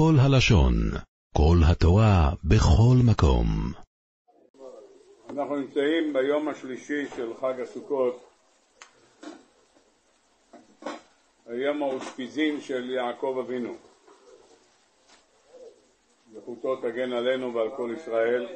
כל 0.00 0.14
הלשון, 0.20 0.74
כל 1.36 1.56
התורה, 1.70 2.30
בכל 2.44 2.96
מקום. 3.10 3.46
אנחנו 5.30 5.56
נמצאים 5.56 6.12
ביום 6.12 6.48
השלישי 6.48 7.06
של 7.16 7.34
חג 7.40 7.60
הסוכות, 7.60 8.30
היום 11.46 11.82
האושפיזין 11.82 12.60
של 12.60 12.90
יעקב 12.90 13.36
אבינו. 13.44 13.74
זכותו 16.32 16.76
תגן 16.76 17.12
עלינו 17.12 17.54
ועל 17.54 17.70
כל 17.76 17.94
ישראל. 17.96 18.46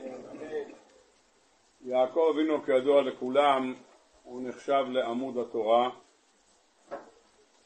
יעקב 1.85 2.31
אבינו 2.35 2.63
כידוע 2.63 3.03
לכולם 3.03 3.75
הוא 4.23 4.49
נחשב 4.49 4.85
לעמוד 4.91 5.39
התורה 5.39 5.91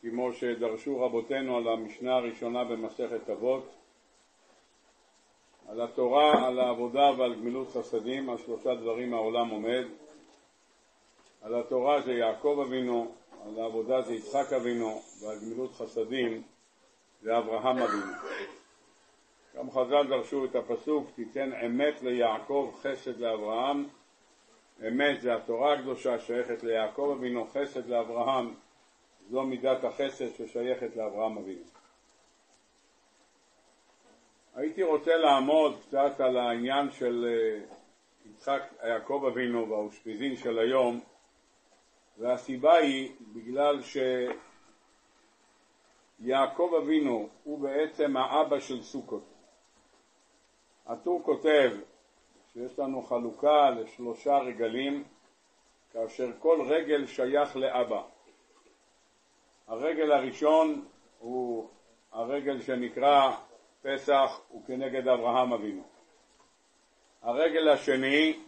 כמו 0.02 0.32
שדרשו 0.32 1.00
רבותינו 1.00 1.56
על 1.56 1.68
המשנה 1.68 2.16
הראשונה 2.16 2.64
במסכת 2.64 3.30
אבות 3.30 3.78
על 5.68 5.80
התורה, 5.80 6.46
על 6.46 6.58
העבודה 6.58 7.10
ועל 7.18 7.34
גמילות 7.34 7.68
חסדים, 7.68 8.30
על 8.30 8.38
שלושה 8.38 8.74
דברים 8.74 9.14
העולם 9.14 9.48
עומד. 9.48 9.84
על 11.42 11.54
התורה 11.54 12.00
זה 12.00 12.12
יעקב 12.12 12.64
אבינו, 12.66 13.12
על 13.46 13.60
העבודה 13.60 14.02
זה 14.02 14.14
יצחק 14.14 14.52
אבינו, 14.52 15.02
ועל 15.20 15.38
גמילות 15.38 15.72
חסדים 15.72 16.42
זה 17.22 17.38
אברהם 17.38 17.78
אבינו. 17.78 18.12
גם 19.56 19.70
חז"ל 19.70 20.06
דרשו 20.08 20.44
את 20.44 20.56
הפסוק, 20.56 21.10
תיתן 21.14 21.52
אמת 21.66 22.02
ליעקב, 22.02 22.72
חסד 22.82 23.20
לאברהם. 23.20 23.84
אמת 24.88 25.20
זה 25.20 25.34
התורה 25.34 25.74
הקדושה 25.74 26.18
שייכת 26.18 26.62
ליעקב 26.62 27.14
אבינו, 27.18 27.46
חסד 27.46 27.88
לאברהם, 27.88 28.54
זו 29.30 29.42
מידת 29.42 29.84
החסד 29.84 30.34
ששייכת 30.34 30.96
לאברהם 30.96 31.38
אבינו. 31.38 31.64
הייתי 34.54 34.82
רוצה 34.82 35.16
לעמוד 35.16 35.80
קצת 35.86 36.20
על 36.20 36.36
העניין 36.36 36.90
של 36.90 37.26
אה, 37.28 37.60
יצחק 38.30 38.62
יעקב 38.84 39.24
אבינו 39.32 39.68
והאושפיזין 39.70 40.36
של 40.36 40.58
היום 40.58 41.00
והסיבה 42.18 42.74
היא 42.74 43.12
בגלל 43.32 43.78
שיעקב 46.20 46.70
אבינו 46.82 47.28
הוא 47.44 47.58
בעצם 47.58 48.16
האבא 48.16 48.60
של 48.60 48.82
סוכות. 48.82 49.24
הטור 50.86 51.22
כותב 51.22 51.72
שיש 52.52 52.78
לנו 52.78 53.02
חלוקה 53.02 53.70
לשלושה 53.70 54.38
רגלים 54.38 55.04
כאשר 55.92 56.30
כל 56.38 56.60
רגל 56.68 57.06
שייך 57.06 57.56
לאבא. 57.56 58.02
הרגל 59.68 60.12
הראשון 60.12 60.84
הוא 61.18 61.68
הרגל 62.12 62.60
שנקרא 62.60 63.32
פסח 63.82 64.40
הוא 64.48 64.66
כנגד 64.66 65.08
אברהם 65.08 65.52
אבינו. 65.52 65.82
הרגל 67.22 67.68
השני, 67.68 68.38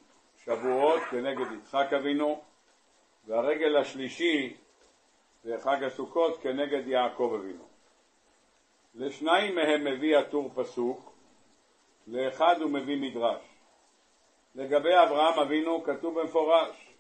שבועות, 0.45 1.01
כנגד 1.11 1.53
יצחק 1.53 1.93
אבינו, 1.93 2.41
והרגל 3.27 3.77
השלישי, 3.77 4.57
זה 5.45 5.57
חג 5.59 5.85
הסוכות, 5.85 6.41
כנגד 6.43 6.87
יעקב 6.87 7.37
אבינו. 7.41 7.65
לשניים 8.95 9.55
מהם 9.55 9.85
מביא 9.85 10.17
הטור 10.17 10.51
פסוק, 10.55 11.13
לאחד 12.07 12.61
הוא 12.61 12.71
מביא 12.71 13.01
מדרש. 13.01 13.43
לגבי 14.55 14.95
אברהם 15.07 15.39
אבינו 15.39 15.83
כתוב 15.85 16.21
במפורש, 16.21 16.95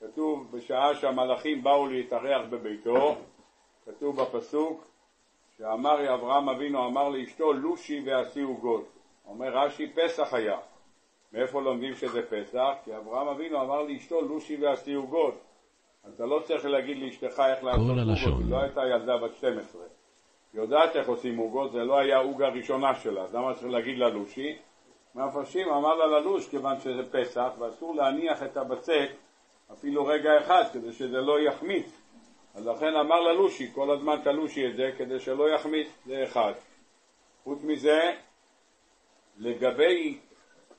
כתוב 0.00 0.56
בשעה 0.56 0.94
שהמלאכים 0.94 1.62
באו 1.62 1.86
להתארח 1.86 2.46
בביתו, 2.50 3.16
כתוב 3.84 4.22
בפסוק 4.22 4.84
שאמר 5.58 6.14
אברהם 6.14 6.48
אבינו 6.48 6.86
אמר 6.86 7.08
לאשתו 7.08 7.52
לושי 7.52 8.02
ועשי 8.06 8.40
עוגות. 8.40 8.88
אומר 9.26 9.58
רש"י 9.58 9.92
פסח 9.94 10.34
היה. 10.34 10.58
מאיפה 11.32 11.62
לומדים 11.62 11.94
שזה 11.94 12.22
פסח? 12.22 12.74
כי 12.84 12.96
אברהם 12.96 13.28
אבינו 13.28 13.62
אמר 13.62 13.82
לאשתו 13.82 14.20
לושי 14.20 14.56
ועשי 14.56 14.94
עוגות. 14.94 15.34
אתה 16.14 16.26
לא 16.26 16.42
צריך 16.44 16.64
להגיד 16.64 16.98
לאשתך 16.98 17.42
איך 17.46 17.64
לעשות 17.64 17.80
עוגות, 17.80 18.40
היא 18.40 18.50
לא 18.50 18.60
הייתה 18.60 18.80
ילדה 18.86 19.16
בת 19.16 19.36
12. 19.36 19.82
היא 20.52 20.60
יודעת 20.60 20.96
איך 20.96 21.08
עושים 21.08 21.36
עוגות, 21.36 21.72
זה 21.72 21.84
לא 21.84 21.98
היה 21.98 22.18
עוגה 22.18 22.48
ראשונה 22.48 22.94
שלה, 22.94 23.22
אז 23.22 23.34
למה 23.34 23.54
צריך 23.54 23.66
להגיד 23.66 23.98
לה 23.98 24.08
לושי? 24.08 24.56
מהפרשים 25.14 25.68
אמר 25.68 25.94
לה 25.94 26.06
ללוש 26.06 26.48
כיוון 26.48 26.80
שזה 26.80 27.02
פסח 27.10 27.50
ואסור 27.58 27.94
להניח 27.94 28.42
את 28.42 28.56
הבצק 28.56 29.08
אפילו 29.72 30.06
רגע 30.06 30.38
אחד 30.38 30.62
כדי 30.72 30.92
שזה 30.92 31.20
לא 31.20 31.40
יחמיץ 31.40 31.99
אז 32.54 32.66
לכן 32.66 32.96
אמר 32.96 33.20
ללושי, 33.20 33.70
כל 33.74 33.90
הזמן 33.90 34.20
תלושי 34.24 34.66
את 34.66 34.76
זה 34.76 34.90
כדי 34.98 35.20
שלא 35.20 35.54
יחמיץ, 35.54 35.88
זה 36.06 36.24
אחד. 36.24 36.52
חוץ 37.44 37.58
מזה, 37.62 38.12
לגבי 39.38 40.18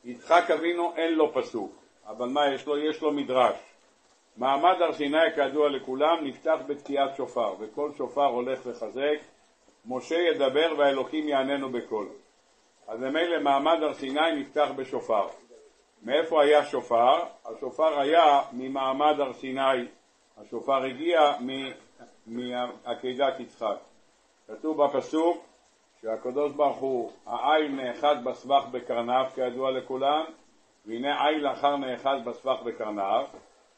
יצחק 0.04 0.52
אבינו 0.52 0.94
אין 0.96 1.14
לו 1.14 1.34
פסוק, 1.34 1.72
אבל 2.08 2.30
מה 2.30 2.54
יש 2.54 2.66
לו? 2.66 2.78
יש 2.78 3.02
לו 3.02 3.12
מדרש. 3.12 3.58
מעמד 4.38 4.82
הר 4.82 4.94
סיני 4.94 5.18
כידוע 5.36 5.70
לכולם 5.70 6.26
נפתח 6.26 6.58
בתקיעת 6.68 7.16
שופר, 7.16 7.54
וכל 7.60 7.92
שופר 7.98 8.26
הולך 8.26 8.60
וחזק, 8.66 9.20
משה 9.86 10.16
ידבר 10.16 10.74
והאלוקים 10.78 11.28
יעננו 11.28 11.70
בקול. 11.70 12.08
אז 12.88 13.00
ממילא 13.00 13.40
מעמד 13.40 13.84
הר 13.84 13.94
סיני 13.94 14.32
נפתח 14.36 14.70
בשופר. 14.76 15.28
מאיפה 16.02 16.44
היה 16.44 16.66
שופר? 16.66 17.24
השופר 17.46 18.00
היה 18.00 18.42
ממעמד 18.52 19.20
הר 19.20 19.34
סיני 19.34 19.86
השופר 20.42 20.84
הגיע 20.84 21.34
מעקדת 22.28 23.40
יצחק. 23.40 23.78
כתוב 24.48 24.84
בפסוק 24.84 25.46
שהקדוש 26.02 26.52
ברוך 26.52 26.78
הוא, 26.78 27.12
העיל 27.26 27.72
נאחז 27.72 28.18
בסבך 28.24 28.66
בקרניו, 28.72 29.26
כידוע 29.36 29.72
לכולם, 29.72 30.24
והנה 30.86 31.28
עיל 31.28 31.48
אחר 31.48 31.78
נאחז 31.78 32.22
בסבך 32.26 32.62
בקרניו, 32.64 33.26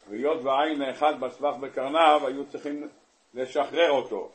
והיות 0.09 0.43
והעיל 0.43 0.77
נאחז 0.77 1.15
בסבך 1.19 1.55
בקרניו, 1.59 2.21
היו 2.27 2.45
צריכים 2.45 2.87
לשחרר 3.33 3.91
אותו. 3.91 4.29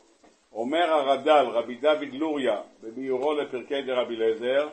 אומר 0.53 0.93
הרד"ל, 0.93 1.45
רבי 1.51 1.75
דוד 1.75 2.13
לוריה, 2.13 2.61
בביאורו 2.83 3.33
לפרקי 3.33 3.81
דרבי 3.81 4.15
אליעזר, 4.15 4.69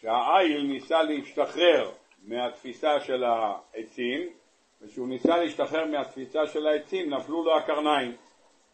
שהעיל 0.00 0.66
ניסה 0.66 1.02
להשתחרר 1.02 1.90
מהתפיסה 2.26 3.00
של 3.00 3.24
העצים, 3.24 4.28
וכשהוא 4.82 5.08
ניסה 5.08 5.36
להשתחרר 5.36 5.84
מהתפיסה 5.84 6.46
של 6.46 6.66
העצים 6.66 7.10
נפלו 7.10 7.44
לו 7.44 7.56
הקרניים. 7.56 8.16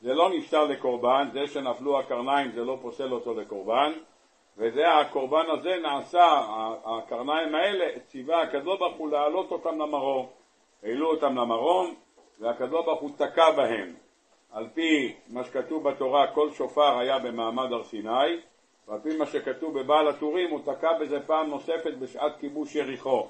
זה 0.00 0.15
לא 0.15 0.31
נפסל 0.31 0.65
לקורבן, 0.65 1.28
זה 1.32 1.47
שנפלו 1.47 1.98
הקרניים 1.98 2.53
זה 2.53 2.65
לא 2.65 2.78
פוסל 2.82 3.12
אותו 3.12 3.34
לקורבן, 3.34 3.92
וזה 4.56 4.94
הקורבן 4.94 5.44
הזה 5.50 5.76
נעשה, 5.82 6.41
הקרניים 6.84 7.54
האלה, 7.54 7.98
ציווה 8.06 8.42
הקדוש 8.42 8.78
ברוך 8.78 8.97
הוא 8.97 9.10
להעלות 9.10 9.50
אותם 9.50 9.81
למרום. 9.81 10.26
העלו 10.82 11.10
אותם 11.10 11.38
למרום, 11.38 11.94
והקדוש 12.41 12.84
ברוך 12.84 13.00
הוא 13.00 13.10
תקע 13.16 13.50
בהם. 13.50 13.94
על 14.53 14.69
פי 14.75 15.15
מה 15.28 15.44
שכתוב 15.44 15.88
בתורה, 15.88 16.26
כל 16.34 16.50
שופר 16.50 16.98
היה 16.98 17.19
במעמד 17.19 17.72
הר 17.72 17.84
סיני, 17.84 18.41
ועל 18.88 19.00
פי 19.00 19.16
מה 19.16 19.26
שכתוב 19.26 19.78
בבעל 19.78 20.09
הטורים, 20.09 20.50
הוא 20.50 20.60
תקע 20.65 20.98
בזה 21.00 21.21
פעם 21.26 21.50
נוספת 21.50 21.94
בשעת 21.98 22.32
כיבוש 22.41 22.75
יריחו. 22.75 23.28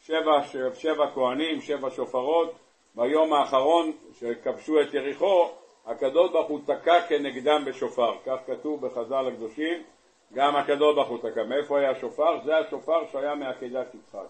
שבע, 0.00 0.42
שבע 0.74 1.10
כהנים, 1.14 1.60
שבע 1.60 1.90
שופרות, 1.90 2.54
ביום 2.94 3.32
האחרון 3.32 3.92
שכבשו 4.12 4.80
את 4.80 4.94
יריחו, 4.94 5.48
הקדוש 5.86 6.30
ברוך 6.30 6.48
הוא 6.48 6.60
תקע 6.66 7.00
כנגדם 7.08 7.64
בשופר, 7.66 8.12
כך 8.26 8.36
כתוב 8.46 8.86
בחז"ל 8.86 9.28
הקדושים, 9.28 9.82
גם 10.32 10.56
הקדוש 10.56 10.94
ברוך 10.94 11.08
הוא 11.08 11.18
תקע. 11.18 11.44
מאיפה 11.44 11.78
היה 11.78 11.90
השופר? 11.90 12.40
זה 12.44 12.56
השופר 12.56 13.06
שהיה 13.12 13.34
מעקדת 13.34 13.94
יצחק. 13.94 14.28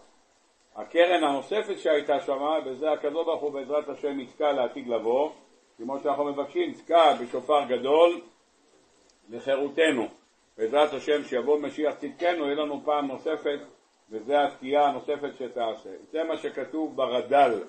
הקרן 0.76 1.24
הנוספת 1.24 1.78
שהייתה 1.78 2.20
שמה, 2.20 2.58
וזה 2.64 2.92
הקדוש 2.92 3.26
ברוך 3.26 3.42
הוא 3.42 3.52
בעזרת 3.52 3.88
השם 3.88 4.20
יתקע 4.20 4.52
לעתיד 4.52 4.88
לבוא, 4.88 5.30
כמו 5.78 5.98
שאנחנו 5.98 6.24
מבקשים, 6.24 6.72
תקע 6.72 7.14
בשופר 7.22 7.64
גדול 7.68 8.20
לחירותנו. 9.28 10.08
בעזרת 10.58 10.92
השם 10.92 11.24
שיבוא 11.24 11.58
משיח 11.58 11.94
צדקנו, 11.94 12.44
יהיה 12.44 12.54
לנו 12.54 12.80
פעם 12.84 13.06
נוספת 13.06 13.58
וזה 14.10 14.44
התקיעה 14.44 14.88
הנוספת 14.88 15.36
שתעשה. 15.38 15.90
זה 16.10 16.24
מה 16.24 16.36
שכתוב 16.36 16.96
ברד"ל. 16.96 17.62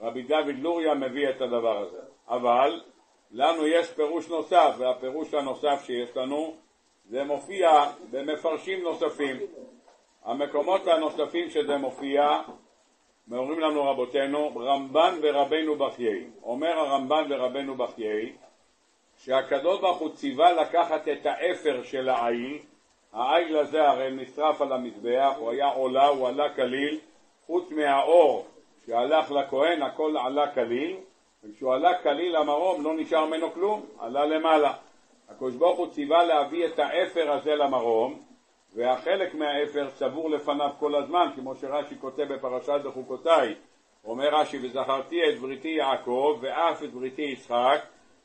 רבי 0.00 0.22
דוד 0.22 0.58
לוריה 0.58 0.94
מביא 0.94 1.28
את 1.30 1.40
הדבר 1.40 1.78
הזה. 1.78 2.00
אבל 2.28 2.80
לנו 3.30 3.66
יש 3.66 3.90
פירוש 3.90 4.28
נוסף, 4.28 4.74
והפירוש 4.78 5.34
הנוסף 5.34 5.82
שיש 5.86 6.16
לנו 6.16 6.54
זה 7.08 7.24
מופיע 7.24 7.84
במפרשים 8.10 8.82
נוספים. 8.82 9.36
המקומות 10.24 10.86
הנוספים 10.86 11.50
שזה 11.50 11.76
מופיע, 11.76 12.40
אומרים 13.32 13.60
לנו 13.60 13.84
רבותינו, 13.84 14.56
רמב"ן 14.56 15.14
ורבנו 15.22 15.76
בחיי. 15.76 16.30
אומר 16.42 16.78
הרמב"ן 16.78 17.24
ורבנו 17.30 17.74
בחיי 17.74 18.32
שהקדוש 19.16 19.80
ברוך 19.80 19.98
הוא 19.98 20.14
ציווה 20.14 20.52
לקחת 20.52 21.08
את 21.08 21.26
האפר 21.26 21.82
של 21.82 22.08
העיל 22.08 22.58
העיל 23.12 23.56
הזה 23.56 23.88
הרי 23.88 24.10
נשרף 24.10 24.60
על 24.60 24.72
המזבח, 24.72 25.32
הוא 25.36 25.50
היה 25.50 25.68
עולה, 25.68 26.06
הוא 26.06 26.28
עלה 26.28 26.54
כליל, 26.54 26.98
חוץ 27.46 27.70
מהאור 27.70 28.46
שהלך 28.86 29.30
לכהן 29.30 29.82
הכל 29.82 30.16
עלה 30.24 30.54
כליל, 30.54 30.96
וכשהוא 31.44 31.74
עלה 31.74 32.02
כליל 32.02 32.38
למרום 32.38 32.84
לא 32.84 32.94
נשאר 32.96 33.26
ממנו 33.26 33.52
כלום, 33.52 33.86
עלה 33.98 34.24
למעלה. 34.24 34.72
הקדוש 35.28 35.54
ברוך 35.54 35.78
הוא 35.78 35.86
ציווה 35.86 36.24
להביא 36.24 36.66
את 36.66 36.78
האפר 36.78 37.32
הזה 37.32 37.54
למרום, 37.54 38.20
והחלק 38.74 39.34
מהאפר 39.34 39.90
צבור 39.90 40.30
לפניו 40.30 40.70
כל 40.78 40.94
הזמן, 40.94 41.26
כמו 41.36 41.54
שרש"י 41.56 41.94
כותב 42.00 42.22
בפרשת 42.22 42.80
בחוקותיי. 42.84 43.54
אומר 44.04 44.28
רש"י, 44.34 44.58
וזכרתי 44.62 45.20
את 45.28 45.38
בריתי 45.38 45.68
יעקב, 45.68 46.38
ואף 46.40 46.82
את 46.82 46.92
בריתי 46.92 47.22
יצחק, 47.22 47.80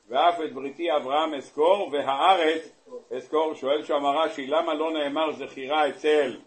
ואף 0.08 0.42
את 0.42 0.54
בריתי 0.54 0.96
אברהם 0.96 1.34
אזכור, 1.34 1.90
והארץ 1.92 2.72
אזכור. 3.16 3.54
שואל 3.54 3.84
שם 3.84 4.06
רש"י, 4.06 4.48
למה 4.48 4.74
לא 4.74 4.92
נאמר 4.92 5.32
זכירה 5.32 5.90
אצל 5.90 6.38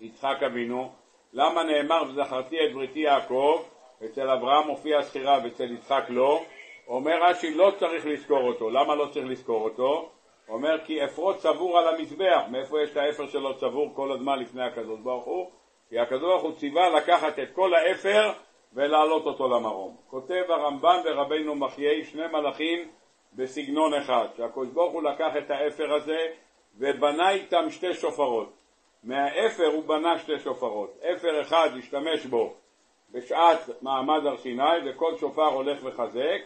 יצחק 0.00 0.42
אבינו? 0.46 0.92
למה 1.32 1.62
נאמר 1.64 2.02
וזכרתי 2.08 2.56
את 2.66 2.74
בריתי 2.74 2.98
יעקב? 2.98 3.62
אצל 4.04 4.30
אברהם 4.30 4.66
מופיע 4.66 5.02
זכירה 5.02 5.38
ואצל 5.44 5.72
יצחק 5.72 6.04
לא. 6.08 6.42
אומר 6.88 7.22
רש"י, 7.22 7.54
לא 7.54 7.72
צריך 7.78 8.06
לזכור 8.06 8.42
אותו. 8.42 8.70
למה 8.70 8.94
לא 8.94 9.06
צריך 9.06 9.26
לזכור 9.26 9.64
אותו? 9.64 10.10
אומר 10.48 10.84
כי 10.84 11.04
אפרו 11.04 11.34
צבור 11.34 11.78
על 11.78 11.94
המזבח. 11.94 12.42
מאיפה 12.50 12.82
יש 12.82 12.90
את 12.90 12.96
האפר 12.96 13.26
שלו 13.26 13.58
צבור 13.58 13.90
כל 13.94 14.12
הזמן 14.12 14.38
לפני 14.38 14.64
הקדוש 14.64 15.00
ברוך 15.00 15.24
הוא? 15.24 15.50
כי 15.88 15.98
הקדוש 15.98 16.22
ברוך 16.22 16.42
הוא 16.42 16.52
ציווה 16.52 16.88
לקחת 16.88 17.38
את 17.38 17.48
כל 17.52 17.74
האפר 17.74 18.32
ולהעלות 18.72 19.26
אותו 19.26 19.48
למרום. 19.48 19.96
כותב 20.06 20.42
הרמב"ם 20.48 21.00
ורבינו 21.04 21.54
מחיי 21.54 22.04
שני 22.04 22.26
מלאכים 22.26 22.88
בסגנון 23.34 23.94
אחד, 23.94 24.26
שהקדוש 24.36 24.68
ברוך 24.68 24.92
הוא 24.92 25.02
לקח 25.02 25.32
את 25.38 25.50
האפר 25.50 25.94
הזה 25.94 26.18
ובנה 26.78 27.30
איתם 27.30 27.70
שתי 27.70 27.94
שופרות. 27.94 28.52
מהאפר 29.04 29.66
הוא 29.66 29.84
בנה 29.84 30.18
שתי 30.18 30.38
שופרות. 30.38 30.98
אפר 31.00 31.40
אחד 31.40 31.68
השתמש 31.78 32.26
בו 32.26 32.54
בשעת 33.10 33.82
מעמד 33.82 34.26
הר 34.26 34.36
סיני 34.36 34.62
וכל 34.86 35.16
שופר 35.16 35.46
הולך 35.46 35.78
וחזק, 35.84 36.40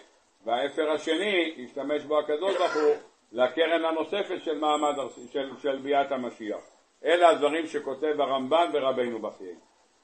והאפר 0.45 0.91
השני 0.91 1.55
השתמש 1.65 2.03
בו 2.03 2.19
הקדוש 2.19 2.57
ברוך 2.57 2.75
הוא 2.75 2.95
לקרן 3.33 3.85
הנוספת 3.85 4.45
של 4.45 4.59
מעמד 4.59 4.95
של, 5.33 5.51
של 5.59 5.77
ביאת 5.77 6.13
המשיח. 6.13 6.61
אלה 7.05 7.29
הדברים 7.29 7.67
שכותב 7.67 8.21
הרמב"ן 8.21 8.71
ורבינו 8.73 9.19
בחיי. 9.19 9.55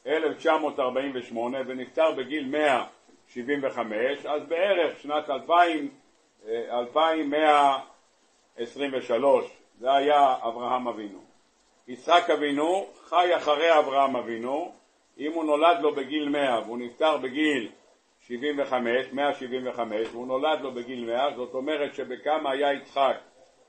1948 0.07 1.57
ונפטר 1.67 2.11
בגיל 2.11 2.47
175, 2.47 4.25
אז 4.25 4.41
בערך 4.47 4.99
שנת 4.99 5.29
2000, 5.29 5.89
2123, 6.47 9.45
זה 9.79 9.93
היה 9.93 10.35
אברהם 10.41 10.87
אבינו. 10.87 11.19
יצחק 11.87 12.29
אבינו 12.29 12.87
חי 13.05 13.35
אחרי 13.35 13.79
אברהם 13.79 14.15
אבינו, 14.15 14.73
אם 15.19 15.33
הוא 15.33 15.43
נולד 15.43 15.77
לו 15.81 15.95
בגיל 15.95 16.29
100 16.29 16.61
והוא 16.65 16.77
נפטר 16.77 17.17
בגיל 17.17 17.69
75, 18.27 19.07
175, 19.13 20.07
והוא 20.11 20.27
נולד 20.27 20.61
לו 20.61 20.71
בגיל 20.71 21.05
100, 21.05 21.35
זאת 21.35 21.53
אומרת 21.53 21.95
שבכמה 21.95 22.51
היה 22.51 22.73
יצחק 22.73 23.15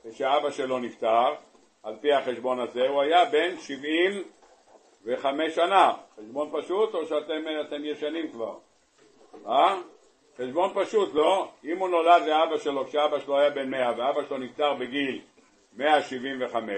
כשאבא 0.09 0.51
שלו 0.51 0.79
נפטר, 0.79 1.33
על 1.83 1.95
פי 2.01 2.13
החשבון 2.13 2.59
הזה, 2.59 2.87
הוא 2.87 3.01
היה 3.01 3.25
בן 3.25 3.57
75 3.57 5.55
שנה. 5.55 5.93
חשבון 6.17 6.49
פשוט 6.51 6.93
או 6.93 7.05
שאתם 7.05 7.83
ישנים 7.83 8.31
כבר? 8.31 8.55
אה? 9.47 9.77
חשבון 10.37 10.71
פשוט, 10.73 11.13
לא? 11.13 11.51
אם 11.63 11.77
הוא 11.77 11.89
נולד 11.89 12.21
לאבא 12.27 12.57
שלו 12.57 12.87
כשאבא 12.87 13.19
שלו 13.19 13.37
היה 13.37 13.49
בן 13.49 13.69
100 13.69 13.91
ואבא 13.97 14.23
שלו 14.27 14.37
נפטר 14.37 14.73
בגיל 14.73 15.21
175, 15.73 16.71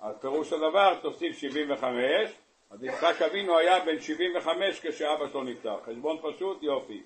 אז 0.00 0.14
פירוש 0.20 0.52
הדבר 0.52 0.94
תוסיף 0.94 1.38
75 1.38 2.32
אז 2.70 2.84
יצחק 2.84 3.22
אבינו 3.22 3.58
היה 3.58 3.80
בן 3.80 4.00
75 4.00 4.80
כשאבא 4.80 5.28
שלו 5.28 5.42
נפטר. 5.42 5.76
חשבון 5.86 6.16
פשוט? 6.22 6.62
יופי. 6.62 7.02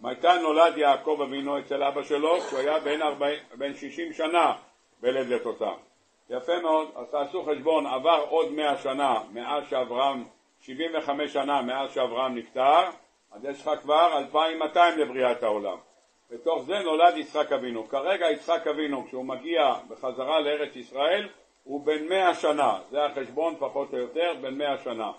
מתי 0.00 0.38
נולד 0.42 0.78
יעקב 0.78 1.18
אבינו 1.22 1.58
אצל 1.58 1.82
אבא 1.82 2.02
שלו? 2.02 2.40
כשהוא 2.40 2.58
היה 2.58 2.80
בן, 2.80 3.02
40, 3.02 3.38
בן 3.54 3.74
60 3.74 4.12
שנה 4.12 4.52
בלידתותם. 5.00 5.74
יפה 6.30 6.60
מאוד, 6.60 6.88
אז 6.96 7.06
תעשו 7.10 7.44
חשבון, 7.44 7.86
עבר 7.86 8.24
עוד 8.28 8.52
100 8.52 8.78
שנה 8.78 9.20
מאז 9.32 9.64
שאברהם, 9.70 10.24
75 10.60 11.32
שנה 11.32 11.62
מאז 11.62 11.92
שאברהם 11.94 12.34
נפטר, 12.34 12.90
אז 13.32 13.44
יש 13.44 13.62
לך 13.62 13.70
כבר 13.82 14.18
2200 14.18 14.98
לבריאת 14.98 15.42
העולם. 15.42 15.78
בתוך 16.30 16.62
זה 16.62 16.78
נולד 16.78 17.16
יצחק 17.16 17.52
אבינו. 17.52 17.88
כרגע 17.88 18.30
יצחק 18.30 18.66
אבינו, 18.66 19.06
כשהוא 19.06 19.24
מגיע 19.24 19.74
בחזרה 19.88 20.40
לארץ 20.40 20.76
ישראל, 20.76 21.28
הוא 21.64 21.86
בן 21.86 22.08
מאה 22.08 22.34
שנה, 22.34 22.78
זה 22.90 23.04
החשבון 23.04 23.54
פחות 23.58 23.92
או 23.92 23.98
יותר, 23.98 24.32
בן 24.40 24.58
מאה 24.58 24.78
שנה. 24.78 25.12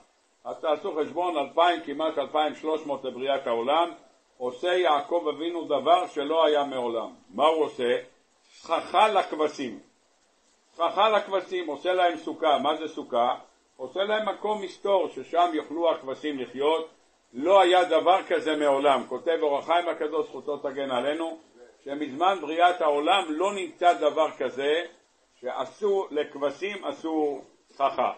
אז 0.45 0.60
תעשו 0.60 0.95
חשבון, 1.01 1.38
אלפיים, 1.38 1.81
כמעט 1.81 2.18
אלפיים 2.18 2.56
שלוש 2.56 2.86
מאות 2.86 3.04
לבריאת 3.04 3.48
העולם, 3.48 3.92
עושה 4.38 4.68
יעקב 4.68 5.25
אבינו 5.36 5.63
דבר 5.63 6.07
שלא 6.07 6.45
היה 6.45 6.63
מעולם. 6.63 7.13
מה 7.30 7.45
הוא 7.45 7.63
עושה? 7.63 7.98
סככה 8.44 9.07
לכבשים. 9.07 9.80
סככה 10.74 11.10
לכבשים, 11.10 11.68
עושה 11.68 11.94
להם 11.94 12.18
סוכה. 12.18 12.57
מה 12.57 12.75
זה 12.75 12.88
סוכה? 12.88 13.36
עושה 13.78 14.04
להם 14.04 14.30
מקום 14.30 14.62
מסתור 14.62 15.07
ששם 15.07 15.50
יוכלו 15.54 15.92
הכבשים 15.92 16.40
לחיות. 16.40 16.90
לא 17.34 17.62
היה 17.62 17.84
דבר 17.84 18.24
כזה 18.28 18.56
מעולם. 18.56 19.04
כותב 19.07 19.38
אור 19.42 19.57
החיים 19.57 19.90
הקדוש, 19.90 20.28
זכותו 20.28 20.57
תגן 20.57 20.92
עלינו, 20.92 21.38
שמזמן 21.84 22.38
בריאת 22.42 22.81
העולם 22.81 23.24
לא 23.30 23.54
נמצא 23.54 23.94
דבר 23.94 24.31
כזה 24.38 24.86
שעשו 25.44 26.07
לכבשים 26.12 26.86
עשו 26.86 27.42
סככה. 27.69 28.12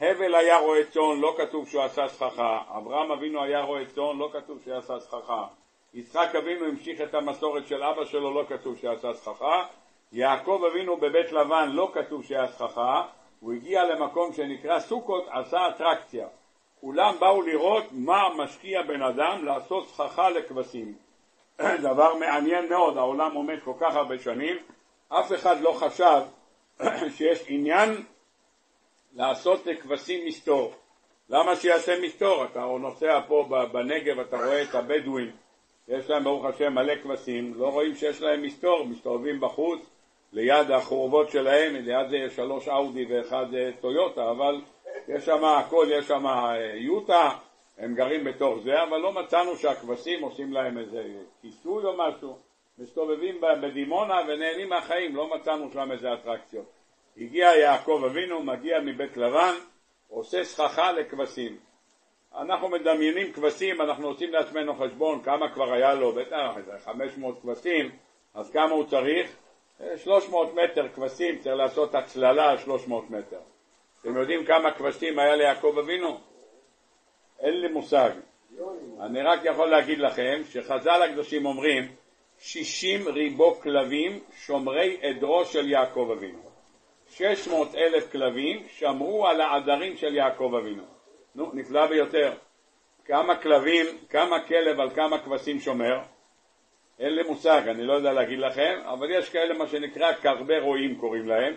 הבל 0.00 0.34
היה 0.34 0.58
רועה 0.58 0.84
צאן, 0.84 1.20
לא 1.20 1.34
כתוב 1.38 1.68
שהוא 1.68 1.82
עשה 1.82 2.08
סככה. 2.08 2.60
אברהם 2.78 3.10
אבינו 3.10 3.42
היה 3.42 3.60
רועה 3.60 3.84
צאן, 3.84 4.16
לא 4.18 4.30
כתוב 4.32 4.58
שהוא 4.64 4.76
עשה 4.76 5.00
סככה. 5.00 5.46
יצחק 5.94 6.34
אבינו 6.34 6.66
המשיך 6.66 7.00
את 7.00 7.14
המסורת 7.14 7.66
של 7.66 7.82
אבא 7.82 8.04
שלו, 8.04 8.34
לא 8.34 8.44
כתוב 8.48 8.76
שעשה 8.76 9.12
סככה. 9.12 9.66
יעקב 10.12 10.62
אבינו 10.70 10.96
בבית 10.96 11.32
לבן, 11.32 11.68
לא 11.72 11.90
כתוב 11.94 12.24
שהיה 12.24 12.46
סככה. 12.46 13.02
הוא 13.40 13.52
הגיע 13.52 13.84
למקום 13.84 14.32
שנקרא 14.32 14.78
סוכות, 14.78 15.24
עשה 15.30 15.68
אטרקציה. 15.68 16.26
כולם 16.80 17.14
באו 17.20 17.42
לראות 17.42 17.84
מה 17.92 18.22
משקיע 18.36 18.82
בן 18.82 19.02
אדם 19.02 19.44
לעשות 19.44 19.88
סככה 19.88 20.30
לכבשים. 20.30 20.94
דבר 21.88 22.14
מעניין 22.14 22.68
מאוד, 22.68 22.96
העולם 22.96 23.34
עומד 23.34 23.58
כל 23.64 23.74
כך 23.80 23.96
הרבה 23.96 24.18
שנים, 24.18 24.56
אף 25.08 25.32
אחד 25.32 25.60
לא 25.60 25.72
חשב 25.72 26.22
שיש 27.16 27.44
עניין 27.48 28.04
לעשות 29.14 29.66
לכבשים 29.66 30.26
מסתור. 30.26 30.74
למה 31.28 31.56
שיעשה 31.56 32.00
מסתור? 32.02 32.44
אתה 32.44 32.60
נוסע 32.80 33.20
פה 33.28 33.48
בנגב, 33.72 34.20
אתה 34.20 34.36
רואה 34.36 34.62
את 34.62 34.74
הבדואים, 34.74 35.30
יש 35.88 36.10
להם 36.10 36.24
ברוך 36.24 36.44
השם 36.44 36.74
מלא 36.74 36.94
כבשים, 37.02 37.54
לא 37.56 37.68
רואים 37.68 37.94
שיש 37.94 38.22
להם 38.22 38.42
מסתור, 38.42 38.86
מסתובבים 38.86 39.40
בחוץ, 39.40 39.80
ליד 40.32 40.70
החורבות 40.70 41.30
שלהם, 41.30 41.74
ליד 41.74 42.08
זה 42.08 42.16
יש 42.16 42.36
שלוש 42.36 42.68
אאודי 42.68 43.04
ואחד 43.08 43.54
אה, 43.54 43.70
טויוטה, 43.80 44.30
אבל 44.30 44.60
יש 45.08 45.24
שם 45.24 45.44
הכל, 45.44 45.86
יש 45.90 46.08
שם 46.08 46.26
אה, 46.26 46.56
יוטה, 46.74 47.30
הם 47.78 47.94
גרים 47.94 48.24
בתוך 48.24 48.58
זה, 48.64 48.82
אבל 48.82 48.98
לא 48.98 49.12
מצאנו 49.12 49.56
שהכבשים 49.56 50.22
עושים 50.22 50.52
להם 50.52 50.78
איזה 50.78 51.04
כיסוי 51.42 51.84
או 51.84 51.96
משהו. 51.96 52.38
מסתובבים 52.78 53.40
בדימונה 53.62 54.20
ונהנים 54.28 54.68
מהחיים, 54.68 55.16
לא 55.16 55.36
מצאנו 55.36 55.70
שם 55.72 55.92
איזה 55.92 56.14
אטרקציות. 56.14 56.66
הגיע 57.16 57.46
יעקב 57.46 58.02
אבינו, 58.06 58.42
מגיע 58.42 58.80
מבית 58.80 59.16
לבן, 59.16 59.54
עושה 60.08 60.44
סככה 60.44 60.92
לכבשים. 60.92 61.56
אנחנו 62.36 62.68
מדמיינים 62.68 63.32
כבשים, 63.32 63.80
אנחנו 63.80 64.06
עושים 64.06 64.32
לעצמנו 64.32 64.74
חשבון 64.74 65.22
כמה 65.22 65.54
כבר 65.54 65.72
היה 65.72 65.94
לו, 65.94 66.12
בטח 66.12 66.56
איזה 66.56 66.72
500 66.84 67.42
כבשים, 67.42 67.90
אז 68.34 68.50
כמה 68.50 68.70
הוא 68.70 68.84
צריך? 68.84 69.36
300 69.96 70.54
מטר 70.54 70.88
כבשים, 70.88 71.38
צריך 71.38 71.56
לעשות 71.56 71.94
הצללה 71.94 72.50
על 72.50 72.58
300 72.58 73.10
מטר. 73.10 73.40
אתם 74.00 74.16
יודעים 74.16 74.44
כמה 74.44 74.70
כבשים 74.70 75.18
היה 75.18 75.36
ליעקב 75.36 75.78
אבינו? 75.78 76.20
אין 77.40 77.60
לי 77.60 77.68
מושג. 77.68 78.10
אני 79.00 79.22
רק 79.22 79.40
יכול 79.44 79.70
להגיד 79.70 79.98
לכם 79.98 80.40
שחז"ל 80.44 81.02
הקדושים 81.02 81.46
אומרים 81.46 81.96
שישים 82.38 83.08
ריבו 83.08 83.54
כלבים 83.54 84.20
שומרי 84.36 84.96
עדרו 85.02 85.44
של 85.44 85.70
יעקב 85.70 86.10
אבינו. 86.18 86.38
שש 87.08 87.48
מאות 87.48 87.74
אלף 87.74 88.12
כלבים 88.12 88.66
שמרו 88.68 89.26
על 89.26 89.40
העדרים 89.40 89.96
של 89.96 90.14
יעקב 90.14 90.52
אבינו. 90.60 90.82
נו, 91.34 91.50
נפלא 91.54 91.86
ביותר. 91.86 92.32
כמה 93.04 93.36
כלבים, 93.36 93.86
כמה 94.10 94.46
כלב 94.46 94.80
על 94.80 94.90
כמה 94.90 95.18
כבשים 95.18 95.60
שומר? 95.60 95.98
אין 96.98 97.14
לי 97.14 97.22
מושג, 97.22 97.62
אני 97.68 97.84
לא 97.84 97.92
יודע 97.92 98.12
להגיד 98.12 98.38
לכם, 98.38 98.78
אבל 98.84 99.10
יש 99.10 99.30
כאלה 99.30 99.54
מה 99.54 99.66
שנקרא 99.66 100.12
כרבי 100.12 100.58
רועים 100.58 100.96
קוראים 101.00 101.28
להם, 101.28 101.54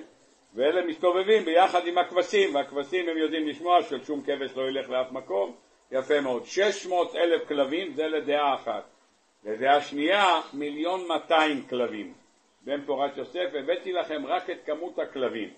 ואלה 0.53 0.85
מסתובבים 0.85 1.45
ביחד 1.45 1.87
עם 1.87 1.97
הכבשים, 1.97 2.55
והכבשים 2.55 3.09
הם 3.09 3.17
יודעים 3.17 3.47
לשמוע 3.47 3.83
ששום 3.83 4.21
כבש 4.21 4.51
לא 4.55 4.67
ילך 4.67 4.89
לאף 4.89 5.11
מקום, 5.11 5.55
יפה 5.91 6.21
מאוד. 6.21 6.45
600 6.45 7.15
אלף 7.15 7.47
כלבים 7.47 7.93
זה 7.93 8.07
לדעה 8.07 8.55
אחת. 8.55 8.98
לדעה 9.43 9.81
שנייה, 9.81 10.41
מיליון 10.53 11.07
200 11.07 11.61
כלבים. 11.67 12.13
בן 12.61 12.85
פורת 12.85 13.17
יוסף, 13.17 13.49
הבאתי 13.59 13.91
לכם 13.91 14.25
רק 14.25 14.49
את 14.49 14.57
כמות 14.65 14.99
הכלבים. 14.99 15.49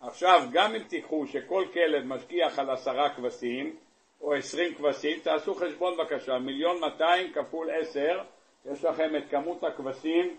עכשיו, 0.00 0.42
גם 0.52 0.74
אם 0.74 0.82
תיקחו 0.82 1.26
שכל 1.26 1.64
כלב 1.72 2.04
משגיח 2.04 2.58
על 2.58 2.70
עשרה 2.70 3.14
כבשים, 3.14 3.76
או 4.20 4.34
עשרים 4.34 4.74
כבשים, 4.74 5.18
תעשו 5.20 5.54
חשבון 5.54 5.96
בבקשה, 5.96 6.38
מיליון 6.38 6.80
200 6.80 7.32
כפול 7.32 7.70
עשר, 7.70 8.20
יש 8.72 8.84
לכם 8.84 9.16
את 9.16 9.30
כמות 9.30 9.64
הכבשים 9.64 10.36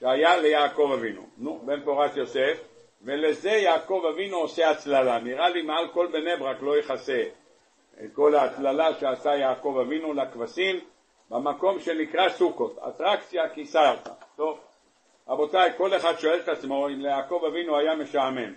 שהיה 0.00 0.36
ליעקב 0.36 0.90
אבינו. 0.98 1.26
נו, 1.38 1.62
בן 1.64 1.84
פורת 1.84 2.16
יוסף, 2.16 2.60
ולזה 3.02 3.50
יעקב 3.50 4.02
אבינו 4.14 4.36
עושה 4.36 4.70
הצללה. 4.70 5.18
נראה 5.18 5.48
לי 5.48 5.62
מעל 5.62 5.88
כל 5.92 6.06
בני 6.12 6.36
ברק 6.38 6.62
לא 6.62 6.78
יכסה 6.78 7.22
את 8.04 8.12
כל 8.12 8.34
ההצללה 8.34 8.94
שעשה 8.94 9.30
יעקב 9.34 9.78
אבינו 9.86 10.12
לכבשים 10.12 10.80
במקום 11.32 11.80
שנקרא 11.80 12.28
סוכות. 12.28 12.78
אטרקציה 12.88 13.48
כיסרת. 13.48 14.08
טוב, 14.36 14.58
רבותיי, 15.28 15.70
כל 15.76 15.96
אחד 15.96 16.18
שואל 16.18 16.40
את 16.40 16.48
עצמו 16.48 16.88
אם 16.88 17.00
ליעקב 17.00 17.42
אבינו 17.48 17.76
היה 17.78 17.94
משעמם. 17.94 18.54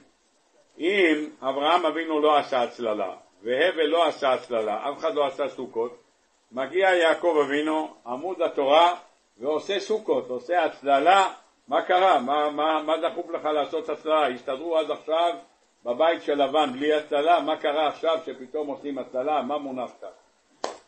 אם 0.80 1.30
אברהם 1.42 1.86
אבינו 1.86 2.20
לא 2.20 2.38
עשה 2.38 2.62
הצללה, 2.62 3.16
והבל 3.44 3.86
לא 3.86 4.08
עשה 4.08 4.34
הצללה, 4.34 4.90
אף 4.90 4.98
אחד 4.98 5.16
לא 5.16 5.26
עשה 5.26 5.50
סוכות, 5.50 5.98
מגיע 6.52 6.90
יעקב 6.96 7.38
אבינו, 7.46 7.94
עמוד 8.06 8.42
התורה, 8.42 8.96
ועושה 9.38 9.80
סוכות, 9.80 10.30
עושה 10.30 10.66
הצללה 10.66 11.34
מה 11.68 11.82
קרה? 11.82 12.20
מה, 12.20 12.50
מה, 12.50 12.84
מה 12.84 12.94
דחוף 12.98 13.30
לך 13.30 13.46
לעשות 13.46 13.90
הצללה? 13.90 14.28
הסתדרו 14.28 14.78
עד 14.78 14.92
עכשיו 14.92 15.34
בבית 15.86 16.24
של 16.24 16.44
לבן 16.44 16.74
בלי 16.74 16.94
הצללה, 16.94 17.40
מה 17.40 17.58
קרה 17.58 17.88
עכשיו 17.88 18.20
שפתאום 18.26 18.68
עושים 18.68 18.98
הצללה? 18.98 19.42
מה 19.42 19.58
מונח 19.58 19.92
כאן? 20.02 20.10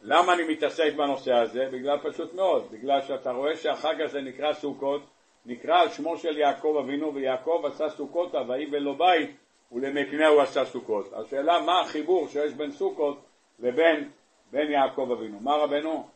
למה 0.09 0.33
אני 0.33 0.43
מתעסק 0.43 0.93
בנושא 0.95 1.33
הזה? 1.33 1.69
בגלל 1.71 1.97
פשוט 2.03 2.33
מאוד, 2.33 2.71
בגלל 2.71 3.01
שאתה 3.01 3.31
רואה 3.31 3.57
שהחג 3.57 4.01
הזה 4.01 4.21
נקרא 4.21 4.53
סוכות, 4.53 5.01
נקרא 5.45 5.79
על 5.79 5.89
שמו 5.89 6.17
של 6.17 6.37
יעקב 6.37 6.77
אבינו, 6.83 7.15
ויעקב 7.15 7.63
עשה 7.65 7.89
סוכות, 7.89 8.33
ויהי 8.47 8.65
לו 8.65 8.95
בית, 8.95 9.29
ולמקנה 9.71 10.27
הוא 10.27 10.41
עשה 10.41 10.65
סוכות. 10.65 11.13
השאלה 11.13 11.61
מה 11.61 11.81
החיבור 11.81 12.27
שיש 12.27 12.53
בין 12.53 12.71
סוכות 12.71 13.17
לבין 13.59 14.09
בין 14.51 14.71
יעקב 14.71 15.11
אבינו. 15.11 15.39
מה 15.39 15.55
רבנו? 15.55 16.07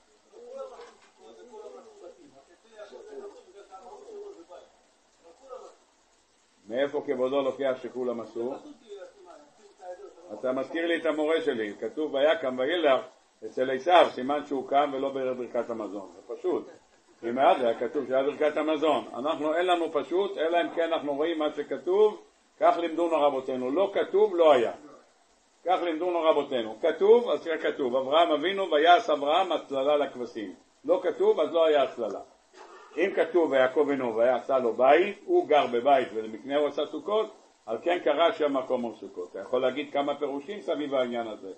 מאיפה 6.67 7.03
כבודו 7.07 7.41
לוקח 7.41 7.77
שכולם 7.83 8.21
עשו? 8.21 8.53
אתה 10.39 10.51
מזכיר 10.51 10.87
לי 10.87 11.01
את 11.01 11.05
המורה 11.05 11.41
שלי, 11.41 11.73
כתוב 11.79 12.13
ויקם 12.13 12.59
וילך 12.59 13.01
אצל 13.45 13.71
עשיו, 13.71 14.07
סימן 14.11 14.45
שהוא 14.45 14.69
קם 14.69 14.91
ולא 14.93 15.09
בערב 15.09 15.37
ברכת 15.37 15.69
המזון, 15.69 16.09
זה 16.15 16.35
פשוט. 16.35 16.67
אם 17.23 17.37
היה 17.37 17.59
זה 17.59 17.67
היה 17.67 17.79
כתוב 17.79 18.07
שהיה 18.07 18.23
ברכת 18.23 18.57
המזון. 18.57 19.05
אנחנו 19.13 19.53
אין 19.53 19.65
לנו 19.65 19.91
פשוט, 19.91 20.37
אלא 20.37 20.61
אם 20.61 20.69
כן 20.75 20.93
אנחנו 20.93 21.15
רואים 21.15 21.39
מה 21.39 21.51
שכתוב, 21.55 22.21
כך 22.59 22.77
לימדונו 22.77 23.21
רבותינו. 23.21 23.71
לא 23.71 23.91
כתוב, 23.93 24.35
לא 24.35 24.53
היה. 24.53 24.71
כך 25.65 25.79
לימדונו 25.83 26.21
רבותינו. 26.21 26.77
כתוב, 26.81 27.29
אז 27.29 27.47
כתוב, 27.61 27.95
אברהם 27.95 28.31
אבינו 28.31 28.71
ויעש 28.71 29.09
אברהם 29.09 29.51
הצללה 29.51 29.97
לכבשים. 29.97 30.55
לא 30.85 30.99
כתוב, 31.03 31.39
אז 31.39 31.53
לא 31.53 31.65
היה 31.65 31.83
הצללה. 31.83 32.19
אם 32.97 33.09
כתוב 33.15 33.51
ויעקב 33.51 33.79
אבינו 33.79 34.15
ועשה 34.15 34.59
לו 34.59 34.73
בית, 34.73 35.19
הוא 35.25 35.47
גר 35.47 35.67
בבית 35.73 36.07
ולמקנה 36.13 36.57
הוא 36.57 36.67
עשה 36.67 36.85
סוכות, 36.85 37.31
על 37.65 37.77
כן 37.81 37.99
קרא 38.03 38.31
שם 38.31 38.53
מקום 38.57 38.85
על 38.85 38.91
סוכות. 38.95 39.29
אתה 39.31 39.39
יכול 39.39 39.61
להגיד 39.61 39.93
כמה 39.93 40.19
פירושים 40.19 40.61
סביב 40.61 40.95
העניין 40.95 41.27
הזה. 41.27 41.53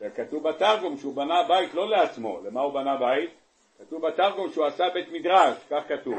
שכתוב 0.00 0.48
בתרגום 0.48 0.96
שהוא 0.96 1.14
בנה 1.14 1.42
בית 1.48 1.74
לא 1.74 1.88
לעצמו, 1.88 2.40
למה 2.44 2.60
הוא 2.60 2.72
בנה 2.72 2.96
בית? 2.96 3.30
כתוב 3.78 4.06
בתרגום 4.06 4.50
שהוא 4.50 4.66
עשה 4.66 4.84
בית 4.94 5.12
מדרש, 5.12 5.56
כך 5.70 5.82
כתוב. 5.88 6.18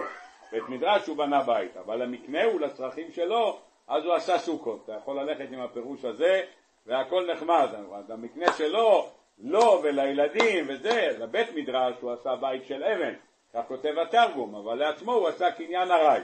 בית 0.51 0.63
מדרש 0.69 1.07
הוא 1.07 1.17
בנה 1.17 1.43
בית, 1.43 1.77
אבל 1.77 2.01
המקנה 2.01 2.43
הוא 2.43 2.61
לצרכים 2.61 3.11
שלו, 3.11 3.59
אז 3.87 4.05
הוא 4.05 4.13
עשה 4.13 4.37
סוכות. 4.37 4.81
אתה 4.83 4.93
יכול 4.93 5.19
ללכת 5.19 5.45
עם 5.51 5.59
הפירוש 5.59 6.05
הזה, 6.05 6.41
והכל 6.85 7.31
נחמד. 7.31 7.67
המקנה 8.09 8.53
שלו, 8.53 9.07
לו 9.39 9.79
ולילדים 9.83 10.65
וזה, 10.67 11.17
לבית 11.19 11.47
מדרש 11.55 11.95
הוא 12.01 12.11
עשה 12.11 12.35
בית 12.35 12.65
של 12.65 12.83
אבן. 12.83 13.13
כך 13.53 13.61
כותב 13.67 13.93
התרגום, 14.01 14.55
אבל 14.55 14.75
לעצמו 14.75 15.13
הוא 15.13 15.27
עשה 15.27 15.51
קניין 15.51 15.91
ארעי. 15.91 16.21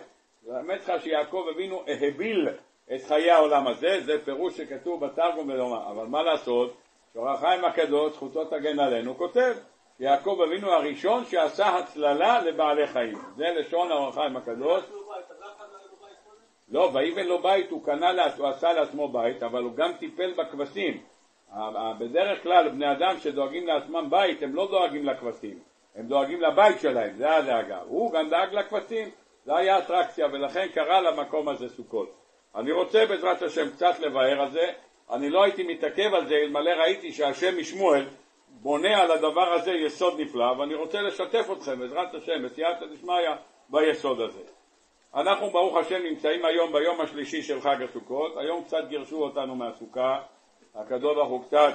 האמת 0.51 0.79
לך 0.87 1.03
שיעקב 1.03 1.45
אבינו 1.55 1.83
הביל 1.87 2.49
את 2.95 3.01
חיי 3.07 3.31
העולם 3.31 3.67
הזה, 3.67 4.01
זה 4.01 4.25
פירוש 4.25 4.57
שכתוב 4.57 5.05
בתרגום 5.05 5.51
אבל 5.51 6.05
מה 6.05 6.23
לעשות, 6.23 6.73
שאור 7.15 7.29
החיים 7.29 7.65
הקדוש, 7.65 8.13
זכותו 8.13 8.45
תגן 8.45 8.79
עלינו, 8.79 9.17
כותב, 9.17 9.53
יעקב 9.99 10.39
אבינו 10.47 10.71
הראשון 10.71 11.25
שעשה 11.25 11.77
הצללה 11.77 12.41
לבעלי 12.41 12.87
חיים. 12.87 13.17
זה 13.37 13.45
לשון 13.59 13.91
האור 13.91 14.07
החיים 14.07 14.37
הקדוש. 14.37 14.83
לא, 16.69 16.89
ויבן 16.93 17.25
לו 17.25 17.41
בית, 17.41 17.71
הוא 17.71 17.85
קנה, 17.85 18.11
הוא 18.37 18.47
עשה 18.47 18.73
לעצמו 18.73 19.07
בית, 19.07 19.43
אבל 19.43 19.63
הוא 19.63 19.75
גם 19.75 19.91
טיפל 19.99 20.33
בכבשים. 20.33 21.03
בדרך 21.99 22.43
כלל 22.43 22.69
בני 22.69 22.91
אדם 22.91 23.17
שדואגים 23.19 23.67
לעצמם 23.67 24.09
בית, 24.09 24.43
הם 24.43 24.55
לא 24.55 24.67
דואגים 24.67 25.05
לכבשים. 25.05 25.59
הם 25.95 26.07
דואגים 26.07 26.41
לבית 26.41 26.79
שלהם, 26.79 27.15
זה 27.15 27.35
הדאגה. 27.35 27.79
הוא 27.87 28.11
גם 28.11 28.29
דאג 28.29 28.53
לכבשים, 28.53 29.09
זה 29.45 29.55
היה 29.55 29.79
אטרקציה, 29.79 30.27
ולכן 30.31 30.67
קרא 30.73 30.99
למקום 30.99 31.49
הזה 31.49 31.69
סוכות. 31.69 32.09
אני 32.55 32.71
רוצה 32.71 33.05
בעזרת 33.05 33.41
השם 33.41 33.69
קצת 33.69 33.99
לבאר 33.99 34.41
על 34.41 34.51
זה, 34.51 34.71
אני 35.11 35.29
לא 35.29 35.43
הייתי 35.43 35.63
מתעכב 35.63 36.13
על 36.13 36.27
זה 36.27 36.35
אלמלא 36.35 36.69
ראיתי 36.69 37.11
שהשם 37.11 37.57
משמואל 37.59 38.05
בונה 38.49 39.01
על 39.01 39.11
הדבר 39.11 39.53
הזה 39.53 39.71
יסוד 39.71 40.19
נפלא, 40.19 40.51
ואני 40.59 40.75
רוצה 40.75 41.01
לשתף 41.01 41.47
אתכם 41.51 41.79
בעזרת 41.79 42.13
השם 42.13 42.43
בסייעתא 42.43 42.85
דשמיא 42.85 43.29
ביסוד 43.69 44.21
הזה. 44.21 44.41
אנחנו 45.15 45.49
ברוך 45.49 45.77
השם 45.77 46.03
נמצאים 46.03 46.45
היום 46.45 46.73
ביום 46.73 47.01
השלישי 47.01 47.41
של 47.41 47.61
חג 47.61 47.81
הסוכות, 47.81 48.37
היום 48.37 48.63
קצת 48.63 48.87
גירשו 48.87 49.23
אותנו 49.23 49.55
מהסוכה, 49.55 50.21
הקדוש 50.75 51.15
ברוך 51.15 51.29
הוא 51.29 51.43
קצת 51.43 51.73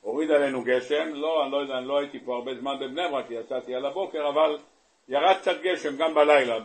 הוריד 0.00 0.30
עלינו 0.30 0.62
גשם, 0.64 1.14
לא, 1.14 1.42
אני 1.42 1.52
לא 1.52 1.56
יודע, 1.56 1.78
אני 1.78 1.88
לא 1.88 1.98
הייתי 1.98 2.20
פה 2.24 2.34
הרבה 2.34 2.54
זמן 2.54 2.76
בבני 2.80 3.08
ברק, 3.10 3.26
יצאתי 3.30 3.74
על 3.74 3.86
הבוקר, 3.86 4.28
אבל 4.28 4.58
ירד 5.08 5.36
קצת 5.40 5.60
גשם 5.62 5.96
גם 5.96 6.14
בלילה, 6.14 6.58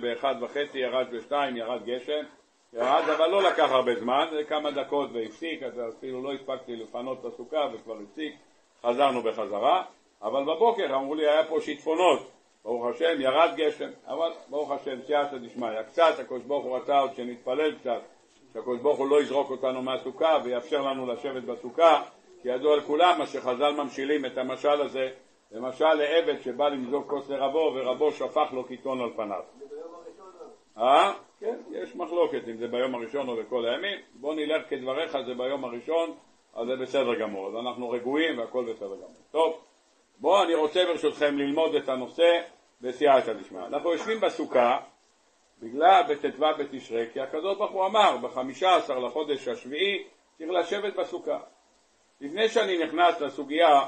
באחד 0.00 0.34
וחצי 0.40 0.78
ירד 0.78 1.06
בשתיים, 1.12 1.56
ירד 1.56 1.84
גשם, 1.84 2.24
ירד, 2.72 3.04
אבל 3.16 3.26
לא 3.26 3.42
לקח 3.42 3.70
הרבה 3.70 3.94
זמן, 3.94 4.26
זה 4.30 4.44
כמה 4.44 4.70
דקות 4.70 5.10
והפסיק, 5.12 5.62
אז 5.62 5.80
אפילו 5.98 6.22
לא 6.22 6.32
הספקתי 6.32 6.76
לפנות 6.76 7.18
את 7.20 7.24
הסוכה 7.24 7.68
וכבר 7.72 7.96
הפסיק, 8.02 8.34
חזרנו 8.82 9.22
בחזרה, 9.22 9.84
אבל 10.22 10.42
בבוקר 10.42 10.96
אמרו 10.96 11.14
לי 11.14 11.28
היה 11.28 11.44
פה 11.44 11.60
שיטפונות, 11.60 12.30
ברוך 12.64 12.86
השם, 12.86 13.20
ירד 13.20 13.50
גשם, 13.56 13.90
אבל 14.06 14.30
ברוך 14.48 14.70
השם, 14.70 15.02
סייעתא 15.06 15.36
דשמיא, 15.36 15.82
קצת, 15.82 16.18
הקדוש 16.18 16.42
ברוך 16.42 16.64
הוא 16.64 16.76
רצה 16.76 16.98
עוד 16.98 17.14
שנתפלל 17.14 17.74
קצת, 17.74 18.00
שהקדוש 18.52 18.78
ברוך 18.78 18.98
הוא 18.98 19.08
לא 19.08 19.22
יזרוק 19.22 19.50
אותנו 19.50 19.82
מהסוכה 19.82 20.38
ויאפשר 20.44 20.82
לנו 20.82 21.06
לשבת 21.06 21.42
בסוכה 21.42 22.02
כי 22.42 22.48
ידוע 22.48 22.76
לכולם 22.76 23.18
מה 23.18 23.26
שחז"ל 23.26 23.70
ממשילים 23.70 24.26
את 24.26 24.38
המשל 24.38 24.80
הזה, 24.82 25.10
למשל 25.52 25.94
לעבד 25.94 26.42
שבא 26.42 26.68
למזוג 26.68 27.04
כוס 27.06 27.28
לרבו 27.28 27.72
ורבו 27.74 28.12
שפך 28.12 28.48
לו 28.52 28.64
קיטון 28.64 29.00
על 29.00 29.10
פניו. 29.16 29.42
אה? 30.78 31.12
כן, 31.40 31.56
יש 31.70 31.96
מחלוקת 31.96 32.48
אם 32.48 32.56
זה 32.56 32.68
ביום 32.68 32.94
הראשון 32.94 33.28
או 33.28 33.36
בכל 33.36 33.68
הימים. 33.68 33.98
בוא 34.14 34.34
נלך 34.34 34.62
כדבריך 34.70 35.16
זה 35.26 35.34
ביום 35.34 35.64
הראשון, 35.64 36.14
אז 36.54 36.66
זה 36.66 36.76
בסדר 36.76 37.14
גמור. 37.14 37.48
אז 37.48 37.54
אנחנו 37.54 37.90
רגועים 37.90 38.38
והכל 38.38 38.64
בסדר 38.64 38.94
גמור. 38.96 39.16
טוב, 39.30 39.60
בואו 40.18 40.42
אני 40.42 40.54
רוצה 40.54 40.84
ברשותכם 40.84 41.38
ללמוד 41.38 41.74
את 41.74 41.88
הנושא 41.88 42.40
בסייעתא 42.80 43.32
דשמיא. 43.32 43.66
אנחנו 43.66 43.92
יושבים 43.92 44.20
בסוכה 44.20 44.78
בגלל 45.62 46.02
בט"ו 46.08 46.44
בתשרי, 46.58 47.06
כי 47.12 47.20
הקדוש 47.20 47.58
ברוך 47.58 47.70
הוא 47.70 47.86
אמר 47.86 48.16
בחמישה 48.22 48.76
עשר 48.76 48.98
לחודש 48.98 49.48
השביעי 49.48 50.04
צריך 50.38 50.50
לשבת 50.50 50.96
בסוכה. 50.96 51.38
לפני 52.20 52.48
שאני 52.48 52.84
נכנס 52.84 53.20
לסוגיה, 53.20 53.80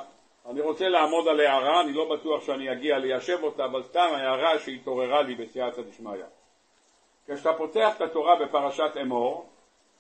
אני 0.50 0.60
רוצה 0.60 0.88
לעמוד 0.88 1.28
על 1.28 1.40
הערה, 1.40 1.80
אני 1.80 1.92
לא 1.92 2.16
בטוח 2.16 2.44
שאני 2.44 2.72
אגיע 2.72 2.98
ליישב 2.98 3.38
אותה, 3.42 3.64
אבל 3.64 3.82
סתם 3.82 4.08
הערה 4.12 4.58
שהתעוררה 4.58 5.22
לי 5.22 5.34
בסייעתא 5.34 5.82
דשמיא. 5.82 6.10
כשאתה 7.34 7.52
פותח 7.52 7.96
את 7.96 8.00
התורה 8.00 8.36
בפרשת 8.36 8.96
אמור, 9.02 9.48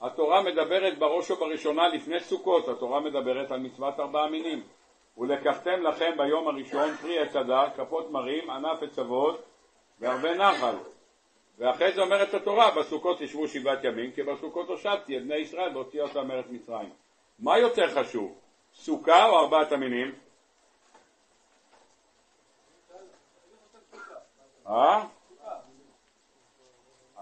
התורה 0.00 0.42
מדברת 0.42 0.98
בראש 0.98 1.30
ובראשונה 1.30 1.88
לפני 1.88 2.20
סוכות, 2.20 2.68
התורה 2.68 3.00
מדברת 3.00 3.50
על 3.50 3.60
מצוות 3.60 4.00
ארבעה 4.00 4.28
מינים. 4.30 4.62
ולקחתם 5.18 5.82
לכם 5.82 6.12
ביום 6.16 6.48
הראשון 6.48 6.94
פרי 6.96 7.18
עץ 7.18 7.36
הדר, 7.36 7.66
כפות 7.76 8.10
מרים, 8.10 8.50
ענף 8.50 8.82
עצבות 8.82 9.42
והרבה 10.00 10.34
נחל. 10.34 10.74
ואחרי 11.58 11.92
זה 11.92 12.00
אומרת 12.00 12.34
התורה, 12.34 12.70
בסוכות 12.70 13.20
ישבו 13.20 13.48
שבעת 13.48 13.84
ימים, 13.84 14.12
כי 14.12 14.22
בסוכות 14.22 14.68
הושבתי 14.68 15.16
את 15.16 15.22
בני 15.22 15.36
ישראל 15.36 15.76
והוציאה 15.76 16.04
אותם 16.04 16.28
מארץ 16.28 16.46
מצרים. 16.50 16.90
מה 17.38 17.58
יותר 17.58 17.88
חשוב, 17.94 18.38
סוכה 18.74 19.28
או 19.28 19.38
ארבעת 19.38 19.72
המינים? 19.72 20.14
אה? 24.66 25.04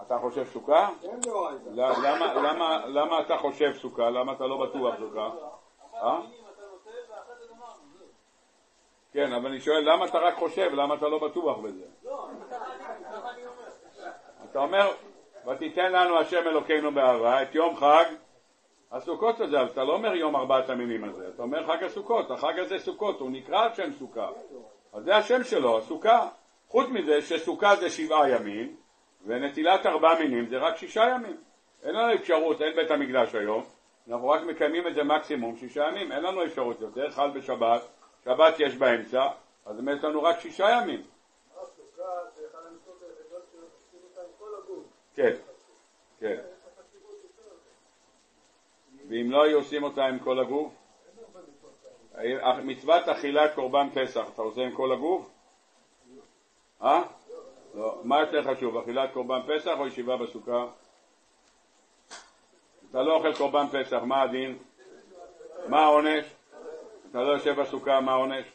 אתה 0.09 0.17
חושב 0.19 0.45
סוכה? 0.45 0.89
למה 2.87 3.19
אתה 3.21 3.37
חושב 3.37 3.73
סוכה? 3.73 4.09
למה 4.09 4.33
אתה 4.33 4.47
לא 4.47 4.57
בטוח 4.57 4.95
סוכה? 4.99 5.29
אה? 5.95 6.19
כן, 9.11 9.33
אבל 9.33 9.49
אני 9.49 9.61
שואל, 9.61 9.93
למה 9.93 10.05
אתה 10.05 10.17
רק 10.17 10.35
חושב? 10.35 10.69
למה 10.73 10.95
אתה 10.95 11.07
לא 11.07 11.27
בטוח 11.27 11.57
בזה? 11.57 11.85
אתה 14.51 14.59
אומר, 14.59 14.91
ותיתן 15.47 15.91
לנו 15.91 16.19
השם 16.19 16.47
אלוקינו 16.47 16.91
באהבה 16.91 17.41
את 17.41 17.55
יום 17.55 17.75
חג 17.75 18.05
הסוכות 18.91 19.39
הזה, 19.39 19.59
אז 19.59 19.69
אתה 19.69 19.83
לא 19.83 19.93
אומר 19.93 20.15
יום 20.15 20.35
ארבעת 20.35 20.69
המינים 20.69 21.03
הזה, 21.03 21.27
אתה 21.35 21.43
אומר 21.43 21.67
חג 21.67 21.83
הסוכות, 21.83 22.31
החג 22.31 22.59
הזה 22.59 22.79
סוכות, 22.79 23.19
הוא 23.19 23.31
נקרא 23.31 23.63
על 23.63 23.73
שם 23.73 23.93
סוכה, 23.99 24.29
אז 24.93 25.03
זה 25.03 25.15
השם 25.15 25.43
שלו, 25.43 25.77
הסוכה. 25.77 26.27
חוץ 26.67 26.87
מזה 26.89 27.21
שסוכה 27.21 27.75
זה 27.75 27.89
שבעה 27.89 28.29
ימים, 28.29 28.75
ונטילת 29.25 29.85
ארבע 29.85 30.19
מינים 30.19 30.47
זה 30.47 30.57
רק 30.57 30.77
שישה 30.77 31.03
ימים. 31.15 31.37
אין 31.83 31.95
לנו 31.95 32.13
אפשרות, 32.13 32.61
אין 32.61 32.75
בית 32.75 32.91
המקדש 32.91 33.35
היום, 33.35 33.65
אנחנו 34.07 34.29
רק 34.29 34.41
מקיימים 34.41 34.87
את 34.87 34.95
זה 34.95 35.03
מקסימום 35.03 35.57
שישה 35.57 35.87
ימים, 35.87 36.11
אין 36.11 36.23
לנו 36.23 36.45
אפשרות 36.45 36.81
יותר, 36.81 37.11
חל 37.11 37.29
בשבת, 37.29 37.81
שבת 38.25 38.53
יש 38.59 38.75
באמצע, 38.75 39.27
אז 39.65 39.79
יש 39.97 40.03
לנו 40.03 40.23
רק 40.23 40.39
שישה 40.39 40.69
ימים. 40.69 41.01
כן, 45.15 45.35
כן. 46.19 46.41
ואם 49.09 49.31
לא 49.31 49.43
היו 49.43 49.57
עושים 49.57 49.83
אותה 49.83 50.05
עם 50.05 50.19
כל 50.19 50.39
הגוף? 50.39 50.73
מצוות 52.63 53.07
אכילת 53.07 53.55
קורבן 53.55 53.87
פסח, 53.93 54.29
אתה 54.33 54.41
עושה 54.41 54.61
עם 54.61 54.75
כל 54.75 54.91
הגוף? 54.91 55.29
אה? 56.81 57.03
לא. 57.79 57.99
מה 58.03 58.19
יותר 58.19 58.43
חשוב, 58.43 58.77
אכילת 58.77 59.13
קורבן 59.13 59.39
פסח 59.47 59.73
או 59.79 59.87
ישיבה 59.87 60.17
בסוכה? 60.17 60.65
אתה 62.89 63.01
לא 63.01 63.15
אוכל 63.15 63.33
קורבן 63.33 63.65
פסח, 63.71 63.99
מה 64.03 64.21
הדין? 64.21 64.57
מה 65.67 65.79
העונש? 65.79 66.25
אתה 67.11 67.23
לא 67.23 67.31
יושב 67.31 67.61
בסוכה, 67.61 68.01
מה 68.01 68.11
העונש? 68.11 68.45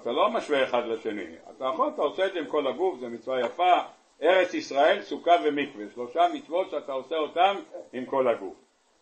אתה 0.00 0.12
לא 0.12 0.30
משווה 0.30 0.64
אחד 0.64 0.82
לשני. 0.86 1.24
אתה 1.56 1.64
יכול, 1.74 1.88
אתה 1.94 2.02
עושה 2.02 2.26
את 2.26 2.32
זה 2.32 2.38
עם 2.38 2.46
כל 2.46 2.66
הגוף, 2.66 3.00
זו 3.00 3.08
מצווה 3.08 3.40
יפה. 3.40 3.72
ארץ 4.22 4.54
ישראל, 4.54 5.02
סוכה 5.02 5.32
ומקווה. 5.44 5.84
שלושה 5.94 6.26
מצוות 6.34 6.70
שאתה 6.70 6.92
עושה 6.92 7.16
אותן 7.16 7.54
עם 7.92 8.06
כל 8.06 8.28
הגוף. 8.28 8.54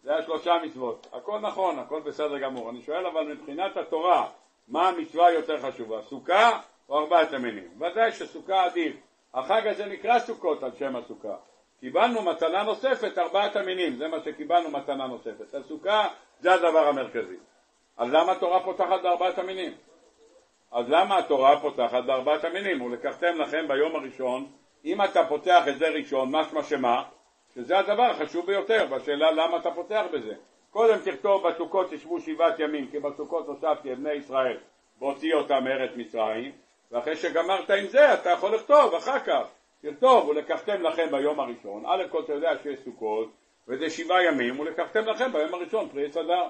זה 0.03 0.17
השלושה 0.17 0.53
מצוות. 0.65 1.07
הכל 1.13 1.39
נכון, 1.39 1.79
הכל 1.79 2.01
בסדר 2.01 2.39
גמור. 2.39 2.71
אני 2.71 2.83
שואל 2.83 3.07
אבל 3.07 3.33
מבחינת 3.33 3.77
התורה, 3.77 4.29
מה 4.69 4.89
המצווה 4.89 5.33
יותר 5.33 5.61
חשובה, 5.61 6.03
סוכה 6.03 6.61
או 6.89 6.99
ארבעת 6.99 7.33
המינים? 7.33 7.69
ודאי 7.79 8.13
שסוכה 8.13 8.65
עדיף. 8.65 8.97
החג 9.35 9.67
הזה 9.67 9.87
נקרא 9.87 10.19
סוכות 10.19 10.63
על 10.63 10.71
שם 10.79 10.97
הסוכה. 10.97 11.37
קיבלנו 11.81 12.23
מתנה 12.23 12.63
נוספת, 12.63 13.19
ארבעת 13.19 13.57
המינים, 13.57 13.97
זה 13.97 14.09
מה 14.09 14.21
שקיבלנו 14.21 14.71
מתנה 14.71 15.07
נוספת. 15.07 15.55
הסוכה 15.55 16.09
זה 16.41 16.55
הדבר 16.55 16.89
המרכזי. 16.89 17.37
אז 17.97 18.13
למה 18.13 18.33
התורה 18.33 18.65
פותחת 18.65 19.03
בארבעת 19.03 19.39
המינים? 19.39 19.73
אז 20.73 20.89
למה 20.89 21.19
התורה 21.19 21.61
פותחת 21.61 22.05
בארבעת 22.05 22.45
המינים? 22.45 22.83
ולקחתם 22.83 23.39
לכם 23.39 23.69
ביום 23.69 23.97
הראשון, 23.97 24.47
אם 24.85 25.03
אתה 25.03 25.27
פותח 25.27 25.69
את 25.69 25.79
זה 25.79 25.89
ראשון, 25.89 26.29
משמע 26.31 26.63
שמה? 26.63 27.05
שזה 27.55 27.79
הדבר 27.79 28.03
החשוב 28.03 28.47
ביותר, 28.47 28.87
והשאלה 28.91 29.31
למה 29.31 29.57
אתה 29.57 29.71
פותח 29.71 30.03
בזה. 30.13 30.35
קודם 30.71 30.99
תכתוב 31.05 31.49
בסוכות 31.49 31.93
ישבו 31.93 32.21
שבעת 32.21 32.59
ימים, 32.59 32.89
כי 32.91 32.99
בסוכות 32.99 33.47
הוספתי 33.47 33.93
את 33.93 33.99
בני 33.99 34.13
ישראל 34.13 34.57
והוציא 34.99 35.35
אותם 35.35 35.65
מארץ 35.65 35.91
מצרים, 35.97 36.53
ואחרי 36.91 37.17
שגמרת 37.17 37.71
עם 37.71 37.87
זה 37.87 38.15
אתה 38.15 38.31
יכול 38.31 38.55
לכתוב 38.55 38.95
אחר 38.95 39.19
כך, 39.19 39.43
תכתוב 39.83 40.29
ולקחתם 40.29 40.83
לכם 40.83 41.07
ביום 41.11 41.41
הראשון, 41.41 41.83
א' 41.87 42.03
כל 42.11 42.23
אתה 42.25 42.33
יודע 42.33 42.51
שיש 42.63 42.81
סוכות 42.85 43.31
וזה 43.69 43.91
שבעה 43.91 44.25
ימים 44.25 44.61
ולקחתם 44.61 45.05
לכם 45.05 45.33
ביום 45.33 45.55
הראשון 45.55 45.89
פרי 45.89 46.07
עץ 46.07 46.17
אדר 46.17 46.49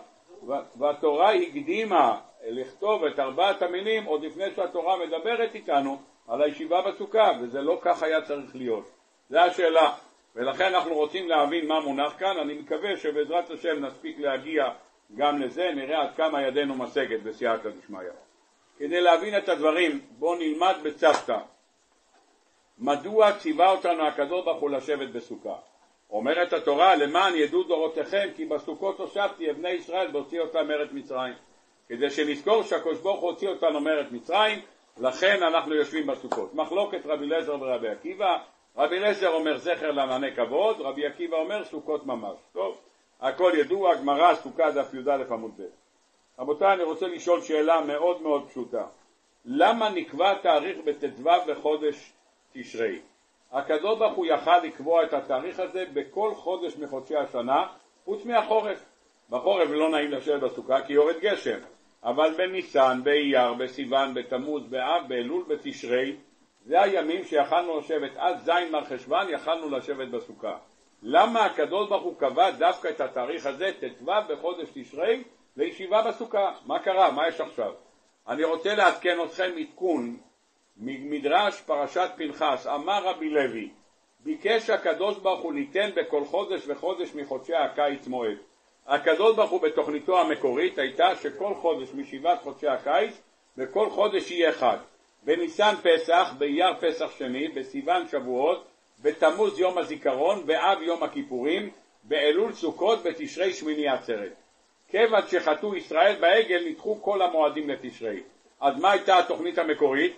והתורה 0.79 1.33
הקדימה 1.35 2.21
לכתוב 2.49 3.05
את 3.05 3.19
ארבעת 3.19 3.63
המינים 3.63 4.05
עוד 4.05 4.25
לפני 4.25 4.45
שהתורה 4.57 4.97
מדברת 5.07 5.55
איתנו 5.55 5.99
על 6.29 6.43
הישיבה 6.43 6.83
בסוכה 6.83 7.31
וזה 7.41 7.61
לא 7.61 7.79
כך 7.83 8.03
היה 8.03 8.23
צריך 8.23 8.57
להיות, 8.57 8.91
זו 9.31 9.39
השאלה. 9.39 9.93
ולכן 10.37 10.75
אנחנו 10.75 10.95
רוצים 10.95 11.29
להבין 11.29 11.69
מה 11.69 11.81
מונח 11.81 12.15
כאן, 12.19 12.39
אני 12.39 12.55
מקווה 12.55 12.97
שבעזרת 12.97 13.51
השם 13.51 13.85
נספיק 13.85 14.19
להגיע 14.19 14.65
גם 15.15 15.39
לזה, 15.39 15.71
נראה 15.75 16.03
עד 16.03 16.15
כמה 16.17 16.43
ידנו 16.43 16.75
משגת 16.75 17.23
בסייעתא 17.23 17.69
דשמיא. 17.71 18.01
כדי 18.81 19.01
להבין 19.01 19.39
את 19.39 19.49
הדברים 19.49 20.01
בואו 20.19 20.35
נלמד 20.35 20.75
בצוותא 20.83 21.39
מדוע 22.79 23.33
ציווה 23.33 23.71
אותנו 23.71 24.07
הקדוש 24.07 24.45
ברוך 24.45 24.61
הוא 24.61 24.71
לשבת 24.71 25.09
בסוכה. 25.09 25.57
אומרת 26.11 26.53
התורה 26.53 26.97
למען 26.97 27.35
ידעו 27.35 27.63
דורותיכם 27.63 28.29
כי 28.37 28.45
בסוכות 28.45 28.99
הושבתי 28.99 29.51
את 29.51 29.57
בני 29.57 29.69
ישראל 29.69 30.09
והוציא 30.13 30.41
אותם 30.41 30.69
מארץ 30.69 30.89
מצרים. 30.93 31.35
כדי 31.89 32.11
שנזכור 32.11 32.63
שהקדוש 32.63 32.99
ברוך 32.99 33.21
הוא 33.21 33.31
הוציא 33.31 33.49
אותנו 33.49 33.81
מארץ 33.81 34.07
מצרים 34.11 34.59
לכן 35.01 35.43
אנחנו 35.43 35.75
יושבים 35.75 36.07
בסוכות. 36.07 36.55
מחלוקת 36.55 37.01
רבי 37.07 37.25
אליעזר 37.25 37.57
ורבי 37.61 37.89
עקיבא 37.89 38.39
רבי 38.77 38.97
אליעזר 38.97 39.29
אומר 39.29 39.59
זכר 39.59 39.91
לענני 39.91 40.37
כבוד, 40.37 40.81
רבי 40.81 41.07
עקיבא 41.07 41.37
אומר 41.37 41.65
סוכות 41.65 42.07
ממש. 42.07 42.37
טוב, 42.53 42.81
הכל 43.21 43.53
ידוע, 43.57 43.95
גמרא, 43.95 44.35
סוכה 44.35 44.71
דף 44.71 44.95
י"א 44.95 45.25
עמוד 45.31 45.53
ב'. 45.59 45.80
רבותיי, 46.41 46.73
אני 46.73 46.83
רוצה 46.83 47.07
לשאול 47.07 47.41
שאלה 47.43 47.81
מאוד 47.81 48.23
מאוד 48.23 48.49
פשוטה. 48.49 48.85
למה 49.45 49.91
נקבע 49.91 50.35
תאריך 50.35 50.79
בט"ו 50.85 51.31
בחודש 51.49 52.13
תשרי? 52.53 52.99
הקדוש 53.53 53.99
ברוך 53.99 54.15
הוא 54.15 54.27
יכל 54.27 54.59
לקבוע 54.59 55.05
את 55.05 55.13
התאריך 55.13 55.61
הזה 55.61 55.85
בכל 55.93 56.35
חודש 56.35 56.77
מחודשי 56.77 57.17
השנה, 57.17 57.67
חוץ 58.05 58.25
מהחורף. 58.25 58.85
בחורף 59.31 59.69
לא 59.71 59.91
נעים 59.91 60.11
לשבת 60.11 60.41
בסוכה 60.41 60.81
כי 60.87 60.93
יורד 60.93 61.17
גשם, 61.21 61.59
אבל 62.05 62.35
בניסן, 62.37 63.01
באייר, 63.05 63.55
בסיוון, 63.55 64.15
בתמוז, 64.15 64.63
באב, 64.67 65.09
באלול, 65.09 65.45
בתשרי, 65.49 66.17
זה 66.65 66.83
הימים 66.83 67.25
שיכלנו 67.25 67.79
לשבת, 67.79 68.11
עד 68.17 68.39
ז' 68.39 68.71
מרחשוון 68.71 69.27
יכלנו 69.29 69.71
לשבת 69.71 70.09
בסוכה. 70.09 70.57
למה 71.03 71.45
הקדוש 71.45 71.89
ברוך 71.89 72.03
הוא 72.03 72.19
קבע 72.19 72.51
דווקא 72.51 72.89
את 72.89 73.01
התאריך 73.01 73.47
הזה, 73.47 73.71
ט"ו 73.81 74.13
בחודש 74.29 74.69
תשרי, 74.75 75.23
לישיבה 75.57 76.03
בסוכה? 76.03 76.53
מה 76.67 76.79
קרה? 76.79 77.11
מה 77.11 77.29
יש 77.29 77.41
עכשיו? 77.41 77.73
אני 78.29 78.45
רוצה 78.45 78.75
לעדכן 78.75 79.19
אתכם 79.25 79.51
עדכון 79.59 80.17
ממדרש 80.77 81.61
פרשת 81.61 82.11
פנחס, 82.17 82.67
אמר 82.67 83.05
רבי 83.05 83.29
לוי, 83.31 83.71
ביקש 84.21 84.71
הקדוש 84.71 85.19
ברוך 85.19 85.41
הוא 85.41 85.53
ליתן 85.53 85.91
בכל 85.97 86.25
חודש 86.25 86.63
וחודש 86.67 87.15
מחודשי 87.15 87.55
הקיץ 87.55 88.07
מועד. 88.07 88.37
הקדוש 88.87 89.37
ברוך 89.37 89.51
הוא 89.51 89.63
בתוכניתו 89.63 90.21
המקורית 90.21 90.79
הייתה 90.79 91.17
שכל 91.17 91.55
חודש 91.55 91.89
משבעת 91.95 92.43
חודשי 92.43 92.69
הקיץ, 92.69 93.21
בכל 93.57 93.91
חודש 93.91 94.31
יהיה 94.31 94.53
חג. 94.53 94.77
בניסן 95.23 95.75
פסח, 95.83 96.35
באייר 96.39 96.75
פסח 96.81 97.11
שני, 97.19 97.49
בסיוון 97.49 98.09
שבועות, 98.09 98.67
בתמוז 99.03 99.59
יום 99.59 99.79
הזיכרון, 99.79 100.47
באב 100.47 100.83
יום 100.83 101.03
הכיפורים, 101.03 101.71
באלול 102.03 102.53
סוכות, 102.53 103.03
בתשרי 103.03 103.53
שמיני 103.53 103.89
עצרת. 103.89 104.33
כיוון 104.91 105.23
שחטאו 105.29 105.77
ישראל 105.77 106.17
בעגל 106.21 106.65
נדחו 106.67 107.03
כל 107.03 107.23
המועדים 107.23 107.71
לתשרי. 107.71 108.23
אז 108.61 108.81
מה 108.81 108.91
הייתה 108.91 109.19
התוכנית 109.19 109.59
המקורית? 109.59 110.17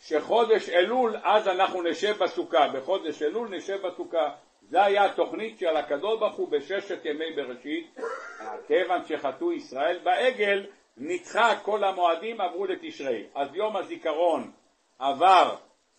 שחודש 0.00 0.68
אלול 0.68 1.16
אז 1.22 1.48
אנחנו 1.48 1.82
נשב 1.82 2.16
בסוכה, 2.18 2.68
בחודש 2.68 3.22
אלול 3.22 3.48
נשב 3.48 3.86
בסוכה. 3.86 4.30
זה 4.62 4.84
היה 4.84 5.04
התוכנית 5.04 5.58
של 5.58 5.76
הקדוש 5.76 6.18
ברוך 6.18 6.36
הוא 6.36 6.48
בששת 6.48 7.04
ימי 7.04 7.32
בראשית. 7.36 7.98
כיוון 8.66 9.04
שחטאו 9.04 9.52
ישראל 9.52 9.98
בעגל 10.02 10.66
נדחה 10.96 11.56
כל 11.62 11.84
המועדים 11.84 12.40
עברו 12.40 12.66
לתשרי. 12.66 13.24
אז 13.34 13.48
יום 13.54 13.76
הזיכרון 13.76 14.50
עבר 14.98 15.56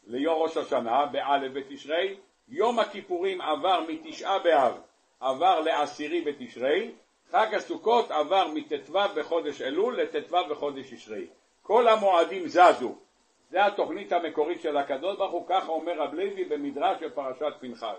ליום 0.07 0.41
ראש 0.41 0.57
השנה, 0.57 1.05
באלף 1.05 1.51
בתשרי, 1.53 2.17
יום 2.49 2.79
הכיפורים 2.79 3.41
עבר 3.41 3.83
מתשעה 3.87 4.39
באב, 4.39 4.81
עבר 5.19 5.59
לעשירי 5.59 6.21
בתשרי, 6.21 6.91
חג 7.31 7.55
הסוכות 7.55 8.11
עבר 8.11 8.47
מט"ו 8.53 8.99
בחודש 9.15 9.61
אלול 9.61 10.01
לט"ו 10.01 10.37
בחודש 10.49 10.93
תשרי. 10.93 11.27
כל 11.61 11.87
המועדים 11.87 12.47
זזו. 12.47 12.95
זה 13.49 13.65
התוכנית 13.65 14.11
המקורית 14.11 14.61
של 14.61 14.77
הקדוש 14.77 15.17
ברוך 15.17 15.31
הוא, 15.31 15.45
ככה 15.47 15.71
אומר 15.71 16.01
רב 16.01 16.13
לוי 16.13 16.45
במדרש 16.45 16.99
של 16.99 17.09
פרשת 17.09 17.53
פנחס. 17.59 17.97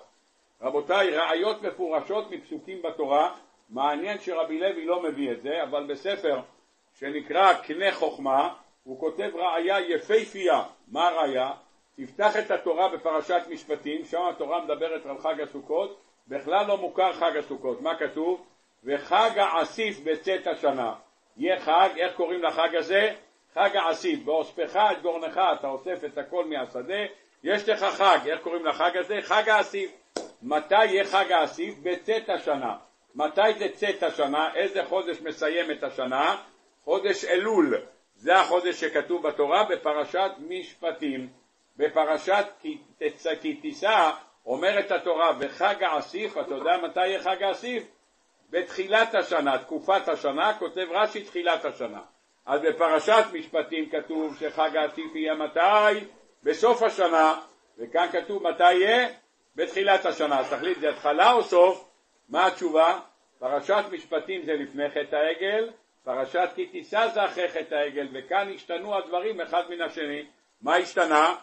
רבותיי, 0.61 1.11
ראיות 1.11 1.63
מפורשות 1.63 2.31
מפסוקים 2.31 2.83
בתורה, 2.83 3.35
מעניין 3.71 4.19
שרבי 4.19 4.61
לוי 4.61 4.85
לא 4.85 5.03
מביא 5.03 5.33
את 5.33 5.43
זה, 5.43 5.63
אבל 5.63 5.87
בספר 5.87 6.41
שנקרא 6.99 7.55
קנה 7.55 7.93
חוכמה, 7.93 8.55
הוא 8.85 9.01
כותב 9.01 9.31
ראיה 9.35 9.81
יפייפייה. 9.81 10.63
מה 10.89 11.09
הראיה? 11.09 11.51
תפתח 11.97 12.37
את 12.39 12.51
התורה 12.51 12.89
בפרשת 12.89 13.43
משפטים, 13.51 14.05
שם 14.05 14.23
התורה 14.31 14.65
מדברת 14.65 15.07
על 15.07 15.19
חג 15.19 15.41
הסוכות, 15.41 16.01
בכלל 16.29 16.67
לא 16.67 16.77
מוכר 16.77 17.13
חג 17.13 17.37
הסוכות. 17.37 17.81
מה 17.81 17.99
כתוב? 17.99 18.47
וחג 18.85 19.31
האסיף 19.37 20.01
בצאת 20.05 20.47
השנה. 20.47 20.95
יהיה 21.37 21.61
חג, 21.61 21.89
איך 21.97 22.15
קוראים 22.15 22.43
לחג 22.43 22.77
הזה? 22.77 23.11
חג 23.55 23.77
האסיף. 23.77 24.25
באוספך 24.25 24.77
את 24.77 25.03
גורנך, 25.03 25.41
אתה 25.59 25.69
אוסף 25.69 26.05
את 26.05 26.19
הכל 26.19 26.45
מהשדה, 26.45 27.05
יש 27.45 27.69
לך 27.69 27.85
חג, 27.85 28.19
איך 28.27 28.41
קוראים 28.41 28.67
לחג 28.67 28.97
הזה? 28.97 29.19
חג 29.23 29.49
האסיף. 29.49 29.91
מתי 30.43 30.85
יהיה 30.85 31.05
חג 31.05 31.33
האסיף? 31.33 31.75
בצאת 31.83 32.29
השנה. 32.29 32.77
מתי 33.15 33.55
זה 33.59 33.69
צאת 33.75 34.03
השנה? 34.03 34.55
איזה 34.55 34.85
חודש 34.85 35.21
מסיים 35.21 35.71
את 35.71 35.85
השנה? 35.85 36.37
חודש 36.85 37.25
אלול. 37.25 37.75
זה 38.15 38.37
החודש 38.37 38.81
שכתוב 38.81 39.27
בתורה 39.29 39.65
בפרשת 39.65 40.31
משפטים. 40.39 41.29
בפרשת 41.77 42.47
כי 43.41 43.55
תישא 43.63 44.11
אומרת 44.47 44.91
התורה 44.91 45.31
וחג 45.39 45.83
האסיף, 45.83 46.39
אתה 46.39 46.55
יודע 46.55 46.77
מתי 46.83 47.07
יהיה 47.07 47.21
חג 47.21 47.43
האסיף? 47.43 47.83
בתחילת 48.53 49.15
השנה, 49.15 49.59
תקופת 49.59 50.09
השנה, 50.09 50.59
כותב 50.59 50.87
רש"י 50.91 51.25
תחילת 51.25 51.65
השנה. 51.65 52.01
אז 52.47 52.61
בפרשת 52.61 53.25
משפטים 53.33 53.91
כתוב 53.91 54.37
שחג 54.41 54.77
האסיף 54.77 55.15
יהיה 55.15 55.35
מתי? 55.35 56.05
בסוף 56.43 56.83
השנה, 56.83 57.41
וכאן 57.79 58.07
כתוב 58.13 58.43
מתי 58.43 58.73
יהיה? 58.73 59.09
בתחילת 59.57 60.07
השנה. 60.07 60.41
אז 60.41 60.51
תחליט 60.51 60.79
זה 60.81 60.91
התחלה 60.91 61.33
או 61.33 61.43
סוף? 61.43 61.89
מה 62.29 62.47
התשובה? 62.47 63.01
פרשת 63.39 63.85
משפטים 63.93 64.43
זה 64.45 64.53
לפני 64.53 64.91
חטא 64.91 65.17
העגל, 65.17 65.71
פרשת 66.05 66.49
כי 66.55 66.67
תישא 66.67 67.09
זה 67.15 67.25
אחרי 67.25 67.49
חטא 67.49 67.75
העגל, 67.75 68.09
וכאן 68.13 68.53
השתנו 68.55 68.97
הדברים 68.97 69.41
אחד 69.41 69.63
מן 69.71 69.81
השני. 69.81 70.27
מה 70.63 70.77
השתנה? 70.77 71.35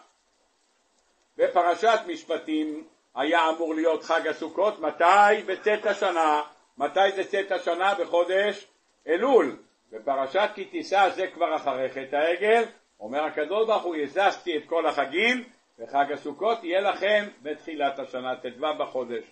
בפרשת 1.36 1.98
משפטים 2.06 2.84
היה 3.14 3.48
אמור 3.48 3.74
להיות 3.74 4.02
חג 4.02 4.26
הסוכות, 4.26 4.80
מתי? 4.80 5.42
בצאת 5.46 5.86
השנה. 5.86 6.42
מתי 6.80 7.12
זה 7.16 7.24
צאת 7.24 7.52
השנה? 7.52 7.94
בחודש 7.94 8.66
אלול. 9.08 9.56
בפרשת 9.92 10.48
כי 10.54 10.64
תישא 10.64 11.08
זה 11.14 11.26
כבר 11.26 11.56
אחרי 11.56 11.90
חטא 11.90 12.16
העגל, 12.16 12.62
אומר 13.00 13.24
הקדוש 13.24 13.66
ברוך 13.66 13.82
הוא, 13.82 13.96
הזזתי 13.96 14.56
את 14.56 14.62
כל 14.66 14.86
החגים, 14.86 15.44
וחג 15.78 16.12
הסוכות 16.12 16.64
יהיה 16.64 16.80
לכם 16.80 17.24
בתחילת 17.42 17.98
השנה, 17.98 18.36
ט"ו 18.36 18.66
בחודש. 18.78 19.24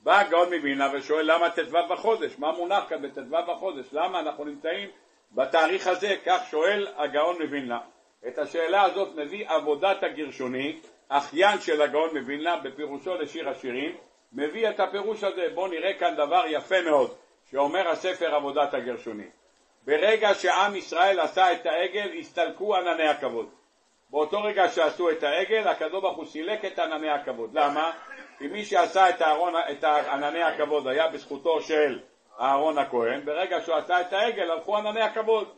בא 0.00 0.18
הגאון 0.18 0.48
מבינה 0.54 0.88
ושואל 0.94 1.32
למה 1.32 1.50
ט"ו 1.50 1.88
בחודש? 1.90 2.38
מה 2.38 2.52
מונח 2.52 2.84
כאן 2.88 3.02
בט"ו 3.02 3.36
בחודש? 3.48 3.86
למה 3.92 4.20
אנחנו 4.20 4.44
נמצאים 4.44 4.88
בתאריך 5.32 5.86
הזה? 5.86 6.14
כך 6.26 6.40
שואל 6.50 6.86
הגאון 6.96 7.42
מבינה. 7.42 7.78
את 8.28 8.38
השאלה 8.38 8.82
הזאת 8.82 9.16
מביא 9.16 9.48
עבודת 9.48 10.02
הגרשוני, 10.02 10.78
אחיין 11.08 11.60
של 11.60 11.82
הגאון 11.82 12.18
מווילנה 12.18 12.56
בפירושו 12.56 13.14
לשיר 13.14 13.48
השירים, 13.48 13.96
מביא 14.32 14.68
את 14.68 14.80
הפירוש 14.80 15.24
הזה. 15.24 15.46
בואו 15.54 15.66
נראה 15.66 15.94
כאן 15.94 16.14
דבר 16.16 16.42
יפה 16.48 16.82
מאוד 16.82 17.14
שאומר 17.50 17.88
הספר 17.88 18.34
עבודת 18.34 18.74
הגרשוני. 18.74 19.28
ברגע 19.86 20.34
שעם 20.34 20.76
ישראל 20.76 21.20
עשה 21.20 21.52
את 21.52 21.66
העגל 21.66 22.18
הסתלקו 22.18 22.76
ענני 22.76 23.08
הכבוד. 23.08 23.48
באותו 24.10 24.42
רגע 24.42 24.68
שעשו 24.68 25.10
את 25.10 25.22
העגל 25.22 25.68
הקדוש 25.68 26.02
ברוך 26.02 26.16
הוא 26.16 26.26
סילק 26.26 26.64
את 26.64 26.78
ענני 26.78 27.10
הכבוד. 27.10 27.50
למה? 27.54 27.92
כי 28.38 28.46
מי 28.46 28.64
שעשה 28.64 29.08
את, 29.08 29.20
הארון, 29.20 29.54
את 29.70 29.84
ענני 29.84 30.42
הכבוד 30.42 30.86
היה 30.88 31.08
בזכותו 31.08 31.60
של 31.60 32.00
אהרון 32.40 32.78
הכהן, 32.78 33.24
ברגע 33.24 33.60
שהוא 33.60 33.76
עשה 33.76 34.00
את 34.00 34.12
העגל 34.12 34.50
הלכו 34.50 34.76
ענני 34.76 35.00
הכבוד. 35.00 35.48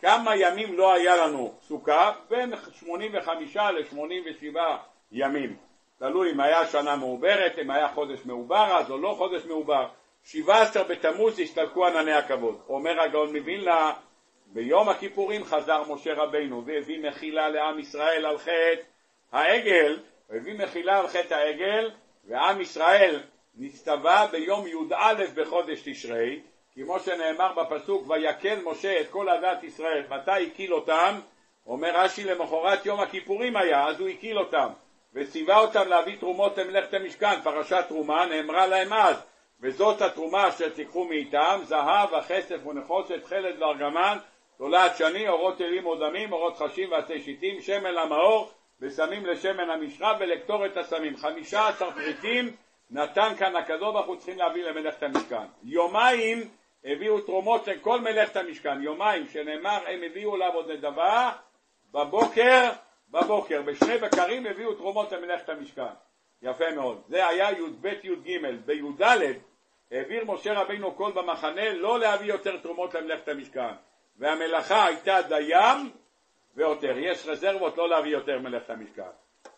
כמה 0.00 0.36
ימים 0.36 0.78
לא 0.78 0.92
היה 0.92 1.16
לנו 1.16 1.54
סוכה? 1.62 2.12
בין 2.28 2.52
85 2.72 3.56
ל-87 3.56 4.56
ימים. 5.12 5.56
תלוי 5.98 6.30
אם 6.32 6.40
היה 6.40 6.66
שנה 6.66 6.96
מעוברת, 6.96 7.58
אם 7.58 7.70
היה 7.70 7.88
חודש 7.88 8.18
מעובר 8.24 8.76
אז 8.76 8.90
או 8.90 8.98
לא 8.98 9.14
חודש 9.18 9.44
מעובר. 9.44 9.86
17 10.24 10.84
בתמוז 10.84 11.40
הסתלקו 11.40 11.86
ענני 11.86 12.12
הכבוד. 12.12 12.60
אומר 12.68 13.00
הגאון 13.00 13.36
מווילנה, 13.36 13.92
ביום 14.46 14.88
הכיפורים 14.88 15.44
חזר 15.44 15.82
משה 15.92 16.14
רבינו 16.14 16.64
והביא 16.66 17.08
מחילה 17.08 17.48
לעם 17.48 17.78
ישראל 17.78 18.26
על 18.26 18.38
חטא 18.38 18.82
העגל, 19.32 19.98
הביא 20.30 20.58
מחילה 20.58 20.98
על 20.98 21.08
חטא 21.08 21.34
העגל, 21.34 21.90
ועם 22.24 22.60
ישראל 22.60 23.20
נצטווה 23.56 24.26
ביום 24.26 24.66
י"א 24.66 25.24
בחודש 25.34 25.82
תשרי, 25.84 26.40
כמו 26.74 27.00
שנאמר 27.00 27.52
בפסוק 27.52 28.10
ויקל 28.10 28.58
משה 28.64 29.00
את 29.00 29.10
כל 29.10 29.28
עדת 29.28 29.64
ישראל, 29.64 30.04
מתי 30.10 30.46
הקיל 30.46 30.74
אותם? 30.74 31.20
אומר 31.66 31.90
רש"י 31.94 32.24
למחרת 32.24 32.86
יום 32.86 33.00
הכיפורים 33.00 33.56
היה, 33.56 33.86
אז 33.86 34.00
הוא 34.00 34.08
הקיל 34.08 34.38
אותם 34.38 34.68
וציווה 35.16 35.58
אותם 35.58 35.88
להביא 35.88 36.16
תרומות 36.16 36.58
למלאכת 36.58 36.94
המשכן, 36.94 37.40
פרשת 37.44 37.84
תרומה, 37.88 38.26
נאמרה 38.26 38.66
להם 38.66 38.92
אז 38.92 39.16
וזאת 39.60 40.02
התרומה 40.02 40.48
אשר 40.48 40.68
תיקחו 40.68 41.04
מאיתם, 41.04 41.60
זהב, 41.62 42.14
הכסף 42.14 42.66
ונחושת, 42.66 43.24
חלד 43.24 43.62
וארגמן, 43.62 44.18
תולעת 44.58 44.96
שני, 44.96 45.28
אורות 45.28 45.60
אלים 45.60 45.86
או 45.86 45.94
דמים, 45.94 46.32
אורות 46.32 46.56
חשים 46.56 46.92
ועצי 46.92 47.20
שיטים, 47.22 47.60
שמן 47.60 47.94
למאור, 47.94 48.50
ושמים 48.80 49.26
לשמן 49.26 49.70
המשחה 49.70 50.12
ולקטור 50.20 50.66
את 50.66 50.76
הסמים. 50.76 51.16
חמישה 51.16 51.68
עשר 51.68 51.90
פריטים 51.90 52.56
נתן 52.90 53.32
כאן 53.38 53.52
ברוך 53.80 54.06
הוא 54.06 54.16
צריכים 54.16 54.38
להביא 54.38 54.64
למלאכת 54.64 55.02
המשכן. 55.02 55.46
יומיים 55.64 56.38
הביאו 56.84 57.20
תרומות 57.20 57.64
של 57.64 57.78
כל 57.78 58.00
מלאכת 58.00 58.36
המשכן, 58.36 58.82
יומיים 58.82 59.26
שנאמר 59.28 59.78
הם 59.86 60.00
הביאו 60.02 60.36
לעבוד 60.36 60.70
נדבה 60.70 61.32
בבוקר, 61.92 62.70
בבוקר, 63.10 63.62
בשני 63.62 63.98
בקרים 63.98 64.46
הביאו 64.46 64.74
תרומות 64.74 65.12
למלאכת 65.12 65.48
המשכן. 65.48 65.82
יפה 66.42 66.70
מאוד. 66.74 67.02
זה 67.08 67.28
היה 67.28 67.50
י"ב 67.50 67.86
י"ג. 67.86 68.38
בי"ד 68.66 69.02
העביר 69.90 70.24
משה 70.24 70.52
רבינו 70.52 70.92
קול 70.92 71.12
במחנה 71.12 71.72
לא 71.72 71.98
להביא 71.98 72.26
יותר 72.26 72.56
תרומות 72.56 72.94
למלאכת 72.94 73.28
המשכן. 73.28 73.74
והמלאכה 74.18 74.84
הייתה 74.84 75.22
דיים 75.22 75.90
ועותר. 76.54 76.98
יש 76.98 77.26
רזרבות 77.26 77.76
לא 77.76 77.88
להביא 77.88 78.12
יותר 78.12 78.38
מלאכת 78.38 78.70
המשכן. 78.70 79.02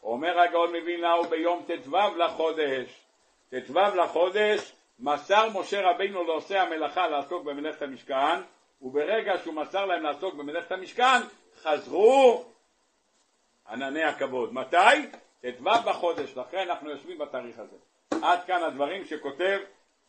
אומר 0.02 0.40
הגאון 0.40 0.76
מווילנאו 0.76 1.24
ביום 1.24 1.64
ט"ו 1.66 1.96
לחודש, 2.16 3.06
ט"ו 3.50 3.80
לחודש 3.96 4.72
מסר 4.98 5.48
משה 5.60 5.90
רבינו 5.90 6.24
לעושי 6.24 6.56
המלאכה 6.56 7.08
לעסוק 7.08 7.44
במלאכת 7.44 7.82
המשכן 7.82 8.40
וברגע 8.82 9.38
שהוא 9.38 9.54
מסר 9.54 9.86
להם 9.86 10.02
לעסוק 10.02 10.34
במלאכת 10.34 10.72
המשכן 10.72 11.20
חזרו 11.62 12.44
ענני 13.70 14.04
הכבוד. 14.04 14.54
מתי? 14.54 14.76
ט"ו 15.40 15.70
בחודש, 15.86 16.36
לכן 16.36 16.58
אנחנו 16.58 16.90
יושבים 16.90 17.18
בתאריך 17.18 17.58
הזה. 17.58 17.76
עד 18.22 18.44
כאן 18.46 18.62
הדברים 18.62 19.04
שכותב 19.04 19.58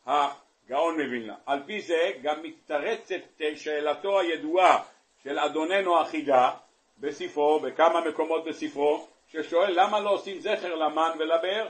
הגאון 0.06 1.00
מווילנה. 1.00 1.34
על 1.46 1.62
פי 1.66 1.80
זה 1.80 2.10
גם 2.22 2.42
מתרצת 2.42 3.42
שאלתו 3.56 4.20
הידועה 4.20 4.82
של 5.22 5.38
אדוננו 5.38 6.00
החידה 6.00 6.50
בספרו, 6.98 7.60
בכמה 7.60 8.00
מקומות 8.00 8.44
בספרו, 8.44 9.06
ששואל 9.28 9.80
למה 9.80 10.00
לא 10.00 10.10
עושים 10.10 10.40
זכר 10.40 10.74
למן 10.74 11.10
ולבאר? 11.18 11.68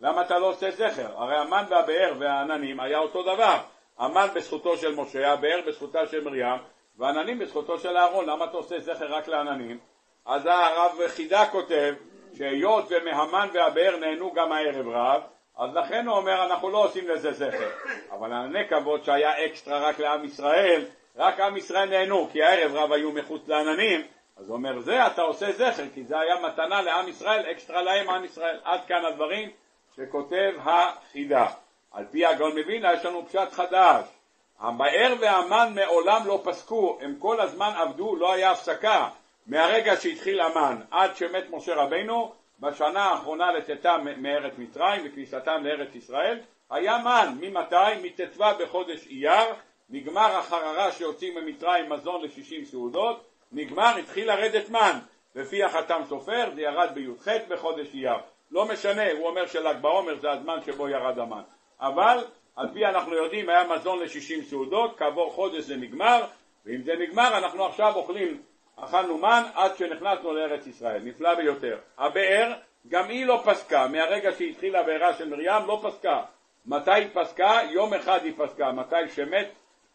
למה 0.00 0.22
אתה 0.22 0.38
לא 0.38 0.46
עושה 0.46 0.70
זכר? 0.70 1.22
הרי 1.22 1.36
המן 1.36 1.64
והבאר 1.70 2.14
והעננים 2.18 2.80
היה 2.80 2.98
אותו 2.98 3.22
דבר. 3.22 3.58
המן 3.98 4.26
בזכותו 4.34 4.76
של 4.76 4.94
משה, 4.94 5.32
הבאר 5.32 5.60
בזכותה 5.66 6.06
של 6.06 6.24
מרים, 6.24 6.60
והעננים 6.98 7.38
בזכותו 7.38 7.78
של 7.78 7.96
אהרון. 7.96 8.26
למה 8.26 8.44
אתה 8.44 8.56
עושה 8.56 8.80
זכר 8.80 9.14
רק 9.14 9.28
לעננים? 9.28 9.78
אז 10.26 10.46
הרב 10.46 11.08
חידה 11.08 11.46
כותב 11.46 11.94
שהיות 12.36 12.84
ומהמן 12.90 13.48
והבאר 13.54 13.96
נהנו 13.96 14.32
גם 14.32 14.52
הערב 14.52 14.88
רב, 14.88 15.22
אז 15.58 15.74
לכן 15.74 16.06
הוא 16.06 16.16
אומר 16.16 16.44
אנחנו 16.44 16.70
לא 16.70 16.84
עושים 16.84 17.08
לזה 17.08 17.32
זכר. 17.32 17.70
אבל 18.10 18.64
כבוד 18.68 19.04
שהיה 19.04 19.44
אקסטרה 19.46 19.88
רק 19.88 19.98
לעם 19.98 20.24
ישראל, 20.24 20.84
רק 21.16 21.40
עם 21.40 21.56
ישראל 21.56 21.88
נהנו, 21.88 22.28
כי 22.32 22.42
הערב 22.42 22.74
רב 22.74 22.92
היו 22.92 23.12
מחוץ 23.12 23.48
לעננים, 23.48 24.00
אז 24.36 24.48
הוא 24.48 24.56
אומר 24.56 24.80
זה 24.80 25.06
אתה 25.06 25.22
עושה 25.22 25.52
זכר, 25.52 25.84
כי 25.94 26.04
זה 26.04 26.18
היה 26.20 26.34
מתנה 26.40 26.82
לעם 26.82 27.08
ישראל, 27.08 27.50
אקסטרה 27.50 27.82
להם 27.82 28.10
עם 28.10 28.24
ישראל. 28.24 28.58
עד 28.64 28.80
כאן 28.88 29.04
הדברים 29.04 29.50
שכותב 29.96 30.52
החידה. 30.64 31.46
על 31.92 32.04
פי 32.10 32.26
הגאון 32.26 32.56
מבינה 32.56 32.92
יש 32.92 33.04
לנו 33.04 33.26
פשט 33.26 33.52
חדש. 33.52 34.04
הבאר 34.60 35.14
והמן 35.20 35.72
מעולם 35.74 36.22
לא 36.26 36.40
פסקו, 36.44 36.98
הם 37.00 37.16
כל 37.18 37.40
הזמן 37.40 37.72
עבדו, 37.76 38.16
לא 38.16 38.32
היה 38.32 38.50
הפסקה. 38.50 39.08
מהרגע 39.46 39.96
שהתחיל 39.96 40.40
המן 40.40 40.80
עד 40.90 41.16
שמת 41.16 41.44
משה 41.50 41.74
רבינו, 41.74 42.32
בשנה 42.60 43.04
האחרונה 43.04 43.52
לצאתם 43.52 44.06
מארץ 44.16 44.52
מצרים 44.58 45.02
וכניסתם 45.04 45.64
לארץ 45.64 45.94
ישראל, 45.94 46.38
היה 46.70 46.98
מן, 46.98 47.36
ממתי? 47.40 47.76
מט"ו 48.02 48.44
בחודש 48.60 49.06
אייר, 49.06 49.54
נגמר 49.90 50.36
החררה 50.36 50.92
שיוצאים 50.92 51.34
ממצרים 51.34 51.88
מזון 51.88 52.24
לשישים 52.24 52.64
סעודות, 52.64 53.24
נגמר, 53.52 53.96
התחיל 53.96 54.28
לרדת 54.28 54.70
מן, 54.70 54.98
לפי 55.34 55.64
החתם 55.64 56.00
סופר 56.08 56.50
זה 56.54 56.60
ירד 56.60 56.88
בי"ח 56.94 57.28
בחודש 57.48 57.94
אייר, 57.94 58.16
לא 58.50 58.64
משנה, 58.64 59.12
הוא 59.12 59.28
אומר 59.28 59.46
של"ג 59.46 59.76
בעומר 59.80 60.18
זה 60.20 60.30
הזמן 60.30 60.58
שבו 60.66 60.88
ירד 60.88 61.18
המן, 61.18 61.42
אבל 61.80 62.24
על 62.56 62.68
פי 62.72 62.86
אנחנו 62.86 63.14
יודעים 63.14 63.48
היה 63.48 63.68
מזון 63.68 63.98
לשישים 63.98 64.42
סעודות, 64.42 64.98
כעבור 64.98 65.32
חודש 65.32 65.64
זה 65.64 65.76
נגמר, 65.76 66.24
ואם 66.66 66.82
זה 66.82 66.92
נגמר 66.98 67.38
אנחנו 67.38 67.66
עכשיו 67.66 67.94
אוכלים, 67.94 68.42
אכלנו 68.76 69.18
מן 69.18 69.42
עד 69.54 69.76
שנכנסנו 69.76 70.34
לארץ 70.34 70.66
ישראל, 70.66 71.02
נפלא 71.04 71.34
ביותר. 71.34 71.78
הבאר, 71.98 72.52
גם 72.88 73.08
היא 73.08 73.26
לא 73.26 73.42
פסקה, 73.44 73.86
מהרגע 73.86 74.32
שהתחילה 74.32 74.80
הבארה 74.80 75.14
של 75.14 75.28
מרים 75.28 75.66
לא 75.66 75.80
פסקה. 75.82 76.22
מתי 76.66 76.92
היא 76.92 77.08
פסקה? 77.12 77.60
יום 77.70 77.94
אחד 77.94 78.20
היא 78.24 78.32
פסקה, 78.36 78.72
מתי 78.72 79.08
שמת 79.14 79.48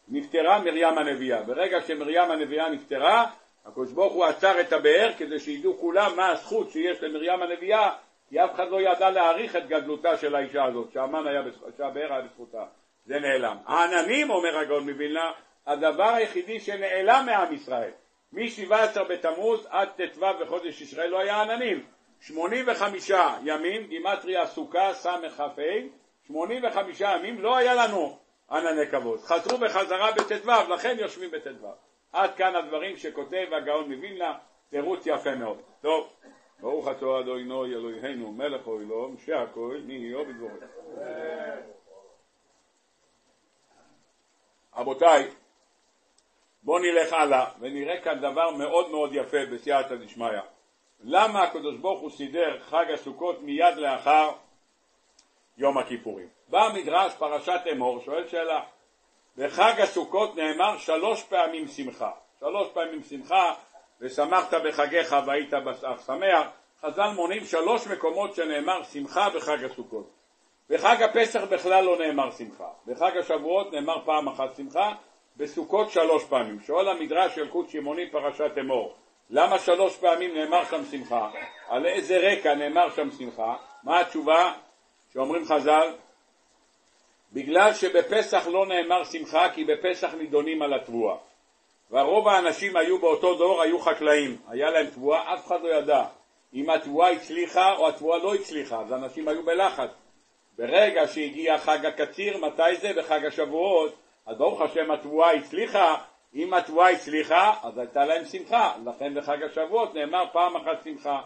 נפטרה 0.08 0.58
מרים 0.58 0.98
הנביאה. 0.98 1.42
ברגע 1.42 1.80
שמרים 1.80 2.30
הנביאה 2.30 2.70
נפטרה, 2.70 3.26
הקדוש 3.66 3.92
ברוך 3.92 4.12
הוא 4.12 4.24
עצר 4.24 4.60
את 4.60 4.72
הבאר 4.72 5.12
כדי 5.18 5.38
שידעו 5.38 5.78
כולם 5.78 6.16
מה 6.16 6.28
הזכות 6.28 6.70
שיש 6.70 7.02
למרים 7.02 7.42
הנביאה, 7.42 7.92
כי 8.28 8.44
אף 8.44 8.54
אחד 8.54 8.68
לא 8.70 8.80
ידע 8.80 9.10
להעריך 9.10 9.56
את 9.56 9.68
גדלותה 9.68 10.16
של 10.16 10.34
האישה 10.34 10.64
הזאת, 10.64 10.92
שהמן 10.92 11.26
היה, 11.26 11.42
שהבאר 11.76 12.12
היה 12.12 12.20
בזכותה. 12.20 12.64
זה 13.06 13.18
נעלם. 13.18 13.56
העננים, 13.66 14.30
אומר 14.30 14.58
הגאון 14.58 14.90
מווילנה, 14.90 15.32
הדבר 15.66 16.08
היחידי 16.14 16.60
שנעלם 16.60 17.22
מעם 17.26 17.54
ישראל. 17.54 17.90
מ-17 18.32 19.02
בתמוז 19.08 19.66
עד 19.70 19.88
ט"ו 19.88 20.26
בחודש 20.40 20.80
ישראל 20.80 21.10
לא 21.10 21.18
היה 21.18 21.42
עננים. 21.42 21.84
85 22.20 23.10
ימים, 23.44 23.86
גימטריה 23.86 24.46
סוכה 24.46 24.94
ס"כ"ה, 24.94 25.48
85 26.26 27.00
ימים 27.00 27.40
לא 27.40 27.56
היה 27.56 27.74
לנו 27.74 28.18
ענני 28.50 28.86
כבוד. 28.90 29.20
חזרו 29.20 29.58
בחזרה 29.58 30.12
בט"ו, 30.12 30.72
לכן 30.74 30.96
יושבים 30.98 31.30
בט"ו. 31.30 31.68
עד 32.12 32.34
כאן 32.34 32.56
הדברים 32.56 32.96
שכותב 32.96 33.46
הגאון 33.52 33.92
מווילנה, 33.92 34.38
תירוץ 34.70 35.06
יפה 35.06 35.34
מאוד. 35.34 35.62
טוב, 35.80 36.12
ברוך 36.60 36.88
אתה 36.88 37.06
אדוני 37.20 37.74
אלוהינו 37.74 38.32
מלך 38.32 38.66
אוהלום 38.66 39.16
שהכל 39.18 39.80
נהיו 39.86 40.24
בדברו. 40.24 40.48
רבותיי, 44.76 45.30
בואו 46.68 46.78
נלך 46.78 47.12
הלאה 47.12 47.44
ונראה 47.60 48.00
כאן 48.00 48.18
דבר 48.18 48.50
מאוד 48.50 48.90
מאוד 48.90 49.10
יפה 49.14 49.36
בסייעתא 49.52 49.94
דשמיא. 49.94 50.40
למה 51.00 51.42
הקדוש 51.42 51.76
ברוך 51.76 52.00
הוא 52.00 52.10
סידר 52.10 52.58
חג 52.60 52.84
הסוכות 52.94 53.42
מיד 53.42 53.76
לאחר 53.76 54.30
יום 55.58 55.78
הכיפורים? 55.78 56.28
בא 56.48 56.64
המדרש 56.64 57.14
פרשת 57.14 57.60
אמור, 57.72 58.00
שואל 58.00 58.28
שאלה, 58.28 58.60
בחג 59.36 59.80
הסוכות 59.80 60.36
נאמר 60.36 60.78
שלוש 60.78 61.22
פעמים 61.22 61.68
שמחה, 61.68 62.10
שלוש 62.40 62.68
פעמים 62.72 63.02
שמחה 63.02 63.54
ושמחת 64.00 64.54
בחגיך 64.54 65.16
והיית 65.26 65.54
בסך 65.54 66.02
שמח, 66.06 66.46
חז"ל 66.80 67.10
מונים 67.14 67.44
שלוש 67.44 67.86
מקומות 67.86 68.34
שנאמר 68.34 68.82
שמחה 68.82 69.30
בחג 69.30 69.64
הסוכות. 69.64 70.10
בחג 70.70 71.02
הפסח 71.02 71.40
בכלל 71.50 71.84
לא 71.84 71.98
נאמר 71.98 72.30
שמחה, 72.30 72.68
בחג 72.86 73.16
השבועות 73.16 73.72
נאמר 73.72 74.04
פעם 74.04 74.28
אחת 74.28 74.56
שמחה, 74.56 74.94
בסוכות 75.38 75.90
שלוש 75.90 76.24
פעמים. 76.24 76.60
שואל 76.60 76.88
המדרש 76.88 77.34
של 77.34 77.48
קוד 77.48 77.68
שמעוני 77.68 78.10
פרשת 78.10 78.50
אמור, 78.60 78.94
למה 79.30 79.58
שלוש 79.58 79.96
פעמים 79.96 80.34
נאמר 80.34 80.64
שם 80.64 80.84
שמחה? 80.90 81.30
על 81.68 81.86
איזה 81.86 82.18
רקע 82.18 82.54
נאמר 82.54 82.90
שם 82.96 83.10
שמחה? 83.18 83.56
מה 83.82 84.00
התשובה 84.00 84.52
שאומרים 85.12 85.44
חז"ל? 85.44 85.94
בגלל 87.32 87.74
שבפסח 87.74 88.46
לא 88.46 88.66
נאמר 88.66 89.04
שמחה 89.04 89.48
כי 89.54 89.64
בפסח 89.64 90.14
נידונים 90.14 90.62
על 90.62 90.74
התבואה. 90.74 91.16
ורוב 91.90 92.28
האנשים 92.28 92.76
היו 92.76 92.98
באותו 92.98 93.34
דור, 93.34 93.62
היו 93.62 93.78
חקלאים, 93.78 94.36
היה 94.48 94.70
להם 94.70 94.86
תבואה, 94.86 95.34
אף 95.34 95.46
אחד 95.46 95.62
לא 95.62 95.74
ידע 95.74 96.04
אם 96.54 96.70
התבואה 96.70 97.10
הצליחה 97.10 97.76
או 97.76 97.88
התבואה 97.88 98.18
לא 98.18 98.34
הצליחה, 98.34 98.80
אז 98.80 98.92
אנשים 98.92 99.28
היו 99.28 99.42
בלחץ. 99.42 99.90
ברגע 100.58 101.08
שהגיע 101.08 101.58
חג 101.58 101.86
הקציר, 101.86 102.38
מתי 102.38 102.76
זה? 102.76 102.92
בחג 102.96 103.24
השבועות, 103.24 103.94
אז 104.28 104.36
ברוך 104.36 104.60
השם 104.60 104.90
התבואה 104.90 105.32
הצליחה, 105.32 105.96
אם 106.34 106.54
התבואה 106.54 106.90
הצליחה, 106.90 107.54
אז 107.62 107.78
הייתה 107.78 108.04
להם 108.04 108.24
שמחה, 108.24 108.72
לכן 108.86 109.14
בחג 109.14 109.42
השבועות 109.42 109.94
נאמר 109.94 110.24
פעם 110.32 110.56
אחת 110.56 110.84
שמחה. 110.84 111.20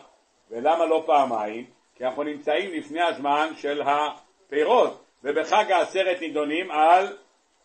ולמה 0.50 0.86
לא 0.86 1.02
פעמיים? 1.06 1.66
כי 1.94 2.04
אנחנו 2.04 2.22
נמצאים 2.22 2.70
לפני 2.72 3.02
הזמן 3.02 3.48
של 3.56 3.82
הפירות, 3.82 5.04
ובחג 5.24 5.72
העשרת 5.72 6.20
נידונים 6.20 6.70
על 6.70 7.16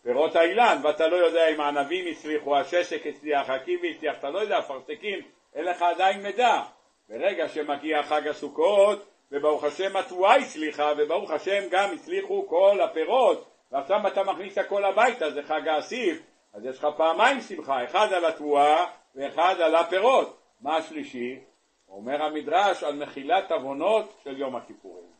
פירות 0.02 0.36
האילן, 0.36 0.78
ואתה 0.82 1.06
לא 1.06 1.16
יודע 1.16 1.48
אם 1.48 1.60
הענבים 1.60 2.04
הצליחו, 2.10 2.56
הששק 2.56 3.06
הצליח, 3.06 3.50
הקיבי 3.50 3.94
הצליח, 3.96 4.18
אתה 4.18 4.30
לא 4.30 4.38
יודע, 4.38 4.58
אפרסקים, 4.58 5.18
אין 5.54 5.64
לך 5.64 5.82
עדיין 5.82 6.22
מידע. 6.22 6.62
ברגע 7.08 7.48
שמגיע 7.48 8.02
חג 8.02 8.28
הסוכות, 8.28 9.06
וברוך 9.32 9.64
השם 9.64 9.96
התבואה 9.96 10.36
הצליחה, 10.36 10.92
וברוך 10.98 11.30
השם 11.30 11.62
גם 11.70 11.88
הצליחו 11.94 12.46
כל 12.48 12.80
הפירות, 12.80 13.47
ועכשיו 13.72 14.06
אתה 14.06 14.22
מכניס 14.22 14.58
הכל 14.58 14.84
הביתה, 14.84 15.30
זה 15.30 15.42
חג 15.42 15.68
האסיף, 15.68 16.22
אז 16.54 16.64
יש 16.64 16.78
לך 16.78 16.86
פעמיים 16.96 17.40
שמחה, 17.40 17.84
אחד 17.84 18.12
על 18.12 18.24
התבואה 18.24 18.84
ואחד 19.14 19.60
על 19.60 19.74
הפירות. 19.74 20.38
מה 20.60 20.76
השלישי? 20.76 21.38
אומר 21.88 22.22
המדרש 22.22 22.82
על 22.82 22.96
מחילת 22.96 23.52
עוונות 23.52 24.12
של 24.24 24.38
יום 24.38 24.56
הכיפורים. 24.56 25.10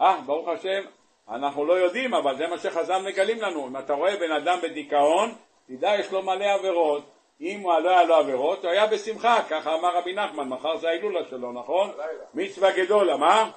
אה, 0.00 0.20
ברוך 0.26 0.48
השם, 0.48 0.82
אנחנו 1.28 1.64
לא 1.64 1.72
יודעים, 1.72 2.14
אבל 2.14 2.36
זה 2.36 2.46
מה 2.46 2.58
שחז"ל 2.58 3.02
מגלים 3.02 3.42
לנו. 3.42 3.66
אם 3.66 3.76
אתה 3.76 3.92
רואה 3.92 4.16
בן 4.16 4.32
אדם 4.32 4.58
בדיכאון, 4.62 5.32
תדע 5.66 5.94
יש 5.98 6.12
לו 6.12 6.22
מלא 6.22 6.44
עבירות. 6.44 7.04
אם 7.40 7.62
לא 7.82 7.90
היה 7.90 8.04
לו 8.04 8.14
עבירות, 8.14 8.64
הוא 8.64 8.70
היה 8.70 8.86
בשמחה, 8.86 9.42
ככה 9.50 9.74
אמר 9.74 9.96
רבי 9.96 10.12
נחמן, 10.12 10.48
מחר 10.48 10.76
זה 10.76 10.88
ההילולה 10.88 11.20
שלו, 11.30 11.52
נכון? 11.52 11.90
הלילה. 11.90 12.24
מצווה 12.34 12.84
גדולה, 12.84 13.16
מה? 13.16 13.40
הלילה. 13.40 13.50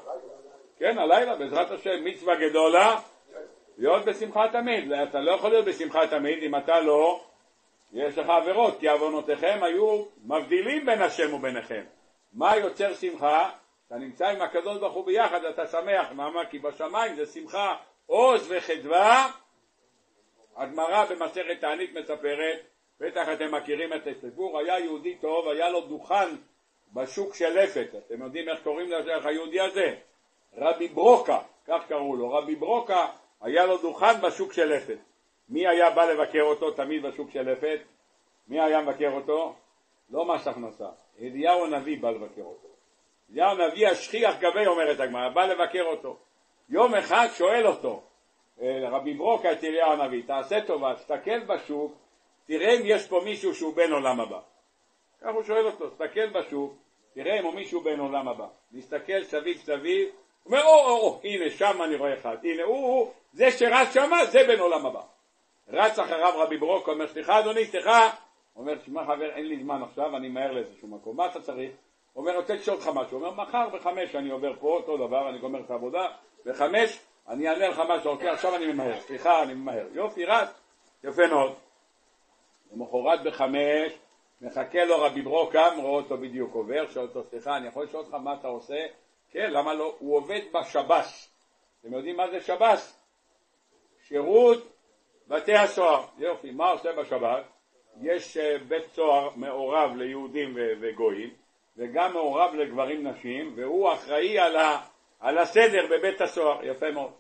כן, 0.80 0.98
הלילה, 0.98 1.36
בעזרת 1.36 1.72
השם, 1.72 2.04
מצווה 2.04 2.36
גדולה, 2.50 3.00
להיות 3.78 4.06
בשמחה 4.06 4.46
תמיד. 4.52 4.92
אתה 4.92 5.20
לא 5.20 5.32
יכול 5.32 5.50
להיות 5.50 5.66
בשמחה 5.66 6.08
תמיד 6.08 6.44
אם 6.44 6.56
אתה 6.56 6.82
לא, 6.82 7.24
יש 7.94 8.18
לך 8.18 8.30
עבירות, 8.30 8.80
כי 8.80 8.90
עוונותיכם 8.90 9.60
היו 9.64 10.06
מבדילים 10.26 10.86
בין 10.86 11.02
השם 11.02 11.34
וביניכם. 11.34 11.84
מה 12.34 12.58
יוצר 12.58 12.94
שמחה? 12.94 13.50
אתה 13.88 13.96
נמצא 13.96 14.28
עם 14.28 14.42
הקדוש 14.42 14.78
ברוך 14.78 14.94
הוא 14.94 15.06
ביחד, 15.06 15.46
אתה 15.46 15.68
שמח, 15.68 16.12
למה? 16.12 16.46
כי 16.46 16.60
בשמיים 16.60 17.16
זה 17.16 17.26
שמחה, 17.26 17.76
עוז 18.06 18.52
וחדווה. 18.52 19.32
הגמרא 20.56 21.06
במסכת 21.06 21.60
תענית 21.62 21.94
מספרת, 21.94 22.60
בטח 23.00 23.28
אתם 23.34 23.56
מכירים 23.56 23.94
את 23.94 24.08
הסיפור, 24.08 24.60
היה 24.60 24.80
יהודי 24.80 25.16
טוב, 25.16 25.48
היה 25.48 25.70
לו 25.70 25.82
דוכן 25.82 26.36
בשוק 26.94 27.36
של 27.36 27.58
אפת, 27.58 27.88
אתם 28.08 28.22
יודעים 28.24 28.50
איך 28.50 28.60
קוראים 28.64 28.92
לזה 28.92 29.12
היהודי 29.24 29.60
הזה? 29.60 29.96
רבי 30.58 30.88
ברוקה, 30.88 31.40
כך 31.68 31.88
קראו 31.88 32.16
לו, 32.16 32.34
רבי 32.34 32.56
ברוקה 32.56 33.08
היה 33.41 33.65
לו 33.65 33.78
דוכן 33.78 34.21
בשוק 34.21 34.54
של 34.54 34.74
אפת. 34.74 34.98
מי 35.50 35.67
היה 35.67 35.89
בא 35.89 36.06
לבקר 36.06 36.41
אותו 36.41 36.71
תמיד 36.71 37.06
בשוק 37.06 37.30
של 37.32 37.54
אפת? 37.54 37.80
מי 38.48 38.62
היה 38.62 38.82
מבקר 38.82 39.12
אותו? 39.12 39.56
לא 40.10 40.26
מס 40.26 40.48
הכנסה, 40.48 40.88
אליהו 41.21 41.65
הנביא 41.65 42.02
בא 42.02 42.12
לבקר 42.12 42.41
אותו. 42.41 42.67
אליהו 43.32 43.50
הנביא 43.50 43.88
השכיח 43.88 44.36
גבי 44.39 44.67
אומרת 44.67 45.00
הגמרא, 45.00 45.30
בא 45.30 45.45
לבקר 45.45 45.84
אותו. 45.84 46.17
יום 46.69 46.95
אחד 46.95 47.28
שואל 47.34 47.67
אותו, 47.67 48.04
אה, 48.62 48.89
רבי 48.89 49.13
ברוקה 49.13 49.52
את 49.52 49.63
אליהו 49.63 49.91
הנביא, 49.91 50.24
תעשה 50.28 50.62
טובה, 50.62 50.95
תסתכל 50.95 51.39
בשוק, 51.39 51.93
תראה 52.48 52.71
אם 52.71 52.82
יש 52.86 53.08
פה 53.08 53.21
מישהו 53.26 53.56
שהוא 53.56 53.76
בן 53.76 53.91
עולם 53.91 54.19
הבא. 54.19 54.39
כך 55.21 55.34
הוא 55.34 55.43
שואל 55.43 55.65
אותו, 55.65 55.89
תסתכל 55.89 56.30
בשוק, 56.30 56.74
תראה 57.13 57.39
אם 57.39 57.45
הוא 57.45 57.54
מישהו 57.54 57.82
בן 57.82 58.00
עולם 58.00 58.28
הבא. 58.28 58.48
נסתכל 58.71 59.24
סביב 59.24 59.58
סביב, 59.58 60.10
אומר, 60.46 60.64
או, 60.64 60.74
או, 60.74 60.98
או, 60.98 61.20
הנה 61.24 61.50
שם 61.50 61.82
אני 61.84 61.96
רואה 61.96 62.14
אחד, 62.14 62.38
הנה 62.44 62.64
הוא, 62.64 62.76
הוא, 62.76 63.12
זה 63.34 63.52
שרץ 63.52 63.94
שמה, 63.94 64.26
זה 64.26 64.44
בן 64.48 64.60
עולם 64.60 64.86
הבא. 64.86 65.02
רץ 65.68 66.00
אחריו 66.00 66.34
רבי 66.38 66.58
ברוק, 66.58 66.88
אומר, 66.88 67.08
סליחה 67.08 67.40
אדוני, 67.40 67.66
סליחה. 67.66 68.10
אומר, 68.56 68.74
שמע 68.86 69.04
חבר, 69.04 69.32
אין 69.36 69.46
לי 69.46 69.64
זמן 69.64 69.82
עכשיו, 69.84 70.18
אני 70.18 70.30
מהר 70.30 70.52
לאיזשהו 70.52 70.88
מקום, 70.88 71.18
מה 71.18 71.26
אתה 71.26 71.42
צריך? 71.42 71.72
אומר, 72.16 72.36
רוצה 72.36 72.54
לשאול 72.54 72.78
אותך 72.78 72.90
משהו. 72.94 73.18
אומר, 73.18 73.32
מחר 73.32 73.70
בחמש 73.70 74.16
אני 74.16 74.30
עובר 74.30 74.54
פה, 74.60 74.68
אותו 74.68 74.98
דבר, 75.08 75.30
אני 75.30 75.38
גומר 75.38 75.60
את 75.60 75.72
העבודה, 75.72 76.08
בחמש 76.46 77.00
אני 77.28 77.50
אענה 77.50 77.68
לך 77.68 77.80
מה 77.80 77.98
שאתה 77.98 78.10
רוצה, 78.10 78.32
עכשיו 78.32 78.56
אני 78.56 78.74
ממהר, 78.74 79.00
סליחה, 79.00 79.44
אני 79.44 79.54
ממהר. 79.54 79.88
יופי, 79.94 80.26
רץ, 80.26 80.62
יפה 81.04 81.28
מאוד. 81.28 81.54
למחרת 82.72 83.24
בחמש, 83.24 83.94
מחכה 84.42 84.86
לו 84.86 85.02
רבי 85.02 85.22
ברוקם, 85.22 85.74
רואה 85.78 86.02
אותו 86.02 86.18
בדיוק 86.18 86.56
עובר, 86.56 86.90
שואל 86.90 87.06
אותו, 87.06 87.24
סליחה, 87.24 87.58
אני 87.58 87.68
יכול 87.68 87.84
לשאול 87.84 88.04
אותך 88.04 88.14
מה 88.14 88.34
אתה 88.34 88.48
עושה? 88.48 88.86
כן, 89.32 89.52
למה 89.52 89.74
לא? 89.74 89.96
הוא 90.00 90.18
עובד 90.18 90.42
בשב"ס. 90.54 91.36
אתם 91.82 91.94
יודעים 91.94 92.18
מה 92.18 92.32
זה 92.32 92.42
שב"ס? 92.42 93.00
שירות 94.08 94.76
בתי 95.28 95.54
הסוהר. 95.54 96.06
יופי, 96.18 96.52
מה 96.52 96.70
עושה 96.70 96.90
בשב"ס? 96.94 97.46
יש 98.02 98.38
אה, 98.38 98.58
בית 98.68 98.86
סוהר 98.86 99.30
מעורב 99.36 99.96
ליהודים 99.96 100.58
וגויים, 100.82 101.30
וגם 101.78 102.14
מעורב 102.14 102.56
לגברים 102.56 103.08
נשים, 103.08 103.54
והוא 103.56 103.94
אחראי 103.94 104.40
על, 104.40 104.56
ה, 104.56 104.78
על 105.20 105.38
הסדר 105.38 105.88
בבית 105.92 106.22
הסוהר. 106.22 106.66
יפה 106.66 106.92
מאוד. 106.92 107.12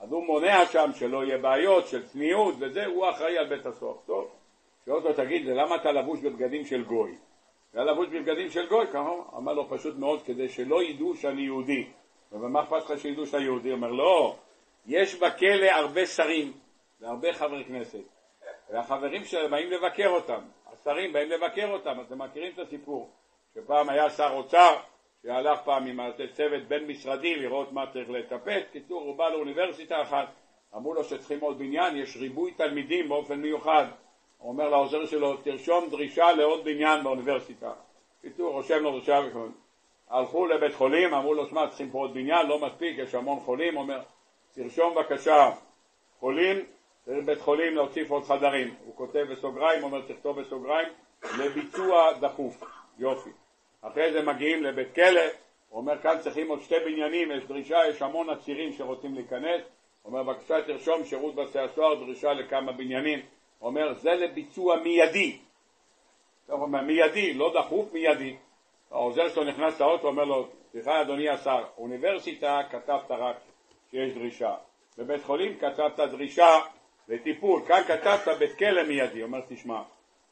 אז 0.00 0.12
הוא 0.12 0.26
מונע 0.26 0.66
שם 0.66 0.90
שלא 0.94 1.24
יהיה 1.24 1.38
בעיות 1.38 1.86
של 1.86 2.06
צניעות 2.06 2.54
וזה, 2.60 2.86
הוא 2.86 3.10
אחראי 3.10 3.38
על 3.38 3.48
בית 3.48 3.66
הסוהר. 3.66 3.96
טוב, 4.06 4.30
שואל 4.84 4.96
אותו, 4.96 5.12
תגיד, 5.12 5.46
למה 5.46 5.76
אתה 5.76 5.92
לבוש 5.92 6.20
בבגדים 6.20 6.64
של 6.64 6.84
גוי? 6.84 7.14
היה 7.76 7.84
לבוש 7.84 8.08
בבגדים 8.08 8.50
של 8.50 8.68
גוי, 8.68 8.86
ככה 8.86 9.10
אמר 9.36 9.52
לו 9.52 9.68
פשוט 9.68 9.96
מאוד, 9.96 10.22
כדי 10.22 10.48
שלא 10.48 10.82
ידעו 10.82 11.16
שאני 11.16 11.42
יהודי. 11.42 11.86
ומה 12.32 12.62
אכפת 12.62 12.90
לך 12.90 13.00
שידעו 13.00 13.26
שאתה 13.26 13.38
יהודי? 13.38 13.72
אומר, 13.72 13.90
לא, 13.90 14.36
יש 14.86 15.14
בכלא 15.14 15.70
הרבה 15.70 16.06
שרים 16.06 16.52
והרבה 17.00 17.32
חברי 17.32 17.64
כנסת, 17.64 18.02
והחברים 18.70 19.24
שלהם 19.24 19.50
באים 19.50 19.70
לבקר 19.70 20.08
אותם. 20.08 20.40
השרים 20.72 21.12
באים 21.12 21.30
לבקר 21.30 21.70
אותם, 21.72 22.00
אתם 22.06 22.22
מכירים 22.22 22.52
את 22.54 22.58
הסיפור, 22.58 23.10
שפעם 23.54 23.88
היה 23.88 24.10
שר 24.10 24.30
אוצר 24.32 24.76
שהלך 25.22 25.60
פעם 25.64 25.86
עם 25.86 26.00
צוות 26.32 26.62
בין 26.68 26.86
משרדי 26.86 27.34
לראות 27.36 27.72
מה 27.72 27.84
צריך 27.92 28.10
לטפט, 28.10 28.72
קיצור 28.72 29.02
הוא 29.02 29.16
בא 29.16 29.28
לאוניברסיטה 29.28 30.02
אחת, 30.02 30.28
אמרו 30.76 30.94
לו 30.94 31.04
שצריכים 31.04 31.40
עוד 31.40 31.58
בניין, 31.58 31.96
יש 31.96 32.16
ריבוי 32.16 32.52
תלמידים 32.52 33.08
באופן 33.08 33.40
מיוחד, 33.40 33.84
הוא 34.38 34.52
אומר 34.52 34.68
לעוזר 34.68 35.06
שלו, 35.06 35.36
תרשום 35.36 35.88
דרישה 35.90 36.32
לעוד 36.32 36.64
בניין 36.64 37.04
באוניברסיטה. 37.04 37.72
קיצור, 38.22 38.52
רושם 38.52 38.82
לו 38.82 38.92
דרישה, 38.92 39.20
הלכו 40.08 40.46
לבית 40.46 40.74
חולים, 40.74 41.14
אמרו 41.14 41.34
לו, 41.34 41.46
שמע, 41.46 41.68
צריכים 41.68 41.90
פה 41.90 41.98
עוד 41.98 42.14
בניין, 42.14 42.46
לא 42.46 42.58
מספיק, 42.58 42.98
יש 42.98 43.14
המון 43.14 43.40
חולים, 43.40 43.74
הוא 43.74 43.82
אומר, 43.82 44.00
תרשום 44.54 44.94
בבקשה, 44.94 45.50
חולים, 46.20 46.56
צריך 47.04 47.24
בית 47.24 47.40
חולים 47.40 47.74
להוסיף 47.74 48.10
עוד 48.10 48.24
חדרים. 48.24 48.74
הוא 48.84 48.96
כותב 48.96 49.26
בסוגריים, 49.30 49.82
אומר, 49.82 50.00
תכתוב 50.00 50.40
בסוגריים, 50.40 50.88
לביצוע 51.38 52.12
דחוף. 52.12 52.64
יופי. 52.98 53.30
אחרי 53.82 54.12
זה 54.12 54.22
מגיעים 54.22 54.62
לבית 54.62 54.94
כלא, 54.94 55.20
הוא 55.68 55.80
אומר, 55.80 55.98
כאן 55.98 56.16
צריכים 56.20 56.48
עוד 56.48 56.60
שתי 56.60 56.74
בניינים, 56.84 57.30
יש 57.30 57.44
דרישה, 57.44 57.78
יש 57.88 58.02
המון 58.02 58.30
עצירים 58.30 58.72
שרוצים 58.72 59.14
להיכנס. 59.14 59.62
הוא 60.02 60.12
אומר, 60.12 60.22
בבקשה 60.22 60.62
תרשום 60.66 61.04
שירות 61.04 61.34
בתי 61.34 61.58
הסוהר, 61.58 61.94
דרישה 61.94 62.32
לכמה 62.32 62.72
בניינים. 62.72 63.20
אומר, 63.60 63.94
זה 63.94 64.10
לביצוע 64.10 64.76
מיידי. 64.76 65.38
הוא 66.48 66.62
אומר, 66.62 66.80
מיידי, 66.80 67.34
לא 67.34 67.52
דחוף, 67.54 67.92
מיידי. 67.92 68.36
העוזר 68.90 69.28
שלו 69.28 69.44
נכנס 69.44 69.80
לאוטו, 69.80 70.06
אומר 70.06 70.24
לו, 70.24 70.48
סליחה 70.72 71.00
אדוני 71.00 71.28
השר, 71.28 71.64
אוניברסיטה 71.78 72.60
כתבת 72.70 73.10
רק 73.10 73.36
שיש 73.90 74.12
דרישה, 74.12 74.54
בבית 74.98 75.24
חולים 75.24 75.58
כתבת 75.58 76.00
דרישה 76.00 76.60
לטיפול, 77.08 77.62
כאן 77.68 77.82
כתבת 77.86 78.38
בית 78.38 78.58
כלא 78.58 78.82
מיידי, 78.82 79.22
אומר 79.22 79.40
תשמע, 79.48 79.82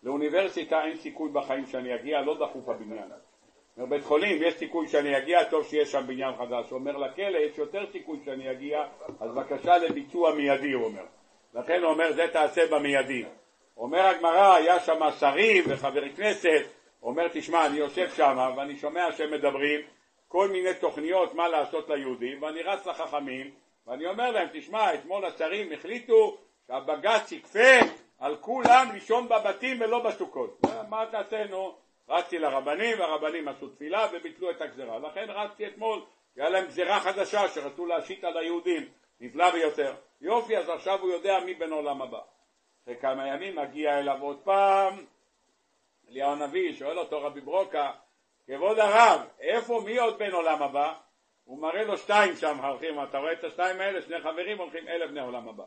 לאוניברסיטה 0.03 0.85
אין 0.85 0.97
סיכוי 0.97 1.31
בחיים 1.33 1.67
שאני 1.67 1.95
אגיע, 1.95 2.21
לא 2.21 2.35
דחוף 2.35 2.69
הבניין. 2.69 3.09
אומר 3.77 3.87
בית 3.89 4.05
חולים 4.05 4.43
יש 4.43 4.55
סיכוי 4.55 4.89
שאני 4.89 5.19
אגיע, 5.19 5.45
טוב 5.45 5.65
שיש 5.65 5.93
שם 5.93 6.07
בניין 6.07 6.37
חדש. 6.37 6.71
הוא 6.71 6.79
אומר 6.79 6.97
לכלא 6.97 7.39
יש 7.39 7.59
יותר 7.59 7.87
סיכוי 7.93 8.19
שאני 8.25 8.51
אגיע, 8.51 8.85
אז 9.21 9.31
בבקשה 9.31 9.79
לביצוע 9.79 10.35
מיידי 10.35 10.73
הוא 10.73 10.85
אומר. 10.85 11.05
לכן 11.55 11.83
הוא 11.83 11.91
אומר 11.91 12.13
זה 12.13 12.27
תעשה 12.33 12.67
במיידי. 12.67 13.25
אומר 13.77 14.07
הגמרא, 14.07 14.55
היה 14.55 14.81
שם 14.81 15.01
שרים 15.21 15.65
וחברי 15.69 16.11
כנסת, 16.17 16.63
אומר 17.03 17.29
תשמע 17.33 17.67
אני 17.67 17.79
יושב 17.79 18.11
שם 18.11 18.53
ואני 18.57 18.77
שומע 18.77 19.13
שהם 19.13 19.31
מדברים 19.31 19.81
כל 20.29 20.49
מיני 20.49 20.75
תוכניות 20.75 21.35
מה 21.35 21.49
לעשות 21.49 21.89
ליהודים 21.89 22.43
ואני 22.43 22.63
רץ 22.63 22.87
לחכמים 22.87 23.51
ואני 23.87 24.07
אומר 24.07 24.31
להם 24.31 24.49
תשמע 24.53 24.95
אתמול 24.95 25.25
השרים 25.25 25.73
החליטו 25.73 26.39
שהבג"ץ 26.67 27.33
יכפה 27.33 27.79
על 28.19 28.37
כולם 28.37 28.89
לישון 28.93 29.29
בבתים 29.29 29.81
ולא 29.81 29.99
בסוכות 29.99 30.61
מה 30.89 31.05
תעשינו? 31.11 31.75
רצתי 32.09 32.39
לרבנים 32.39 33.01
והרבנים 33.01 33.49
עשו 33.49 33.69
תפילה 33.69 34.07
וביטלו 34.13 34.51
את 34.51 34.61
הגזרה 34.61 34.99
לכן 34.99 35.27
רצתי 35.29 35.67
אתמול 35.67 36.03
היה 36.37 36.49
להם 36.51 36.67
גזרה 36.67 37.01
חדשה 37.01 37.49
שרצו 37.49 37.87
להשית 37.87 38.25
על 38.25 38.37
היהודים 38.37 38.89
נפלא 39.21 39.51
ביותר 39.51 39.95
יופי 40.21 40.57
אז 40.57 40.69
עכשיו 40.69 41.01
הוא 41.01 41.11
יודע 41.11 41.41
מי 41.41 41.55
בן 41.55 41.73
עולם 41.73 42.03
הבא 42.03 42.21
אחרי 42.83 42.97
כמה 43.01 43.29
ימים 43.29 43.57
מגיע 43.57 43.99
אליו 43.99 44.23
עוד 44.23 44.41
פעם 44.45 45.05
אליהו 46.09 46.33
הנביא, 46.33 46.73
שואל 46.73 46.99
אותו 46.99 47.23
רבי 47.23 47.41
ברוקה, 47.41 47.93
כבוד 48.47 48.79
הרב, 48.79 49.21
איפה, 49.41 49.83
מי 49.85 49.99
עוד 49.99 50.19
בן 50.19 50.31
עולם 50.33 50.63
הבא? 50.63 50.95
הוא 51.45 51.59
מראה 51.59 51.85
לו 51.85 51.99
שתיים 51.99 52.37
שם 52.37 52.65
הולכים, 52.65 53.03
אתה 53.03 53.19
רואה 53.19 53.33
את 53.33 53.45
השתיים 53.45 53.81
האלה, 53.81 54.03
שני 54.03 54.21
חברים 54.21 54.59
הולכים, 54.59 54.89
אלה 54.89 55.07
בני 55.07 55.21
עולם 55.21 55.49
הבא. 55.49 55.65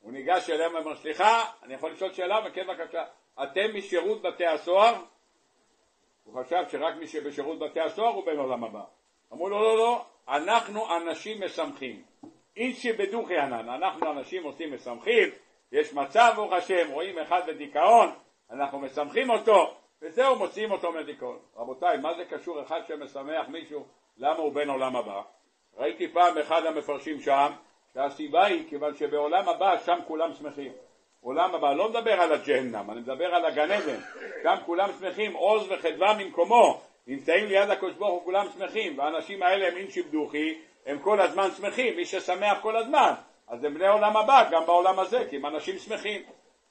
הוא 0.00 0.12
ניגש 0.12 0.50
אליהם 0.50 0.74
ואומר, 0.74 0.96
סליחה, 0.96 1.44
אני 1.62 1.74
יכול 1.74 1.92
לשאול 1.92 2.12
שאלה? 2.12 2.40
וכן 2.46 2.66
בבקשה, 2.66 3.04
אתם 3.42 3.76
משירות 3.76 4.22
בתי 4.22 4.46
הסוהר? 4.46 4.94
הוא 6.24 6.40
חשב 6.40 6.64
שרק 6.68 6.94
מי 6.94 7.06
שבשירות 7.06 7.58
בתי 7.58 7.80
הסוהר 7.80 8.14
הוא 8.14 8.26
בן 8.26 8.38
עולם 8.38 8.64
הבא. 8.64 8.84
אמרו 9.32 9.48
לו, 9.48 9.62
לא, 9.62 9.76
לא, 9.76 10.04
אנחנו 10.28 10.96
אנשים 10.96 11.44
משמחים. 11.44 12.02
אישי 12.56 12.92
בדוכי 12.92 13.38
ענן, 13.38 13.68
אנחנו 13.68 14.10
אנשים 14.10 14.44
עושים 14.44 14.74
משמחים, 14.74 15.28
יש 15.72 15.94
מצב, 15.94 16.32
ברוך 16.36 16.52
השם, 16.52 16.90
רואים 16.90 17.18
אחד 17.18 17.40
בדיכאון, 17.46 18.10
אנחנו 18.50 18.78
משמחים 18.78 19.30
אותו, 19.30 19.74
וזהו, 20.02 20.36
מוציאים 20.36 20.72
אותו 20.72 20.92
מדיכאון. 20.92 21.38
רבותיי, 21.56 21.98
מה 21.98 22.14
זה 22.14 22.24
קשור 22.24 22.62
אחד 22.62 22.80
שמשמח 22.88 23.48
מישהו, 23.48 23.84
למה 24.16 24.36
הוא 24.36 24.52
בן 24.52 24.68
עולם 24.68 24.96
הבא? 24.96 25.20
ראיתי 25.76 26.08
פעם 26.08 26.38
אחד 26.38 26.66
המפרשים 26.66 27.20
שם, 27.20 27.52
שהסיבה 27.94 28.44
היא 28.44 28.68
כיוון 28.68 28.94
שבעולם 28.94 29.48
הבא 29.48 29.78
שם 29.78 29.98
כולם 30.06 30.32
שמחים. 30.34 30.72
עולם 31.20 31.54
הבא, 31.54 31.72
לא 31.72 31.88
מדבר 31.88 32.12
על 32.12 32.32
הג'הנם, 32.32 32.90
אני 32.90 33.00
מדבר 33.00 33.34
על 33.34 33.44
הגן 33.44 33.70
עדן, 33.70 34.00
שם 34.42 34.54
כולם 34.66 34.88
שמחים, 35.00 35.32
עוז 35.32 35.70
וחדווה 35.70 36.14
ממקומו, 36.18 36.80
נמצאים 37.06 37.46
ליד 37.46 37.70
הקדוש 37.70 37.94
ברוך 37.94 38.12
הוא 38.12 38.24
כולם 38.24 38.46
שמחים, 38.58 38.98
והאנשים 38.98 39.42
האלה 39.42 39.68
הם 39.68 39.76
אינשי 39.76 40.02
בדוכי, 40.02 40.58
הם 40.86 40.98
כל 40.98 41.20
הזמן 41.20 41.48
שמחים, 41.56 41.96
מי 41.96 42.04
ששמח 42.04 42.58
כל 42.60 42.76
הזמן, 42.76 43.12
אז 43.48 43.64
הם 43.64 43.74
בני 43.74 43.88
עולם 43.88 44.16
הבא, 44.16 44.50
גם 44.50 44.66
בעולם 44.66 44.98
הזה, 44.98 45.26
כי 45.30 45.36
הם 45.36 45.46
אנשים 45.46 45.78
שמחים. 45.78 46.22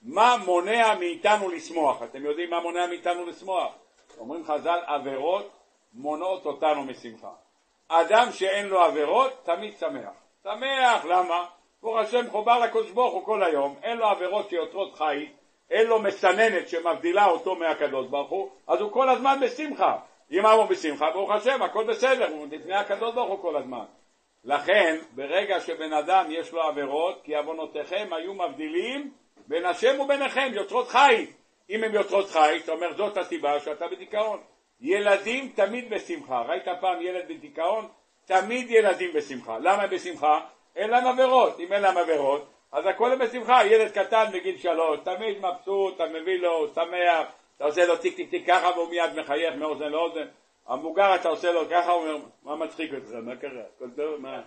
מה 0.02 0.36
מונע 0.46 0.96
מאיתנו 1.00 1.50
לשמוח? 1.50 2.04
אתם 2.04 2.26
יודעים 2.26 2.50
מה 2.50 2.60
מונע 2.60 2.88
מאיתנו 2.88 3.26
לשמוח? 3.26 3.74
אומרים 4.18 4.46
חז"ל, 4.46 4.80
עבירות 4.86 5.52
מונעות 5.94 6.46
אותנו 6.46 6.84
משמחה. 6.84 7.32
אדם 7.88 8.32
שאין 8.32 8.68
לו 8.68 8.82
עבירות, 8.82 9.32
תמיד 9.44 9.78
שמח. 9.78 10.14
שמח, 10.44 11.06
למה? 11.06 11.46
ברוך 11.82 11.98
השם 11.98 12.30
חובר 12.32 12.60
לקדוש 12.60 12.92
ברוך 12.92 13.14
הוא 13.14 13.26
כל 13.26 13.44
היום, 13.44 13.76
אין 13.84 13.98
לו 13.98 14.06
עבירות 14.06 14.50
שיוצרות 14.50 14.96
חי, 14.96 15.28
אין 15.70 15.88
לו 15.88 16.00
מסננת 16.00 16.70
שמבדילה 16.70 17.26
אותו 17.26 17.56
מהקדוש 17.56 18.08
ברוך 18.08 18.30
הוא, 18.30 18.50
אז 18.68 18.82
הוא 18.82 18.92
כל 18.92 19.10
הזמן 19.10 19.40
בשמחה. 19.42 19.98
אם 20.32 20.46
הוא 20.46 20.66
בשמחה, 20.66 21.12
ברוך 21.12 21.32
השם, 21.32 21.62
הכל 21.62 21.84
בסדר, 21.84 22.32
הוא 22.32 22.48
לפני 22.52 22.76
הקדוש 22.76 23.14
ברוך 23.14 23.30
הוא 23.30 23.42
כל 23.42 23.56
הזמן. 23.56 23.86
לכן, 24.46 24.98
ברגע 25.16 25.60
שבן 25.60 25.94
אדם 25.94 26.26
יש 26.30 26.52
לו 26.52 26.62
עבירות, 26.62 27.22
כי 27.24 27.36
עוונותיכם 27.36 28.08
היו 28.12 28.34
מבדילים 28.34 29.12
בין 29.48 29.66
השם 29.66 30.00
וביניכם, 30.00 30.52
יוצרות 30.54 30.88
חי. 30.88 31.26
אם 31.70 31.84
הם 31.84 31.94
יוצרות 31.94 32.30
חי, 32.30 32.60
אתה 32.64 32.72
אומר 32.72 32.94
זאת 32.94 33.18
הסיבה 33.18 33.60
שאתה 33.60 33.88
בדיכאון. 33.88 34.40
ילדים 34.82 35.52
תמיד 35.56 35.90
בשמחה. 35.90 36.42
ראית 36.42 36.64
פעם 36.82 37.02
ילד 37.02 37.28
בדיכאון? 37.28 37.88
תמיד 38.26 38.72
ילדים 38.72 39.14
בשמחה. 39.14 39.58
למה 39.60 39.88
בשמחה? 39.88 40.40
אין 40.76 40.90
להם 40.90 41.08
עבירות. 41.08 41.60
אם 41.60 41.74
אין 41.74 41.82
להם 41.82 41.98
עבירות, 41.98 42.50
אז 42.72 42.86
הכל 42.86 43.16
בשמחה. 43.16 43.66
ילד 43.66 43.92
קטן 43.92 44.26
בגיל 44.34 44.58
שלוש, 44.58 45.00
תמיד 45.04 45.38
מבסוט, 45.38 45.96
אתה 45.96 46.06
מביא 46.06 46.40
לו, 46.40 46.68
שמח, 46.76 47.28
אתה 47.58 47.66
עושה 47.66 47.86
לו 47.86 47.98
טיק 47.98 48.16
טיק 48.16 48.30
טיק 48.30 48.48
ככה 48.48 48.72
והוא 48.76 48.90
מיד 48.90 49.20
מחייך 49.20 49.56
מאוזן 49.56 49.90
לאוזן. 49.90 50.26
המבוגר 50.68 51.16
אתה 51.16 51.30
עושה 51.30 51.52
לו 51.52 51.70
ככה, 51.70 51.92
הוא 51.92 52.02
אומר, 52.02 52.26
מה 52.44 52.56
מצחיק 52.56 52.94
אותך, 52.94 53.12
מה 53.24 53.36
קרה? 53.36 53.64
הכל 53.76 53.90
טוב, 53.96 54.22
מה? 54.22 54.42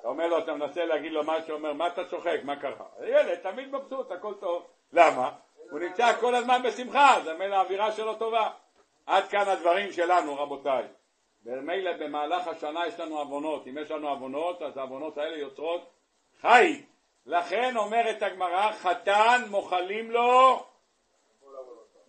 אתה 0.00 0.08
אומר 0.08 0.26
לו, 0.26 0.38
אתה 0.38 0.54
מנסה 0.54 0.84
להגיד 0.84 1.12
לו 1.12 1.24
משהו, 1.24 1.54
אומר, 1.54 1.72
מה 1.72 1.86
אתה 1.86 2.04
צוחק, 2.04 2.40
מה 2.44 2.56
קרה? 2.56 2.86
ילד 3.06 3.34
תמיד 3.34 3.74
מבסוט, 3.74 4.12
הכל 4.12 4.34
טוב. 4.34 4.66
למה? 4.92 5.30
הוא 5.70 5.80
נמצא 5.80 6.12
כל 6.20 6.34
הזמן 6.34 6.62
בשמחה, 6.64 7.20
זה 7.24 7.34
מילא 7.34 7.54
האווירה 7.56 7.92
שלו 7.92 8.14
טובה. 8.14 8.50
עד 9.06 9.24
כאן 9.28 9.48
הדברים 9.48 9.92
שלנו, 9.92 10.38
רבותיי. 10.38 10.84
ומילא 11.44 11.92
במהלך 11.92 12.48
השנה 12.48 12.86
יש 12.86 13.00
לנו 13.00 13.18
עוונות. 13.18 13.66
אם 13.66 13.78
יש 13.78 13.90
לנו 13.90 14.08
עוונות, 14.08 14.62
אז 14.62 14.76
העוונות 14.76 15.18
האלה 15.18 15.36
יוצרות 15.36 15.90
חי. 16.40 16.82
לכן 17.26 17.76
אומרת 17.76 18.22
הגמרא, 18.22 18.72
חתן 18.72 19.42
מוחלים 19.50 20.10
לו... 20.10 20.64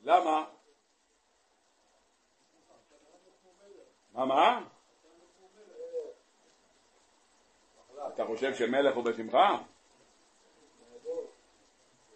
למה? 0.04 0.44
מה, 4.14 4.26
מה? 4.26 4.62
אתה 8.14 8.26
חושב 8.26 8.56
שמלך 8.56 8.96
הוא 8.96 9.04
בשמחה? 9.04 9.58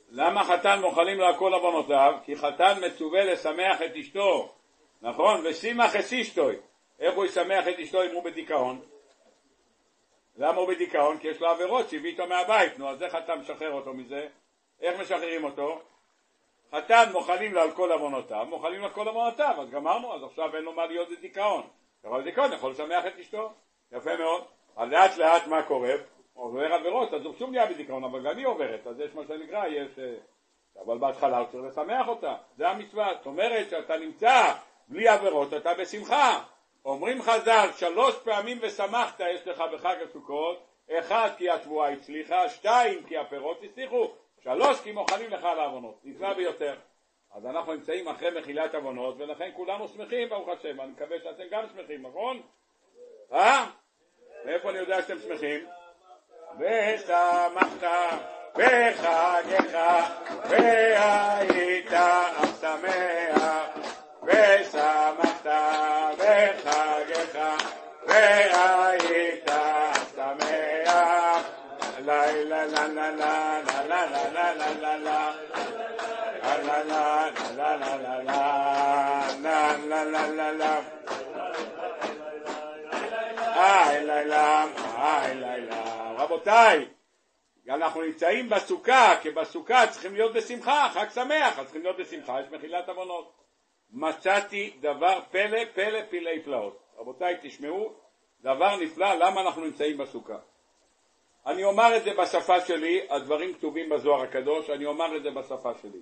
למה 0.10 0.44
חתן 0.44 0.80
מוכלים 0.82 1.18
לו 1.18 1.30
הכל 1.30 1.54
עוונותיו? 1.54 2.14
כי 2.24 2.36
חתן 2.36 2.74
מצווה 2.86 3.24
לשמח 3.24 3.82
את 3.82 3.96
אשתו, 3.96 4.54
נכון? 5.02 5.42
ושימח 5.46 5.96
את 5.96 6.14
אשתוי. 6.22 6.56
איך 7.00 7.16
הוא 7.16 7.26
ישמח 7.26 7.68
את 7.68 7.80
אשתו 7.80 8.04
אם 8.04 8.16
הוא 8.16 8.24
בדיכאון? 8.24 8.82
למה 10.38 10.58
הוא 10.58 10.68
בדיכאון? 10.68 11.18
כי 11.18 11.28
יש 11.28 11.42
לו 11.42 11.48
עבירות 11.50 11.90
שהביא 11.90 12.12
איתו 12.12 12.28
מהבית, 12.28 12.80
נו 12.80 12.90
אז 12.90 13.04
איך 13.04 13.16
אתה 13.16 13.36
משחרר 13.36 13.72
אותו 13.72 13.94
מזה? 13.94 14.28
איך 14.82 15.00
משחררים 15.00 15.44
אותו? 15.44 15.82
חתן 16.72 17.10
מוכלים 17.12 17.54
לו 17.54 17.62
על 17.62 17.72
כל 17.72 17.92
עוונותיו, 17.92 18.46
מוכלים 18.50 18.80
לו 18.82 18.88
על 18.88 18.94
כל 18.94 19.08
עוונותיו, 19.08 19.56
אז 19.62 19.70
גמרנו, 19.70 20.16
אז 20.16 20.24
עכשיו 20.24 20.56
אין 20.56 20.64
לו 20.64 20.74
מה 20.74 20.86
להיות 20.86 21.10
בדיכאון. 21.10 21.68
אבל 22.10 22.22
בדיכאון 22.22 22.54
יכול 22.54 22.72
לשמח 22.72 23.06
את 23.06 23.20
אשתו, 23.20 23.54
יפה 23.92 24.18
מאוד. 24.18 24.44
אז 24.76 24.90
לאט 24.90 25.18
לאט 25.18 25.48
מה 25.48 25.64
קורה? 25.64 25.94
עובר 26.34 26.74
עבירות, 26.74 27.14
אז 27.14 27.26
הוא 27.26 27.34
שוב 27.40 27.52
נהיה 27.52 27.66
בדיכאון, 27.66 28.04
אבל 28.04 28.30
גם 28.30 28.38
היא 28.38 28.48
עוברת, 28.48 28.88
אז 28.88 29.00
יש 29.00 29.16
מה 29.16 29.22
שנקרא, 29.28 29.68
יש... 29.68 30.00
אה, 30.00 30.14
אבל 30.86 30.98
בהתחלה 30.98 31.38
הוא 31.38 31.48
צריך 31.52 31.64
לשמח 31.64 32.08
אותה, 32.08 32.36
זה 32.58 32.70
המצווה, 32.70 33.10
זאת 33.18 33.26
אומרת 33.26 33.70
שאתה 33.70 33.98
נמצא 33.98 34.54
בלי 34.88 35.08
עבירות, 35.08 35.54
אתה 35.54 35.74
בשמחה. 35.74 36.44
אומרים 36.86 37.22
חז"ל, 37.22 37.68
שלוש 37.78 38.16
פעמים 38.24 38.58
ושמחת 38.62 39.20
יש 39.20 39.48
לך 39.48 39.64
בחג 39.74 39.96
הסוכות, 40.10 40.68
אחד 40.92 41.30
כי 41.38 41.50
התבואה 41.50 41.90
הצליחה, 41.90 42.50
שתיים 42.50 43.04
כי 43.04 43.18
הפירות 43.18 43.64
הצליחו, 43.64 44.12
שלוש 44.44 44.82
כי 44.82 44.92
מוכנים 44.92 45.30
לך 45.30 45.44
על 45.44 45.60
העוונות, 45.60 46.00
נפלא 46.04 46.34
ביותר. 46.34 46.76
אז 47.38 47.46
אנחנו 47.46 47.74
נמצאים 47.74 48.08
אחרי 48.08 48.40
מחילת 48.40 48.76
עוונות, 48.76 49.16
ולכן 49.18 49.50
כולנו 49.56 49.88
שמחים, 49.88 50.30
ברוך 50.30 50.50
השם. 50.50 50.82
אני 50.82 50.92
מקווה 50.92 51.18
שאתם 51.24 51.44
גם 51.52 51.64
שמחים, 51.76 52.08
נכון? 52.08 52.42
אה? 53.34 53.66
מאיפה 54.46 54.70
אני 54.70 54.78
יודע 54.78 55.02
שאתם 55.02 55.20
שמחים? 55.20 55.66
ושמחת 56.60 57.88
בחגיך, 58.54 59.78
והיית 60.50 61.94
אך 61.94 62.62
שמח, 62.62 63.44
ושמחת 64.24 65.46
בחגיך, 66.18 67.40
והיית 68.08 69.50
אך 69.50 70.10
שמח. 70.16 71.58
לה 72.06 72.32
לה 72.32 72.66
לה 72.66 72.88
לה 72.88 73.12
לה 73.12 73.62
לה 73.88 74.06
לה 74.08 74.54
לה 74.54 74.74
לה 74.74 74.98
לה 74.98 75.57
la 76.68 76.84
la 76.84 77.32
la 77.58 77.76
la 77.76 77.96
la 77.98 78.16
la 79.44 80.04
la 80.14 80.24
la 80.38 80.52
la 80.52 80.98
היי 83.58 84.06
לילה, 84.06 84.66
היי 84.98 85.36
לילה. 85.36 86.14
רבותיי, 86.18 86.86
אנחנו 87.70 88.02
נמצאים 88.02 88.50
בסוכה, 88.50 89.14
כי 89.22 89.30
בסוכה 89.30 89.88
צריכים 89.88 90.14
להיות 90.14 90.34
בשמחה, 90.34 90.90
חג 90.94 91.10
שמח, 91.14 91.60
אז 91.60 91.66
צריכים 91.66 91.84
להיות 91.84 91.98
בשמחה, 91.98 92.42
יש 92.42 92.48
מחילת 92.52 92.90
עוונות. 92.90 93.34
מצאתי 93.92 94.74
דבר 94.82 95.20
פלא, 95.32 95.66
פלא 95.74 96.00
פלאי 96.10 96.42
פלאות. 96.44 96.80
רבותיי, 96.98 97.38
תשמעו, 97.42 97.94
דבר 98.42 98.76
נפלא, 98.76 99.14
למה 99.14 99.42
אנחנו 99.42 99.66
נמצאים 99.66 99.98
בסוכה. 99.98 100.38
אני 101.46 101.64
אומר 101.64 101.98
את 101.98 102.04
זה 102.04 102.14
בשפה 102.14 102.62
שלי, 102.62 103.02
הדברים 103.10 103.54
כתובים 103.54 103.90
בזוהר 103.90 104.22
הקדוש, 104.22 104.70
אני 104.70 104.86
אומר 104.86 105.18
את 105.18 105.24
זה 105.24 105.32
בשפה 105.32 105.72
שלי. 105.82 106.00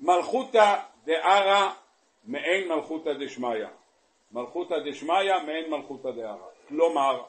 מלכותא 0.00 0.76
דערא 1.04 1.70
מעין 2.24 2.68
מלכותא 2.68 3.12
דשמיא. 3.12 3.66
מלכותא 4.32 4.74
דשמיא 4.78 5.38
מעין 5.46 5.70
מלכותא 5.70 6.10
דערא. 6.10 6.46
כלומר, 6.68 7.22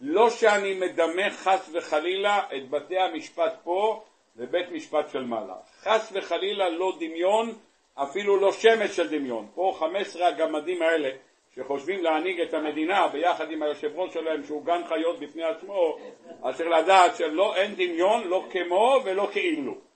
לא 0.00 0.30
שאני 0.30 0.74
מדמה 0.74 1.30
חס 1.30 1.70
וחלילה 1.72 2.42
את 2.56 2.70
בתי 2.70 2.98
המשפט 2.98 3.60
פה 3.64 4.02
לבית 4.36 4.70
משפט 4.72 5.08
של 5.08 5.24
מעלה. 5.24 5.56
חס 5.80 6.12
וחלילה 6.14 6.68
לא 6.68 6.92
דמיון, 6.98 7.52
אפילו 7.94 8.36
לא 8.36 8.52
שמץ 8.52 8.92
של 8.92 9.08
דמיון. 9.08 9.48
פה 9.54 9.76
15 9.78 10.26
הגמדים 10.26 10.82
האלה 10.82 11.10
שחושבים 11.54 12.02
להנהיג 12.02 12.40
את 12.40 12.54
המדינה 12.54 13.08
ביחד 13.08 13.50
עם 13.50 13.62
היושב 13.62 13.90
ראש 13.94 14.14
שלהם 14.14 14.44
שהוא 14.44 14.64
גן 14.64 14.80
חיות 14.88 15.20
בפני 15.20 15.44
עצמו, 15.44 15.98
אז 16.42 16.56
צריך 16.56 16.68
לדעת 16.68 17.16
שלא 17.16 17.56
אין 17.56 17.74
דמיון, 17.74 18.28
לא 18.28 18.44
כמו 18.50 19.00
ולא 19.04 19.28
כאילו. 19.32 19.91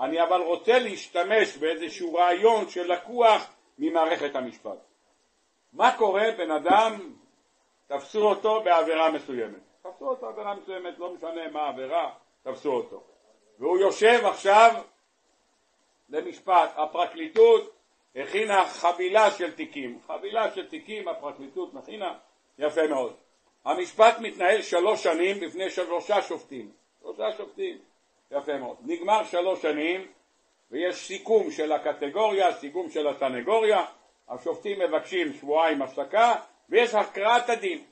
אני 0.00 0.22
אבל 0.22 0.40
רוצה 0.40 0.78
להשתמש 0.78 1.56
באיזשהו 1.56 2.14
רעיון 2.14 2.68
שלקוח 2.68 3.54
ממערכת 3.78 4.34
המשפט. 4.34 4.78
מה 5.72 5.96
קורה 5.98 6.24
בן 6.38 6.50
אדם, 6.50 7.12
תפסו 7.86 8.28
אותו 8.28 8.62
בעבירה 8.62 9.10
מסוימת. 9.10 9.60
תפסו 9.82 10.08
אותו 10.08 10.26
בעבירה 10.26 10.54
מסוימת, 10.54 10.98
לא 10.98 11.14
משנה 11.14 11.48
מה 11.52 11.60
העבירה, 11.60 12.10
תפסו 12.42 12.72
אותו. 12.72 13.02
והוא 13.58 13.78
יושב 13.78 14.20
עכשיו 14.24 14.82
למשפט. 16.08 16.70
הפרקליטות 16.76 17.74
הכינה 18.16 18.66
חבילה 18.66 19.30
של 19.30 19.54
תיקים. 19.54 20.00
חבילה 20.06 20.54
של 20.54 20.68
תיקים 20.68 21.08
הפרקליטות 21.08 21.74
מכינה, 21.74 22.18
יפה 22.58 22.86
מאוד. 22.86 23.16
המשפט 23.64 24.18
מתנהל 24.20 24.62
שלוש 24.62 25.02
שנים 25.02 25.40
בפני 25.40 25.70
שלושה 25.70 26.22
שופטים. 26.22 26.72
שלושה 27.00 27.32
שופטים. 27.36 27.78
יפה 28.30 28.58
מאוד. 28.58 28.76
נגמר 28.80 29.24
שלוש 29.24 29.62
שנים 29.62 30.12
ויש 30.70 31.06
סיכום 31.06 31.50
של 31.50 31.72
הקטגוריה, 31.72 32.52
סיכום 32.52 32.90
של 32.90 33.08
הסנגוריה, 33.08 33.84
השופטים 34.28 34.78
מבקשים 34.78 35.32
שבועיים 35.32 35.82
הפסקה 35.82 36.34
ויש 36.68 36.94
הקראת 36.94 37.48
הדין. 37.48 37.84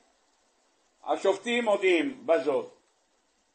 השופטים 1.05 1.65
מודיעים 1.65 2.27
בזאת 2.27 2.77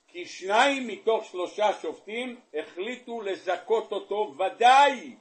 כי 0.08 0.26
שניים 0.26 0.88
מתוך 0.88 1.26
שלושה 1.26 1.74
שופטים 1.82 2.40
החליטו 2.54 3.22
לזכות 3.22 3.92
אותו 3.92 4.36
ודאי 4.38 5.16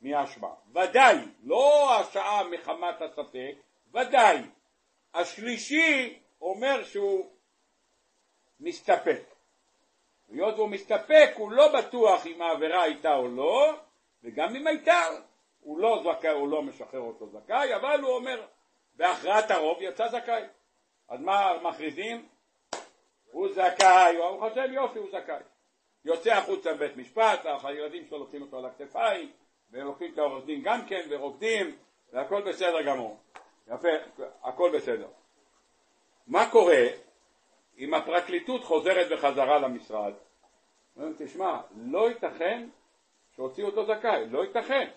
מאשמה, 0.00 0.54
ודאי, 0.74 1.16
לא 1.42 1.94
השעה 2.00 2.44
מחמת 2.44 3.02
הספק, 3.02 3.54
ודאי. 3.94 4.38
השלישי 5.14 6.18
אומר 6.40 6.84
שהוא 6.84 7.30
מסתפק. 8.60 9.35
היות 10.28 10.54
והוא 10.54 10.68
מסתפק, 10.68 11.30
הוא 11.36 11.52
לא 11.52 11.72
בטוח 11.78 12.26
אם 12.26 12.42
העבירה 12.42 12.82
הייתה 12.82 13.14
או 13.14 13.28
לא, 13.28 13.72
וגם 14.24 14.56
אם 14.56 14.66
הייתה, 14.66 15.00
הוא 15.60 15.78
לא, 15.78 16.02
זכאי, 16.04 16.30
הוא 16.30 16.48
לא 16.48 16.62
משחרר 16.62 17.00
אותו 17.00 17.28
זכאי, 17.28 17.74
אבל 17.76 18.00
הוא 18.00 18.10
אומר, 18.10 18.46
בהכרעת 18.94 19.50
הרוב 19.50 19.78
יצא 19.80 20.08
זכאי. 20.08 20.42
אז 21.08 21.20
מה 21.20 21.52
מכריזים? 21.62 22.26
הוא 23.30 23.48
זכאי, 23.48 24.16
הוא 24.16 24.48
חושב 24.48 24.68
יופי, 24.72 24.98
הוא 24.98 25.08
זכאי. 25.10 25.42
יוצא 26.04 26.32
החוצה 26.32 26.72
מבית 26.72 26.96
משפט, 26.96 27.46
הילדים 27.62 28.06
שלו 28.06 28.18
לוקחים 28.18 28.42
אותו 28.42 28.58
על 28.58 28.64
הכתפיים, 28.64 29.30
ולוקחים 29.70 30.12
את 30.12 30.18
העורך 30.18 30.44
דין 30.44 30.62
גם 30.62 30.86
כן, 30.86 31.06
ורוקדים, 31.08 31.76
והכל 32.12 32.42
בסדר 32.42 32.82
גמור. 32.82 33.16
יפה, 33.66 33.88
הכל 34.42 34.70
בסדר. 34.74 35.08
מה 36.26 36.50
קורה 36.50 36.86
אם 37.78 37.94
הפרקליטות 37.94 38.64
חוזרת 38.64 39.12
בחזרה 39.12 39.58
למשרד, 39.58 40.12
אומרים, 40.96 41.14
תשמע, 41.18 41.60
לא 41.76 42.08
ייתכן 42.08 42.68
שהוציאו 43.36 43.66
אותו 43.66 43.84
זכאי, 43.84 44.26
לא 44.30 44.44
ייתכן. 44.44 44.88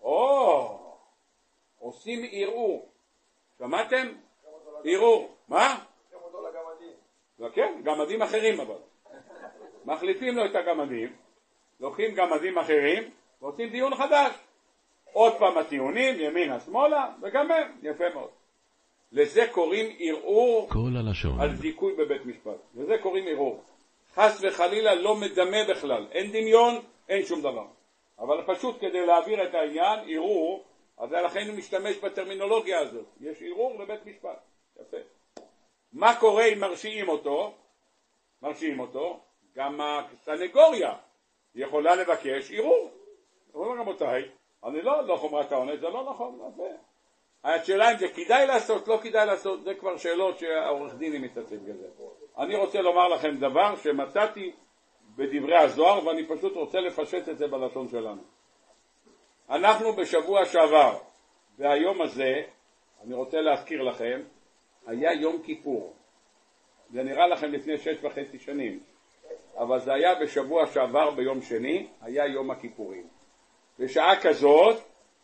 או, 0.00 0.78
עושים 1.78 2.28
ערעור. 2.32 2.88
שמעתם? 3.58 4.06
ערעור. 4.84 5.36
מה? 5.48 5.84
כן, 7.54 7.80
גמדים 7.84 8.22
אחרים 8.22 8.60
אבל. 8.60 8.78
מחליפים 9.84 10.36
לו 10.36 10.44
את 10.44 10.54
הגמדים, 10.54 11.16
לוקחים 11.80 12.14
גמדים 12.14 12.58
אחרים 12.58 13.10
ועושים 13.40 13.70
דיון 13.70 13.94
חדש. 13.94 14.34
עוד 15.12 15.38
פעם 15.38 15.58
הטיעונים, 15.58 16.20
ימינה 16.20 16.60
שמאלה, 16.60 17.08
וגם 17.22 17.50
הם, 17.50 17.78
יפה 17.82 18.04
מאוד. 18.14 18.30
לזה 19.12 19.46
קוראים 19.52 19.96
ערעור 19.98 20.68
על 21.40 21.56
זיכוי 21.56 21.94
בבית 21.96 22.26
משפט. 22.26 22.58
לזה 22.74 22.98
קוראים 23.02 23.24
ערעור. 23.28 23.62
חס 24.14 24.40
וחלילה 24.42 24.94
לא 24.94 25.16
מדמה 25.16 25.56
בכלל, 25.68 26.06
אין 26.10 26.32
דמיון, 26.32 26.74
אין 27.08 27.24
שום 27.24 27.40
דבר. 27.40 27.66
אבל 28.18 28.42
פשוט 28.46 28.76
כדי 28.80 29.06
להעביר 29.06 29.48
את 29.48 29.54
העניין, 29.54 29.98
ערעור, 30.08 30.64
אז 30.98 31.12
לכן 31.12 31.48
הוא 31.48 31.56
משתמש 31.56 31.96
בטרמינולוגיה 31.96 32.78
הזאת. 32.80 33.06
יש 33.20 33.42
ערעור 33.42 33.78
בבית 33.78 34.06
משפט. 34.06 34.38
יפה. 34.80 34.96
מה 35.92 36.20
קורה 36.20 36.44
אם 36.44 36.60
מרשיעים 36.60 37.08
אותו? 37.08 37.54
מרשיעים 38.42 38.80
אותו, 38.80 39.20
גם 39.54 39.80
הסנגוריה 39.80 40.94
יכולה 41.54 41.96
לבקש 41.96 42.52
ערעור. 42.52 42.90
אומרים 43.54 43.80
רבותיי, 43.80 44.22
אני 44.64 44.82
לא, 44.82 45.06
לא 45.06 45.16
חומרת 45.16 45.52
העונש, 45.52 45.78
זה 45.78 45.88
לא 45.88 46.10
נכון, 46.10 46.40
יפה. 46.52 46.87
השאלה 47.54 47.92
אם 47.92 47.96
זה 47.98 48.08
כדאי 48.08 48.46
לעשות, 48.46 48.88
לא 48.88 48.98
כדאי 49.02 49.26
לעשות, 49.26 49.64
זה 49.64 49.74
כבר 49.74 49.96
שאלות 49.96 50.38
שהעורך 50.38 50.94
דינים 50.94 51.22
מתעסק 51.22 51.56
בזה. 51.58 51.86
אני 52.38 52.56
רוצה 52.56 52.80
לומר 52.80 53.08
לכם 53.08 53.36
דבר 53.36 53.76
שמצאתי 53.76 54.52
בדברי 55.16 55.58
הזוהר 55.58 56.06
ואני 56.06 56.26
פשוט 56.26 56.56
רוצה 56.56 56.80
לפשט 56.80 57.28
את 57.28 57.38
זה 57.38 57.46
בלשון 57.46 57.88
שלנו. 57.88 58.22
אנחנו 59.50 59.92
בשבוע 59.92 60.44
שעבר 60.44 60.98
והיום 61.58 62.02
הזה, 62.02 62.42
אני 63.04 63.14
רוצה 63.14 63.40
להזכיר 63.40 63.82
לכם, 63.82 64.20
היה 64.86 65.12
יום 65.12 65.42
כיפור. 65.42 65.94
זה 66.90 67.02
נראה 67.02 67.26
לכם 67.26 67.52
לפני 67.52 67.78
שש 67.78 67.96
וחצי 68.02 68.38
שנים, 68.38 68.80
אבל 69.56 69.80
זה 69.80 69.94
היה 69.94 70.14
בשבוע 70.14 70.66
שעבר 70.66 71.10
ביום 71.10 71.42
שני, 71.42 71.86
היה 72.00 72.26
יום 72.26 72.50
הכיפורים. 72.50 73.06
בשעה 73.78 74.20
כזאת 74.22 74.76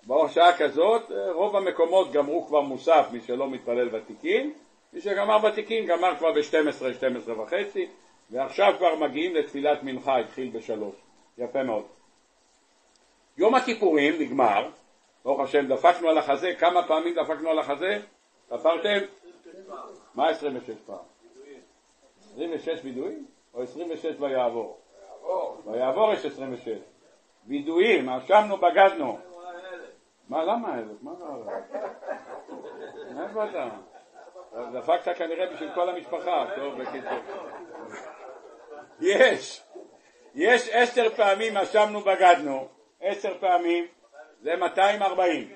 בשעה 0.07 0.59
כזאת 0.59 1.03
רוב 1.33 1.57
המקומות 1.57 2.13
גמרו 2.13 2.47
כבר 2.47 2.61
מוסף, 2.61 3.07
מי 3.13 3.21
שלא 3.21 3.49
מתפלל 3.51 3.95
ותיקין, 3.95 4.53
מי 4.93 5.01
שגמר 5.01 5.39
ותיקין 5.45 5.87
גמר 5.87 6.17
כבר 6.19 6.33
ב-12, 6.33 6.95
12 6.95 7.43
וחצי, 7.43 7.87
ועכשיו 8.31 8.75
כבר 8.79 8.97
מגיעים 8.97 9.35
לתפילת 9.35 9.83
מנחה, 9.83 10.19
התחיל 10.19 10.51
בשלוש. 10.51 10.95
יפה 11.39 11.63
מאוד. 11.63 11.85
יום 13.37 13.55
הכיפורים 13.55 14.21
נגמר, 14.21 14.69
ברוך 15.25 15.41
השם, 15.41 15.67
דפקנו 15.69 16.09
על 16.09 16.19
החזה, 16.19 16.55
כמה 16.59 16.87
פעמים 16.87 17.15
דפקנו 17.15 17.51
על 17.51 17.59
החזה? 17.59 18.01
ספרתם? 18.49 18.99
מה 20.15 20.29
26 20.29 20.71
פעם? 20.87 20.97
26 22.35 22.79
וידויים? 22.85 23.27
או 23.55 23.63
26 23.63 24.07
ויעבור? 24.21 24.79
ויעבור 25.67 26.13
יש 26.13 26.25
26. 26.25 26.69
וידויים, 27.47 28.09
אשמנו, 28.09 28.57
בגדנו. 28.57 29.19
מה, 30.29 30.45
למה 30.45 30.79
אלף? 30.79 31.03
מה 31.03 31.13
קרה? 31.17 31.61
מאיפה 33.15 33.45
אתה? 33.45 33.69
דפקת 34.73 35.17
כנראה 35.17 35.47
בשביל 35.47 35.75
כל 35.75 35.89
המשפחה, 35.89 36.47
טוב, 36.57 36.83
בקיצור. 36.83 37.19
יש! 39.01 39.63
יש 40.35 40.69
עשר 40.73 41.11
פעמים 41.17 41.57
אשמנו 41.57 42.01
בגדנו, 42.01 42.69
עשר 43.01 43.39
פעמים, 43.41 43.87
זה 44.41 44.57
240. 44.57 45.55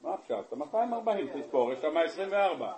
מה 0.00 0.14
עכשיו? 0.14 0.40
אתה 0.40 0.56
240, 0.56 1.42
תספור, 1.42 1.72
יש 1.72 1.78
שם 1.80 1.96
24. 1.96 2.72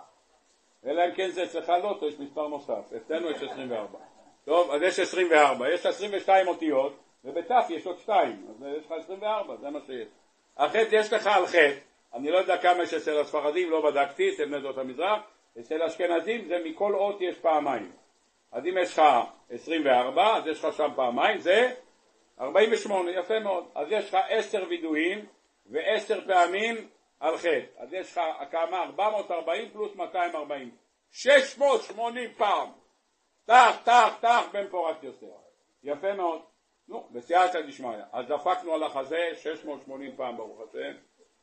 אלא 0.87 1.07
אם 1.07 1.15
כן 1.15 1.31
זה 1.31 1.45
אצלך 1.45 1.73
לוטו, 1.83 2.09
יש 2.09 2.21
מספר 2.21 2.49
נוסף. 2.49 2.93
אצלנו 2.97 3.31
יש 3.31 3.43
24. 3.43 3.99
טוב, 4.45 4.71
אז 4.71 4.83
יש 4.83 4.99
24. 4.99 5.71
יש 5.71 5.87
22 5.87 6.49
אותיות, 6.49 6.93
ובתף 7.25 7.67
יש 7.69 7.87
עוד 7.87 7.99
2. 7.99 8.47
אז 8.49 8.67
יש 8.79 8.87
לך 8.87 8.93
24, 8.93 9.57
זה 9.57 9.71
מה 9.71 9.81
שיש. 9.87 10.09
החטא 10.57 10.89
יש 10.93 11.13
לך 11.13 11.27
על 11.27 11.47
חטא. 11.47 11.79
אני 12.15 12.31
לא 12.31 12.39
יודע 12.39 12.59
כמה 12.59 12.83
יש 12.83 12.95
אצל 12.95 13.21
הספרדים, 13.21 13.71
לא 13.71 13.91
בדקתי, 13.91 14.31
אצל 14.31 14.45
בני 14.45 14.61
דות 14.61 14.79
המזרח. 14.79 15.21
אצל 15.61 15.83
אשכנזים 15.83 16.45
זה 16.45 16.59
מכל 16.65 16.95
אות 16.95 17.21
יש 17.21 17.39
פעמיים. 17.39 17.93
אז 18.53 18.67
אם 18.67 18.79
יש 18.79 18.93
לך 18.93 19.03
24, 19.51 20.37
אז 20.37 20.47
יש 20.47 20.65
לך 20.65 20.77
שם 20.77 20.89
פעמיים, 20.97 21.39
זה 21.39 21.75
48, 22.41 23.11
יפה 23.11 23.41
מאוד. 23.41 23.65
אז 23.75 23.87
יש 23.91 24.09
לך 24.09 24.21
10 24.29 24.65
וידויים 24.69 25.27
ו-10 25.67 26.27
פעמים 26.27 26.89
על 27.21 27.37
חטא. 27.37 27.67
אז 27.77 27.93
יש 27.93 28.13
לך 28.13 28.21
כמה? 28.51 28.83
440 28.83 29.71
פלוס 29.71 29.97
240. 29.97 30.71
680 31.11 32.31
פעם. 32.37 32.69
טח, 33.47 33.77
טח, 33.85 34.19
טח, 34.21 34.45
בן 34.53 34.69
פורת 34.69 35.05
יוסף. 35.05 35.27
יפה 35.83 36.15
מאוד. 36.15 36.54
נו, 36.89 37.09
בסייעתא 37.11 37.61
דשמיא. 37.61 37.99
אז 38.13 38.27
דפקנו 38.27 38.75
על 38.75 38.83
החזה 38.83 39.31
680 39.35 40.11
פעם 40.17 40.37
ברוך 40.37 40.61
השם, 40.69 40.93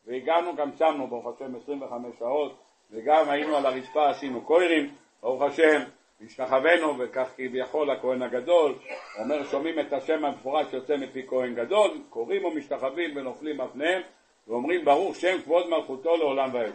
והגענו, 0.06 0.56
גם 0.56 0.70
שמנו 0.78 1.06
ברוך 1.06 1.26
השם 1.26 1.56
25 1.56 2.18
שעות, 2.18 2.58
וגם 2.90 3.28
היינו 3.28 3.56
על 3.56 3.66
הרצפה, 3.66 4.10
עשינו 4.10 4.40
קוירים, 4.40 4.94
ברוך 5.22 5.42
השם, 5.42 5.80
השתחווינו, 6.26 6.98
וכך 6.98 7.28
כביכול 7.36 7.90
הכהן 7.90 8.22
הגדול, 8.22 8.74
אומר 9.18 9.44
שומעים 9.44 9.80
את 9.80 9.92
השם 9.92 10.24
המפורש 10.24 10.66
שיוצא 10.70 10.96
מפי 10.96 11.26
כהן 11.26 11.54
גדול, 11.54 11.90
קוראים 12.10 12.44
ומשתחווים 12.44 13.16
ונופלים 13.16 13.60
על 13.60 13.68
פניהם, 13.72 14.02
ואומרים 14.48 14.84
ברוך 14.84 15.16
שם 15.16 15.42
כבוד 15.42 15.68
מלכותו 15.68 16.16
לעולם 16.16 16.54
ועד. 16.54 16.72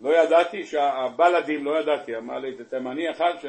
לא 0.00 0.22
ידעתי 0.22 0.64
שהבלדים, 0.66 1.64
לא 1.64 1.80
ידעתי, 1.80 2.16
אמר 2.16 2.38
לי 2.38 2.54
זה 2.56 2.70
תימני 2.70 3.10
אחד 3.10 3.32
ש, 3.40 3.46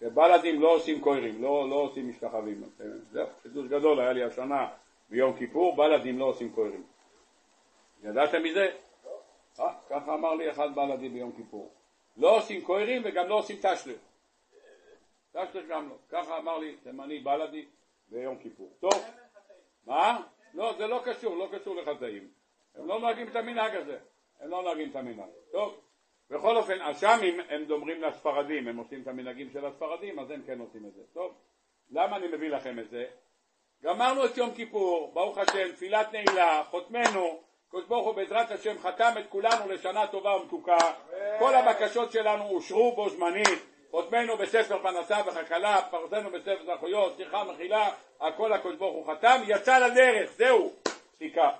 שבלדים 0.00 0.60
לא 0.60 0.74
עושים 0.74 1.00
קוירים, 1.00 1.42
לא, 1.42 1.70
לא 1.70 1.74
עושים 1.74 2.08
משתחווים. 2.08 2.62
זה 3.12 3.24
חידוש 3.42 3.68
גדול 3.68 4.00
היה 4.00 4.12
לי 4.12 4.24
השנה 4.24 4.68
ביום 5.08 5.36
כיפור, 5.36 5.76
בלדים 5.76 6.18
לא 6.18 6.24
עושים 6.24 6.52
קוירים. 6.52 6.82
ידעתם 8.02 8.42
מזה? 8.42 8.70
אה, 9.60 9.74
ככה 9.90 10.14
אמר 10.14 10.34
לי 10.34 10.50
אחד 10.50 10.74
בלדי 10.74 11.08
ביום 11.08 11.32
כיפור. 11.32 11.70
לא 12.16 12.36
עושים 12.36 12.62
קוירים 12.62 13.02
וגם 13.04 13.28
לא 13.28 13.34
עושים 13.34 13.56
תשלר. 13.56 13.96
תשלר 15.32 15.62
גם 15.68 15.88
לא. 15.88 15.94
ככה 16.08 16.38
אמר 16.38 16.58
לי 16.58 16.76
תימני 16.82 17.20
בלדי 17.20 17.64
ביום 18.08 18.38
כיפור. 18.38 18.72
טוב, 18.80 19.04
מה? 19.86 20.22
לא, 20.54 20.74
זה 20.78 20.86
לא 20.86 21.02
קשור, 21.04 21.36
לא 21.36 21.48
קשור 21.52 21.76
לחטאים. 21.76 22.28
הם 22.74 22.86
לא 22.86 23.00
נוהגים 23.00 23.28
את 23.28 23.36
המנהג 23.36 23.76
הזה, 23.76 23.98
הם 24.40 24.50
לא 24.50 24.62
נוהגים 24.62 24.90
את 24.90 24.96
המנהג. 24.96 25.30
טוב, 25.52 25.80
בכל 26.30 26.56
אופן, 26.56 26.80
השאמים 26.80 27.40
הם 27.48 27.64
דומרים 27.64 28.02
לספרדים, 28.02 28.68
הם 28.68 28.76
עושים 28.76 29.02
את 29.02 29.08
המנהגים 29.08 29.50
של 29.50 29.66
הספרדים, 29.66 30.18
אז 30.18 30.30
הם 30.30 30.42
כן 30.46 30.58
עושים 30.60 30.86
את 30.86 30.94
זה. 30.94 31.02
טוב, 31.12 31.34
למה 31.90 32.16
אני 32.16 32.26
מביא 32.28 32.50
לכם 32.50 32.78
את 32.78 32.90
זה? 32.90 33.04
גמרנו 33.82 34.26
את 34.26 34.36
יום 34.36 34.54
כיפור, 34.54 35.10
ברוך 35.14 35.38
השם, 35.38 35.72
תפילת 35.72 36.12
נעילה, 36.12 36.62
חותמנו, 36.70 37.40
קדוש 37.68 37.84
ברוך 37.84 38.06
הוא 38.06 38.14
בעזרת 38.14 38.50
השם 38.50 38.78
חתם 38.78 39.12
את 39.18 39.24
כולנו 39.28 39.68
לשנה 39.68 40.06
טובה 40.06 40.36
ומתוקה, 40.36 40.78
כל 41.38 41.54
הבקשות 41.54 42.12
שלנו 42.12 42.48
אושרו 42.48 42.92
בו 42.92 43.08
זמנית, 43.08 43.58
חותמנו 43.90 44.36
בספר 44.36 44.82
פרנסה 44.82 45.16
וכלכלה, 45.26 45.82
פרסנו 45.90 46.30
בספר 46.30 46.74
זכויות, 46.76 47.16
שיחה 47.16 47.44
מחילה, 47.44 47.90
הכל 48.20 48.52
הקדוש 48.52 48.76
ברוך 48.76 48.94
הוא 48.94 49.14
חתם, 49.14 49.40
יצא 49.46 49.86
לדרך, 49.86 50.32
זהו, 50.32 50.72
סיכה. 51.14 51.50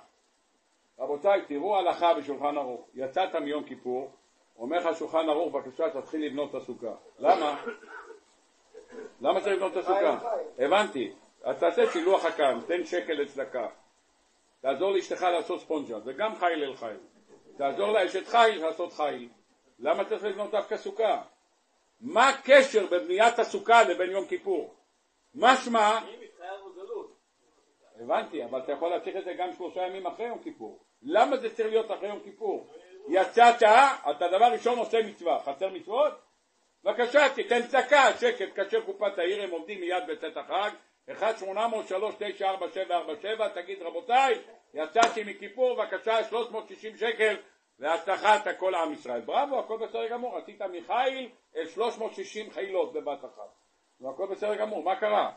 רבותיי, 0.99 1.41
תראו 1.47 1.77
הלכה 1.77 2.13
בשולחן 2.13 2.57
ערוך. 2.57 2.89
יצאת 2.93 3.35
מיום 3.35 3.63
כיפור, 3.63 4.11
אומר 4.57 4.77
לך 4.89 4.97
שולחן 4.97 5.29
ערוך, 5.29 5.53
בבקשה 5.53 5.89
תתחיל 5.89 6.25
לבנות 6.25 6.49
את 6.49 6.55
הסוכה. 6.55 6.95
למה? 7.19 7.63
למה 9.21 9.41
צריך 9.41 9.55
לבנות 9.55 9.71
את 9.71 9.77
הסוכה? 9.77 10.19
הבנתי. 10.59 11.13
אז 11.43 11.59
תעשה 11.59 11.91
שילוח 11.91 12.25
הקם, 12.25 12.59
תן 12.67 12.85
שקל 12.85 13.13
לצדקה. 13.13 13.67
תעזור 14.61 14.91
לאשתך 14.91 15.21
לעשות 15.21 15.61
ספונג'ה, 15.61 15.99
זה 15.99 16.13
גם 16.13 16.35
חיל 16.35 16.63
אל 16.63 16.75
חיל. 16.75 16.97
תעזור 17.57 17.91
לאשת 17.91 18.27
חיל 18.27 18.65
לעשות 18.65 18.93
חיל. 18.93 19.29
למה 19.79 20.05
צריך 20.05 20.23
לבנות 20.23 20.51
דווקא 20.51 20.77
סוכה? 20.77 21.21
מה 22.01 22.29
הקשר 22.29 22.87
בין 22.87 23.03
בניית 23.07 23.39
הסוכה 23.39 23.83
לבין 23.83 24.11
יום 24.11 24.25
כיפור? 24.25 24.75
משמע... 25.35 25.99
הבנתי, 27.99 28.45
אבל 28.45 28.59
אתה 28.59 28.71
יכול 28.71 28.89
להמשיך 28.89 29.15
את 29.15 29.23
זה 29.25 29.33
גם 29.33 29.53
שלושה 29.53 29.87
ימים 29.87 30.07
אחרי 30.07 30.25
יום 30.25 30.39
כיפור. 30.43 30.79
למה 31.01 31.37
זה 31.37 31.55
צריך 31.55 31.69
להיות 31.69 31.91
אחרי 31.91 32.07
יום 32.07 32.19
כיפור? 32.23 32.67
יצאת, 33.07 33.63
אתה 34.09 34.27
דבר 34.27 34.45
ראשון 34.45 34.77
עושה 34.77 35.01
מצווה, 35.01 35.39
חסר 35.39 35.69
מצוות? 35.69 36.13
בבקשה, 36.83 37.29
תיתן 37.35 37.67
צדקה, 37.67 38.17
שקט, 38.19 38.49
כאשר 38.55 38.81
קופת 38.81 39.17
העיר, 39.17 39.43
הם 39.43 39.51
עומדים 39.51 39.79
מיד 39.79 40.03
בצאת 40.07 40.37
החג, 40.37 40.69
1 41.11 41.37
800 41.37 41.87
3 41.87 42.15
9 42.19 42.49
4 42.49 42.67
7 42.73 42.97
4 42.97 43.13
7 43.21 43.49
תגיד 43.49 43.81
רבותיי, 43.81 44.39
יצאתי 44.73 45.23
מכיפור, 45.23 45.75
בבקשה 45.75 46.23
360 46.23 46.97
שקל 46.97 47.35
והצלחת 47.79 48.47
כל 48.59 48.75
עם 48.75 48.93
ישראל. 48.93 49.21
בראבו, 49.21 49.59
הכל 49.59 49.77
בסדר 49.77 50.07
גמור, 50.07 50.37
עשית 50.37 50.61
מחיל 50.61 51.29
אל 51.55 51.67
360 51.67 52.51
חילות 52.51 52.93
בבת 52.93 53.19
אחת. 53.19 53.49
והכל 54.01 54.25
בסדר 54.25 54.55
גמור, 54.55 54.83
מה 54.83 54.95
קרה? 54.95 55.31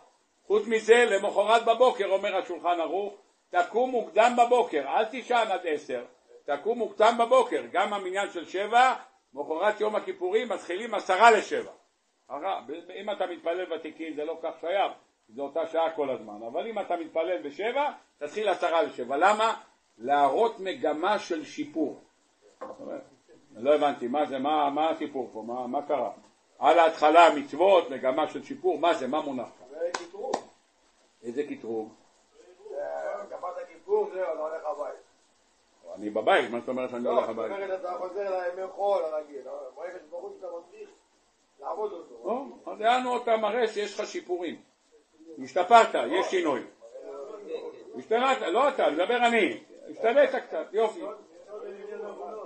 חוץ 0.47 0.67
מזה, 0.67 1.05
למחרת 1.05 1.65
בבוקר, 1.65 2.07
אומר 2.07 2.37
השולחן 2.37 2.81
ערוך, 2.81 3.15
תקום 3.51 3.91
מוקדם 3.91 4.33
בבוקר, 4.39 4.89
אל 4.89 5.05
תישן 5.05 5.45
עד 5.51 5.61
עשר, 5.65 6.05
תקום 6.57 6.79
מוקדם 6.79 7.15
בבוקר, 7.19 7.63
גם 7.73 7.93
המניין 7.93 8.31
של 8.31 8.45
שבע, 8.45 8.95
מחרת 9.35 9.81
יום 9.81 9.97
הכיפורים 9.97 10.49
מתחילים 10.49 10.95
עשרה 10.95 11.31
לשבע. 11.31 11.71
אם 13.01 13.11
אתה 13.11 13.27
מתפלל 13.27 13.73
ותיקין 13.73 14.15
זה 14.17 14.25
לא 14.25 14.39
כך 14.43 14.51
שייך, 14.61 14.93
זה 15.29 15.43
אותה 15.43 15.67
שעה 15.67 15.91
כל 15.97 16.11
הזמן, 16.11 16.43
אבל 16.47 16.67
אם 16.67 16.79
אתה 16.79 16.97
מתפלל 16.97 17.43
בשבע, 17.43 17.93
תתחיל 18.19 18.49
עשרה 18.49 18.83
לשבע. 18.83 19.17
למה? 19.17 19.55
להראות 19.99 20.61
מגמה 20.61 21.19
של 21.19 21.45
שיפור. 21.45 22.01
לא 23.57 23.75
הבנתי, 23.75 24.09
מה 24.09 24.27
זה, 24.27 24.39
מה, 24.39 24.71
מה 24.71 24.91
הסיפור 24.91 25.31
פה, 25.33 25.43
מה, 25.47 25.67
מה 25.67 25.87
קרה? 25.87 26.11
על 26.59 26.79
ההתחלה 26.79 27.35
מצוות, 27.37 27.91
מגמה 27.91 28.29
של 28.29 28.45
שיפור, 28.45 28.79
מה 28.79 28.95
זה, 28.95 29.07
מה 29.07 29.21
מונח 29.21 29.49
כאן? 29.59 29.67
זה 29.71 29.91
קטרוג. 29.93 30.37
איזה 31.23 31.43
קטרוג? 31.47 31.95
גמרת 33.31 33.57
כיפור, 33.69 34.11
זהו, 34.13 34.23
אתה 34.23 34.41
הולך 34.41 34.63
הביתה. 34.65 35.09
אני 35.99 36.11
בבית, 36.11 36.51
מה 36.51 36.61
זאת 36.61 36.69
אומרת 36.69 36.91
שאני 36.91 37.05
לא 37.05 37.11
הולך 37.11 37.27
זאת 37.27 37.39
הביתה? 37.39 37.55
אומרת, 37.55 37.81
אתה 37.81 37.93
חוזר 37.99 38.41
לימי 38.41 38.69
חול, 38.69 39.03
הרגיל. 39.05 39.43
ברגע 39.77 39.99
שברור 40.07 40.35
שאתה 40.37 40.47
ממשיך 40.47 40.89
לעבוד 41.61 41.93
אותו. 41.93 42.15
או, 42.15 42.73
אז 42.73 42.81
יענו 42.81 43.15
אותה 43.15 43.37
מראה 43.37 43.69
שיש 43.69 44.01
לך 44.01 44.07
שיפורים. 44.07 44.57
השתפרת, 45.45 45.95
יש 46.11 46.27
שינוי. 46.27 46.61
השתנת, 47.99 48.41
לא 48.41 48.69
אתה, 48.69 48.91
מדבר 48.91 49.17
אני. 49.17 49.61
השתנית 49.91 50.31
קצת, 50.35 50.67
יופי. 50.73 51.01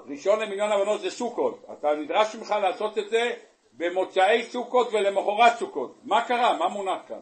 ראשון 0.08 0.40
למיליון 0.40 0.72
הבנות 0.72 1.00
זה 1.00 1.10
סוכות. 1.10 1.64
אתה 1.78 1.94
נדרש 1.94 2.36
ממך 2.36 2.54
לעשות 2.62 2.98
את 2.98 3.10
זה 3.10 3.32
במוצאי 3.72 4.42
סוכות 4.42 4.88
ולמחרת 4.92 5.52
סוכות. 5.58 5.94
מה 6.04 6.24
קרה? 6.24 6.56
מה 6.58 6.68
מונח 6.68 7.00
כאן? 7.08 7.20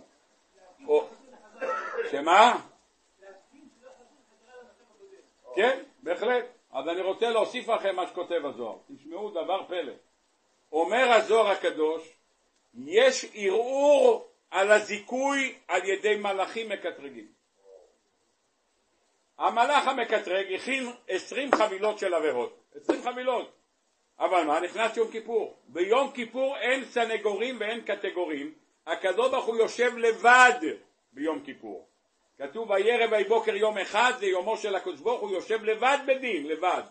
שמה? 2.11 2.59
כן, 5.55 5.83
בהחלט. 6.03 6.45
אז 6.73 6.89
אני 6.89 7.01
רוצה 7.01 7.31
להוסיף 7.31 7.69
לכם 7.69 7.97
מה 7.97 8.07
שכותב 8.07 8.47
הזוהר. 8.47 8.77
תשמעו 8.97 9.31
דבר 9.31 9.65
פלא. 9.69 9.93
אומר 10.73 11.13
הזוהר 11.13 11.47
הקדוש, 11.49 12.17
יש 12.87 13.27
ערעור 13.35 14.29
על 14.51 14.73
הזיכוי 14.73 15.55
על 15.69 15.85
ידי 15.85 16.17
מלאכים 16.17 16.69
מקטרגים. 16.69 17.27
המלאך 19.39 19.89
המקטרג 19.89 20.53
הכין 20.55 20.85
עשרים 21.09 21.51
חבילות 21.55 21.99
של 21.99 22.15
עבירות, 22.15 22.59
עשרים 22.75 23.03
חבילות. 23.03 23.53
אבל 24.19 24.45
מה, 24.45 24.61
נכנס 24.61 24.97
יום 24.97 25.11
כיפור. 25.11 25.57
ביום 25.69 26.13
כיפור 26.13 26.57
אין 26.57 26.85
סנגורים 26.85 27.57
ואין 27.61 27.81
קטגורים, 27.81 28.55
הקדוש 28.87 29.31
ברוך 29.31 29.47
הוא 29.47 29.57
יושב 29.57 29.97
לבד 29.97 30.61
ביום 31.13 31.41
כיפור. 31.45 31.90
כתוב 32.41 32.71
וירא 32.71 33.07
ויהי 33.11 33.25
בוקר 33.25 33.57
יום 33.57 33.79
אחד, 33.79 34.13
זה 34.19 34.27
יומו 34.27 34.57
של 34.57 34.75
הקדוש 34.75 35.01
ברוך 35.01 35.21
הוא 35.21 35.31
יושב 35.31 35.65
לבד 35.65 35.99
בדין, 36.07 36.47
לבד. 36.47 36.83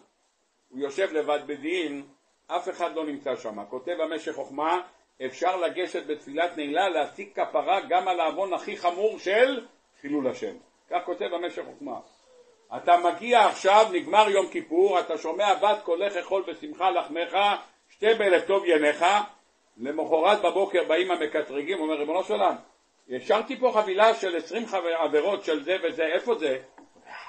הוא 0.70 0.80
יושב 0.80 1.14
לבד 1.14 1.40
בדין, 1.46 2.04
אף 2.48 2.70
אחד 2.70 2.96
לא 2.96 3.06
נמצא 3.06 3.36
שם. 3.36 3.66
כותב 3.70 3.96
המשך 4.00 4.36
חוכמה, 4.36 4.82
אפשר 5.26 5.58
לגשת 5.58 6.06
בתפילת 6.06 6.58
נעילה 6.58 6.90
להשיג 6.90 7.30
כפרה 7.36 7.80
גם 7.90 8.08
על 8.08 8.20
העוון 8.20 8.54
הכי 8.54 8.78
חמור 8.78 9.20
של 9.20 9.66
חילול 10.02 10.28
השם. 10.28 10.56
כך 10.90 11.02
כותב 11.06 11.30
המשך 11.34 11.64
חוכמה. 11.66 12.00
אתה 12.78 12.98
מגיע 12.98 13.46
עכשיו, 13.46 13.86
נגמר 13.94 14.30
יום 14.30 14.48
כיפור, 14.48 15.00
אתה 15.00 15.18
שומע 15.18 15.54
בת 15.54 15.84
קולך 15.84 16.18
אכול 16.18 16.44
בשמחה 16.48 16.90
לחמך, 16.92 17.38
שתה 17.90 18.08
בלב 18.18 18.42
טוב 18.42 18.66
יניך, 18.66 19.06
למחרת 19.78 20.42
בבוקר 20.42 20.84
באים 20.84 21.12
המקטרגים, 21.12 21.80
אומר 21.80 21.96
ריבונו 21.96 22.24
של 22.24 22.34
עולם, 22.34 22.56
השארתי 23.16 23.60
פה 23.60 23.72
חבילה 23.74 24.14
של 24.14 24.36
עשרים 24.36 24.66
עבירות 25.00 25.44
של 25.44 25.64
זה 25.64 25.78
וזה, 25.84 26.06
איפה 26.06 26.36
זה? 26.36 26.62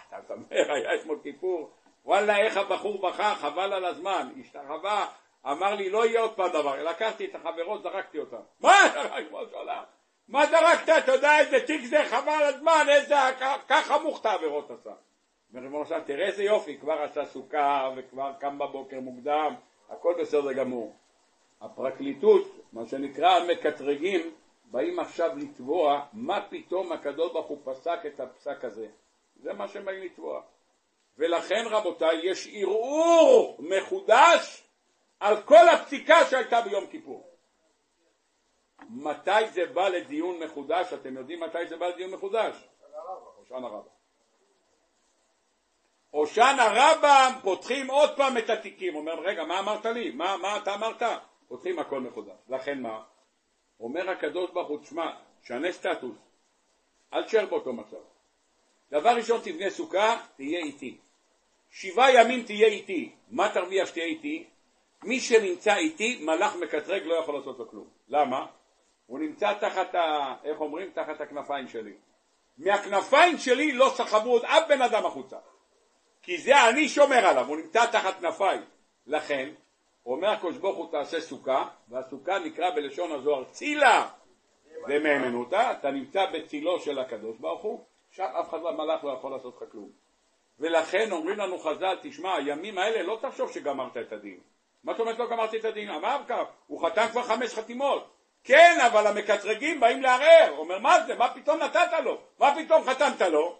אתה 0.08 0.34
אומר, 0.34 0.72
היה 0.74 0.94
אתמול 0.94 1.18
כיפור, 1.22 1.70
וואלה 2.04 2.36
איך 2.36 2.56
הבחור 2.56 3.00
בכה, 3.08 3.34
חבל 3.34 3.72
על 3.72 3.84
הזמן, 3.84 4.28
השתחווה, 4.40 5.06
אמר 5.46 5.74
לי 5.74 5.90
לא 5.90 6.06
יהיה 6.06 6.20
עוד 6.20 6.32
פעם 6.32 6.48
דבר, 6.48 6.82
לקחתי 6.90 7.24
את 7.24 7.34
החברות, 7.34 7.82
זרקתי 7.82 8.18
אותן. 8.18 8.40
מה? 8.60 8.72
מה 10.28 10.46
זרקת? 10.46 10.88
אתה 11.04 11.12
יודע 11.12 11.38
איזה 11.38 11.66
תיק 11.66 11.84
זה, 11.84 12.04
חבל 12.04 12.42
הזמן, 12.42 12.86
איזה, 12.88 13.14
ככה 13.68 13.98
מוך 13.98 14.20
את 14.20 14.26
העבירות 14.26 14.70
עשה. 14.70 14.90
אומר 15.52 15.62
ריבונו 15.62 15.86
של 15.86 15.94
עולם, 15.94 16.06
תראה 16.06 16.26
איזה 16.26 16.42
יופי, 16.42 16.78
כבר 16.78 17.02
עשה 17.02 17.24
סוכה 17.24 17.90
וכבר 17.96 18.32
קם 18.40 18.58
בבוקר 18.58 19.00
מוקדם, 19.00 19.54
הכל 19.90 20.14
בסדר 20.20 20.52
גמור. 20.52 20.96
הפרקליטות, 21.60 22.42
מה 22.72 22.86
שנקרא 22.86 23.30
המקטרגים, 23.30 24.34
באים 24.70 24.98
עכשיו 24.98 25.36
לתבוע 25.36 26.06
מה 26.12 26.46
פתאום 26.50 26.92
הקדוש 26.92 27.32
ברוך 27.32 27.46
הוא 27.46 27.58
פסק 27.64 27.98
את 28.06 28.20
הפסק 28.20 28.64
הזה. 28.64 28.88
זה 29.36 29.52
מה 29.52 29.68
שהם 29.68 29.84
באים 29.84 30.02
לתבוע. 30.02 30.42
ולכן 31.18 31.64
רבותיי, 31.70 32.20
יש 32.22 32.48
ערעור 32.52 33.56
מחודש 33.58 34.64
על 35.20 35.42
כל 35.42 35.68
הפסיקה 35.68 36.24
שהייתה 36.30 36.60
ביום 36.60 36.86
כיפור. 36.86 37.30
מתי 38.88 39.48
זה 39.52 39.66
בא 39.66 39.88
לדיון 39.88 40.38
מחודש? 40.42 40.92
אתם 40.92 41.16
יודעים 41.16 41.40
מתי 41.40 41.66
זה 41.68 41.76
בא 41.76 41.86
לדיון 41.86 42.10
מחודש? 42.10 42.68
הושענא 43.36 43.66
רבה. 43.66 43.90
הושענא 46.10 46.62
רבה 46.74 47.28
פותחים 47.42 47.90
עוד 47.90 48.16
פעם 48.16 48.38
את 48.38 48.50
התיקים, 48.50 48.94
אומר 48.94 49.20
רגע 49.20 49.44
מה 49.44 49.58
אמרת 49.58 49.84
לי? 49.84 50.10
מה, 50.10 50.36
מה 50.36 50.56
אתה 50.56 50.74
אמרת? 50.74 51.02
פותחים 51.48 51.78
הכל 51.78 52.00
מחודש. 52.00 52.38
לכן 52.48 52.82
מה? 52.82 53.02
אומר 53.80 54.10
הקדוש 54.10 54.50
ברוך 54.50 54.68
הוא, 54.68 54.78
תשמע, 54.80 55.10
שנה 55.42 55.72
סטטוס, 55.72 56.16
אל 57.14 57.24
תשאר 57.24 57.46
באותו 57.46 57.72
מצב. 57.72 57.96
דבר 58.90 59.10
ראשון 59.10 59.40
תבנה 59.44 59.70
סוכה, 59.70 60.20
תהיה 60.36 60.58
איתי. 60.58 60.98
שבעה 61.70 62.14
ימים 62.14 62.42
תהיה 62.42 62.66
איתי. 62.66 63.12
מה 63.30 63.48
תרוויח 63.54 63.88
שתהיה 63.88 64.04
איתי? 64.04 64.46
מי 65.02 65.20
שנמצא 65.20 65.76
איתי, 65.76 66.24
מלאך 66.24 66.56
מקטרג 66.56 67.02
לא 67.02 67.14
יכול 67.14 67.34
לעשות 67.34 67.58
לו 67.58 67.70
כלום. 67.70 67.88
למה? 68.08 68.46
הוא 69.06 69.18
נמצא 69.18 69.54
תחת 69.60 69.94
ה... 69.94 70.34
איך 70.44 70.60
אומרים? 70.60 70.90
תחת 70.90 71.20
הכנפיים 71.20 71.68
שלי. 71.68 71.92
מהכנפיים 72.58 73.38
שלי 73.38 73.72
לא 73.72 73.92
סחבו 73.94 74.30
עוד 74.30 74.44
אף 74.44 74.68
בן 74.68 74.82
אדם 74.82 75.06
החוצה. 75.06 75.36
כי 76.22 76.38
זה 76.38 76.68
אני 76.68 76.88
שומר 76.88 77.26
עליו, 77.26 77.46
הוא 77.48 77.56
נמצא 77.56 77.86
תחת 77.86 78.20
כנפיים. 78.20 78.60
לכן, 79.06 79.52
אומר 80.10 80.28
הקדוש 80.28 80.56
ברוך 80.56 80.76
הוא 80.76 80.90
תעשה 80.90 81.20
סוכה, 81.20 81.68
והסוכה 81.88 82.38
נקרא 82.38 82.70
בלשון 82.70 83.12
הזוהר 83.12 83.44
צילה 83.44 84.08
ומהימנותא, 84.88 85.72
אתה 85.72 85.90
נמצא 85.90 86.26
בצילו 86.32 86.80
של 86.80 86.98
הקדוש 86.98 87.36
ברוך 87.38 87.62
הוא, 87.62 87.84
שם 88.10 88.22
אף 88.40 88.48
אחד 88.48 88.58
במלאך 88.62 89.04
לא 89.04 89.10
יכול 89.10 89.32
לעשות 89.32 89.56
לך 89.56 89.72
כלום. 89.72 89.90
ולכן 90.58 91.12
אומרים 91.12 91.38
לנו 91.38 91.58
חז"ל, 91.58 91.98
תשמע, 92.02 92.34
הימים 92.34 92.78
האלה 92.78 93.02
לא 93.02 93.18
תחשוב 93.22 93.52
שגמרת 93.52 93.96
את 93.96 94.12
הדין. 94.12 94.40
מה 94.84 94.92
זאת 94.92 95.00
אומרת 95.00 95.18
לא 95.18 95.30
גמרתי 95.30 95.58
את 95.58 95.64
הדין? 95.64 95.90
אמר 95.90 96.20
כך, 96.28 96.44
הוא 96.66 96.86
חתם 96.86 97.06
כבר 97.12 97.22
חמש 97.22 97.54
חתימות. 97.54 98.10
כן, 98.44 98.78
אבל 98.86 99.06
המקטרגים 99.06 99.80
באים 99.80 100.02
לערער. 100.02 100.54
אומר, 100.58 100.78
מה 100.78 101.00
זה? 101.06 101.14
מה 101.14 101.34
פתאום 101.34 101.58
נתת 101.58 101.92
לו? 102.04 102.18
מה 102.38 102.54
פתאום 102.56 102.84
חתמת 102.84 103.20
לו? 103.20 103.58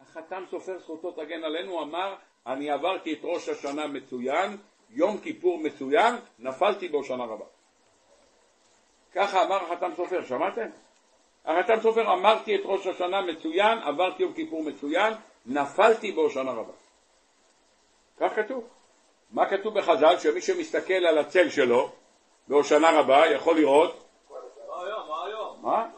החתם 0.00 0.44
סופר 0.50 0.78
זכותו 0.78 1.12
תגן 1.12 1.44
עלינו, 1.44 1.82
אמר, 1.82 2.14
אני 2.46 2.70
עברתי 2.70 3.12
את 3.12 3.18
ראש 3.22 3.48
השנה 3.48 3.86
מצוין, 3.86 4.56
יום 4.92 5.18
כיפור 5.18 5.58
מצוין, 5.58 6.14
נפלתי 6.38 6.88
בו 6.88 7.04
שנה 7.04 7.24
רבה. 7.24 7.44
ככה 9.14 9.42
אמר 9.42 9.64
החתם 9.64 9.90
סופר, 9.96 10.24
שמעתם? 10.24 10.70
החתם 11.44 11.80
סופר 11.82 12.12
אמרתי 12.12 12.56
את 12.56 12.60
ראש 12.64 12.86
השנה 12.86 13.20
מצוין, 13.20 13.78
עברתי 13.78 14.22
יום 14.22 14.32
כיפור 14.32 14.62
מצוין, 14.62 15.14
נפלתי 15.46 16.12
בו 16.12 16.30
שנה 16.30 16.50
רבה. 16.50 16.72
כך 18.16 18.36
כתוב. 18.36 18.68
מה 19.30 19.50
כתוב 19.50 19.78
בחז"ל? 19.78 20.18
שמי 20.18 20.40
שמסתכל 20.40 20.92
על 20.92 21.18
הצל 21.18 21.50
שלו 21.50 21.90
בהושנה 22.48 23.00
רבה 23.00 23.26
יכול 23.26 23.56
לראות 23.56 24.02
מה 24.68 24.84
היום? 24.84 25.08
מה 25.08 25.24
היום? 25.24 25.62
מה? 25.62 25.88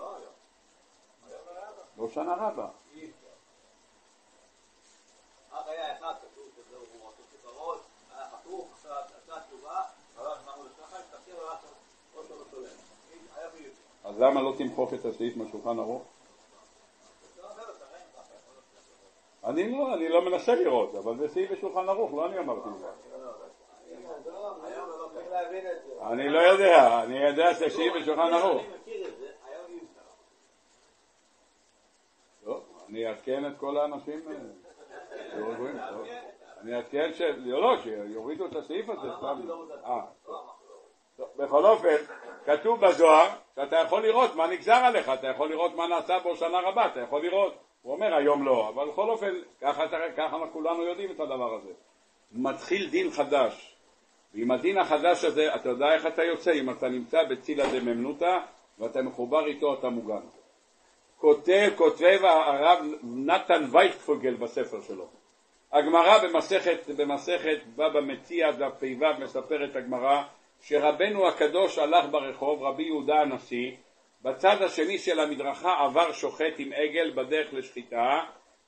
בהושנה 1.97 2.35
רבה. 2.35 2.69
אז 5.53 5.69
היה 5.69 5.99
אחד 5.99 6.15
כתוב 6.23 6.49
שזה 6.57 6.77
הוא 6.77 7.09
עושה 7.09 7.23
כיכרות, 7.31 7.83
היה 8.15 8.27
חתוך, 8.31 8.69
עשה 8.75 9.41
תשובה, 9.49 9.83
הלך 10.17 10.39
אמרנו 10.45 10.65
לשחק, 10.65 11.03
תקשיב, 11.11 11.35
הלך 11.41 11.59
או 12.17 12.25
שלא 12.25 12.45
שולם. 12.51 12.67
היה 13.37 13.49
בדיוק. 13.49 13.75
אז 14.05 14.21
למה 14.21 14.43
לא 14.43 14.55
תמחוק 14.59 14.95
את 14.95 15.05
הסעיף 15.05 15.37
מהשולחן 15.37 15.79
ערוך? 15.79 16.03
אני 19.45 19.73
לא, 19.73 19.95
אני 19.95 20.09
לא 20.09 20.23
מנסה 20.25 20.55
לראות, 20.55 20.95
אבל 20.95 21.17
זה 21.17 21.29
סעיף 21.29 21.51
בשולחן 21.51 21.89
ערוך, 21.89 22.15
לא 22.15 22.27
אני 22.27 22.39
אמרתי 22.39 22.69
את 22.69 22.79
זה. 22.79 22.87
לא. 24.27 26.13
אני 26.13 26.29
לא 26.29 26.39
יודע, 26.39 27.03
אני 27.05 27.19
יודע 27.19 27.55
שזה 27.55 27.69
סעיף 27.69 27.95
בשולחן 28.01 28.33
ערוך. 28.33 28.63
טוב, 32.45 32.63
אני 32.89 33.07
אעדכן 33.07 33.47
את 33.47 33.59
כל 33.59 33.77
האנשים 33.77 34.21
אה. 34.29 34.35
אני 36.61 36.77
אעדכן 36.77 37.11
ש... 37.15 37.21
לא, 37.21 37.63
לא, 37.63 37.83
שיורידו 37.83 38.47
את 38.47 38.57
הסעיף 38.57 38.89
הזה. 38.89 39.09
אה, 39.85 40.05
בכל 41.19 41.67
אופן, 41.67 41.97
כתוב 42.47 42.81
בזוהר 42.87 43.29
שאתה 43.55 43.77
יכול 43.77 44.03
לראות 44.03 44.35
מה 44.35 44.47
נגזר 44.47 44.75
עליך, 44.75 45.09
אתה 45.09 45.27
יכול 45.27 45.49
לראות 45.49 45.75
מה 45.75 45.87
נעשה 45.87 46.19
בו 46.19 46.37
שנה 46.37 46.61
רבה, 46.61 46.87
אתה 46.87 47.01
יכול 47.01 47.23
לראות. 47.23 47.55
הוא 47.83 47.93
אומר 47.93 48.15
היום 48.15 48.45
לא, 48.45 48.69
אבל 48.69 48.89
בכל 48.89 49.11
אופן, 49.11 49.35
ככה, 49.61 49.85
ככה 50.17 50.37
כולנו 50.53 50.83
יודעים 50.83 51.11
את 51.11 51.21
הדבר 51.21 51.55
הזה. 51.55 51.71
מתחיל 52.33 52.91
דין 52.91 53.11
חדש, 53.11 53.77
ועם 54.35 54.51
הדין 54.51 54.79
החדש 54.79 55.25
הזה, 55.25 55.55
אתה 55.55 55.69
יודע 55.69 55.95
איך 55.95 56.07
אתה 56.07 56.25
יוצא, 56.25 56.53
אם 56.53 56.71
אתה 56.71 56.89
נמצא 56.89 57.23
בצילה 57.25 57.65
דממנותא 57.67 58.39
ואתה 58.79 59.03
מחובר 59.03 59.47
איתו, 59.47 59.75
אתה 59.75 59.89
מוגן. 59.89 60.23
כותב, 61.19 61.71
כותב 61.77 62.19
הרב 62.23 62.85
נתן 63.03 63.65
וייטפוגל 63.71 64.35
בספר 64.35 64.81
שלו. 64.81 65.07
הגמרא 65.73 66.19
במסכת, 66.19 66.91
במסכת 66.97 67.59
בבא 67.77 68.01
מציע 68.01 68.51
דף 68.51 68.73
פ"ו 68.79 69.23
מספרת 69.23 69.77
הגמרא 69.77 70.23
שרבנו 70.67 71.29
הקדוש 71.29 71.79
הלך 71.79 72.05
ברחוב, 72.11 72.63
רבי 72.63 72.83
יהודה 72.83 73.15
הנשיא, 73.15 73.71
בצד 74.23 74.63
השני 74.63 74.99
של 74.99 75.21
המדרכה 75.21 75.85
עבר 75.85 76.13
שוחט 76.13 76.55
עם 76.59 76.73
עגל 76.73 77.11
בדרך 77.11 77.53
לשחיטה 77.53 78.21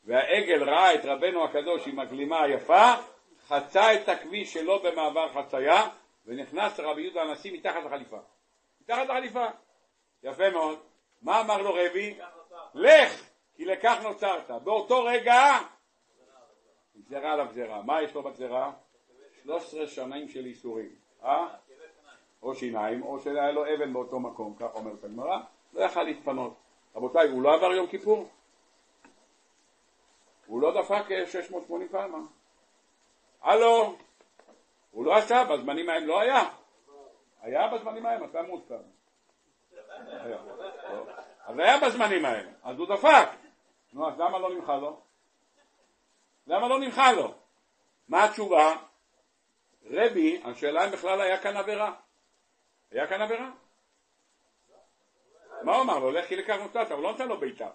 והעגל 0.04 0.64
ראה 0.64 0.94
את 0.94 1.04
רבנו 1.04 1.44
הקדוש 1.44 1.88
עם 1.88 1.98
הגלימה 1.98 2.42
היפה, 2.42 2.92
חצה 3.46 3.94
את 3.94 4.08
הכביש 4.08 4.52
שלו 4.52 4.78
במעבר 4.82 5.28
חצייה 5.28 5.88
ונכנס 6.26 6.80
רבי 6.80 7.02
יהודה 7.02 7.22
הנשיא 7.22 7.52
מתחת 7.52 7.84
לחליפה. 7.84 8.18
מתחת 8.80 9.08
לחליפה. 9.08 9.46
יפה 10.22 10.50
מאוד. 10.50 10.78
מה 11.22 11.40
אמר 11.40 11.62
לו 11.62 11.74
רבי? 11.74 12.18
לך, 12.74 13.30
כי 13.56 13.64
לכך 13.64 13.98
נוצרת. 14.02 14.50
באותו 14.50 15.04
רגע 15.04 15.58
גזרה 16.98 17.32
עליו 17.32 17.46
גזרה. 17.50 17.82
מה 17.82 18.02
יש 18.02 18.14
לו 18.14 18.22
בגזרה? 18.22 18.72
13 19.42 19.86
שנים 19.86 20.28
של 20.28 20.44
איסורים. 20.44 20.90
אה? 21.24 21.46
או 22.42 22.54
שיניים, 22.54 23.02
או 23.02 23.20
שהיה 23.20 23.52
לו 23.52 23.74
אבן 23.74 23.92
באותו 23.92 24.20
מקום, 24.20 24.54
כך 24.58 24.74
אומרת 24.74 25.04
הגמרא, 25.04 25.38
לא 25.72 25.80
יכל 25.80 26.02
להתפנות. 26.02 26.54
רבותיי, 26.96 27.28
הוא 27.28 27.42
לא 27.42 27.54
עבר 27.54 27.72
יום 27.72 27.86
כיפור? 27.86 28.28
הוא 30.46 30.60
לא 30.60 30.82
דפק 30.82 31.12
אה, 31.12 31.26
680 31.26 31.88
פעמה. 31.88 32.18
הלו? 33.42 33.96
הוא 34.90 35.04
לא 35.04 35.16
עשה, 35.16 35.44
בזמנים 35.44 35.90
ההם 35.90 36.06
לא 36.06 36.20
היה. 36.20 36.48
היה 37.40 37.68
בזמנים 37.68 38.06
ההם, 38.06 38.24
אתה. 38.24 38.38
טוב. 40.88 41.08
אז 41.46 41.58
היה 41.58 41.80
בזמנים 41.80 42.24
ההם, 42.24 42.46
אז 42.62 42.78
הוא 42.78 42.86
דפק. 42.88 43.28
נו, 43.92 44.08
אז 44.08 44.18
למה 44.18 44.38
לא 44.38 44.54
נמחה 44.54 44.76
לו? 44.76 45.00
למה 46.46 46.68
לא 46.68 46.80
נמחה 46.80 47.12
לו? 47.12 47.34
מה 48.08 48.24
התשובה? 48.24 48.76
רבי, 49.90 50.42
השאלה 50.44 50.84
אם 50.84 50.90
בכלל 50.90 51.20
היה 51.20 51.42
כאן 51.42 51.56
עבירה. 51.56 51.94
היה 52.90 53.06
כאן 53.06 53.22
עבירה? 53.22 53.50
מה 55.62 55.74
הוא 55.74 55.82
אמר 55.82 55.98
לו? 55.98 56.10
לך 56.10 56.26
כי 56.26 56.36
לכך 56.36 56.56
נוצרת, 56.62 56.90
הוא 56.90 57.02
לא 57.02 57.12
נתן 57.12 57.28
לו 57.28 57.36
בעיטה. 57.36 57.68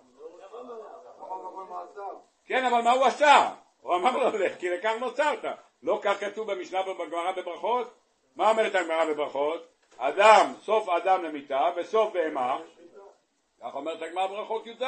כן, 2.45 2.65
אבל 2.65 2.81
מה 2.81 2.91
הוא 2.91 3.05
עשה? 3.05 3.53
הוא 3.81 3.95
אמר 3.95 4.17
לו 4.17 4.37
לך 4.37 4.57
כי 4.59 4.69
לכך 4.69 4.93
נוצרת. 4.99 5.45
לא 5.83 5.99
כך 6.03 6.19
כתוב 6.19 6.51
במשנה 6.51 6.81
בגמרא 6.83 7.31
בברכות? 7.31 7.93
מה 8.35 8.49
אומרת 8.49 8.75
הגמרא 8.75 9.05
בברכות? 9.05 9.67
אדם, 9.97 10.53
סוף 10.61 10.89
אדם 10.89 11.23
למיתה 11.23 11.69
וסוף 11.75 12.13
בהמה. 12.13 12.59
כך 13.61 13.75
אומרת 13.75 14.01
הגמרא 14.01 14.27
בברכות 14.27 14.67
י"ז. 14.67 14.83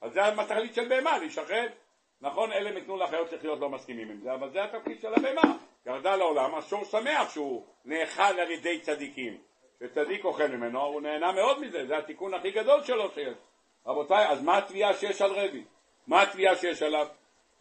אז 0.00 0.12
זה 0.12 0.26
התכלית 0.26 0.74
של 0.74 0.88
בהמה, 0.88 1.18
להישחט. 1.18 1.72
נכון, 2.20 2.52
אלה 2.52 2.70
ניתנו 2.70 2.96
לחיות 2.96 3.32
לחיות 3.32 3.60
לא 3.60 3.68
מסכימים 3.68 4.10
עם 4.10 4.20
זה, 4.20 4.34
אבל 4.34 4.50
זה 4.50 4.64
התפקיד 4.64 5.00
של 5.00 5.14
הבהמה. 5.14 5.56
ירדה 5.86 6.16
לעולם, 6.16 6.54
השור 6.54 6.84
שמח 6.84 7.30
שהוא 7.30 7.66
נאכל 7.84 8.22
על 8.22 8.50
ידי 8.50 8.80
צדיקים. 8.80 9.38
שצדיק 9.84 10.24
אוכל 10.24 10.46
ממנו, 10.46 10.80
הוא 10.80 11.00
נהנה 11.00 11.32
מאוד 11.32 11.60
מזה, 11.60 11.86
זה 11.86 11.98
התיקון 11.98 12.34
הכי 12.34 12.50
גדול 12.50 12.82
שלו 12.82 13.10
שיש. 13.10 13.36
רבותיי, 13.86 14.28
אז 14.28 14.42
מה 14.42 14.58
התביעה 14.58 14.94
שיש 14.94 15.22
על 15.22 15.30
רבי? 15.30 15.64
מה 16.06 16.22
התביעה 16.22 16.56
שיש 16.56 16.82
עליו? 16.82 17.06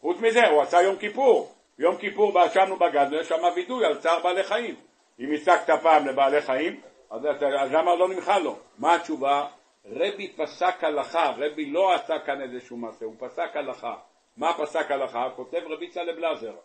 חוץ 0.02 0.18
מזה, 0.18 0.48
הוא 0.48 0.62
עשה 0.62 0.82
יום 0.82 0.96
כיפור. 0.96 1.54
יום 1.80 1.98
כיפור 1.98 2.32
באשמנו 2.32 2.76
בגד, 2.76 3.08
ויש 3.12 3.28
שם 3.28 3.44
וידוי 3.56 3.86
על 3.86 4.00
צער 4.00 4.20
בעלי 4.24 4.44
חיים. 4.44 4.76
אם 5.20 5.34
השגת 5.34 5.70
פעם 5.84 6.08
לבעלי 6.08 6.42
חיים, 6.42 6.82
אז, 7.10 7.22
אז 7.60 7.72
למה 7.72 7.96
לא 7.96 8.10
נמחל 8.10 8.40
לו? 8.40 8.56
מה 8.78 8.96
התשובה? 8.96 9.48
רבי 9.86 10.28
פסק 10.28 10.84
הלכה, 10.84 11.34
רבי 11.38 11.66
לא 11.66 11.94
עשה 11.94 12.20
כאן 12.20 12.42
איזשהו 12.42 12.78
מעשה, 12.78 13.06
הוא 13.06 13.16
פסק 13.20 13.50
הלכה. 13.56 13.96
מה 14.38 14.54
פסק 14.58 14.92
הלכה? 14.92 15.30
כותב 15.36 15.62
רבי 15.70 15.88
צלב 15.88 16.20
לזר. 16.20 16.56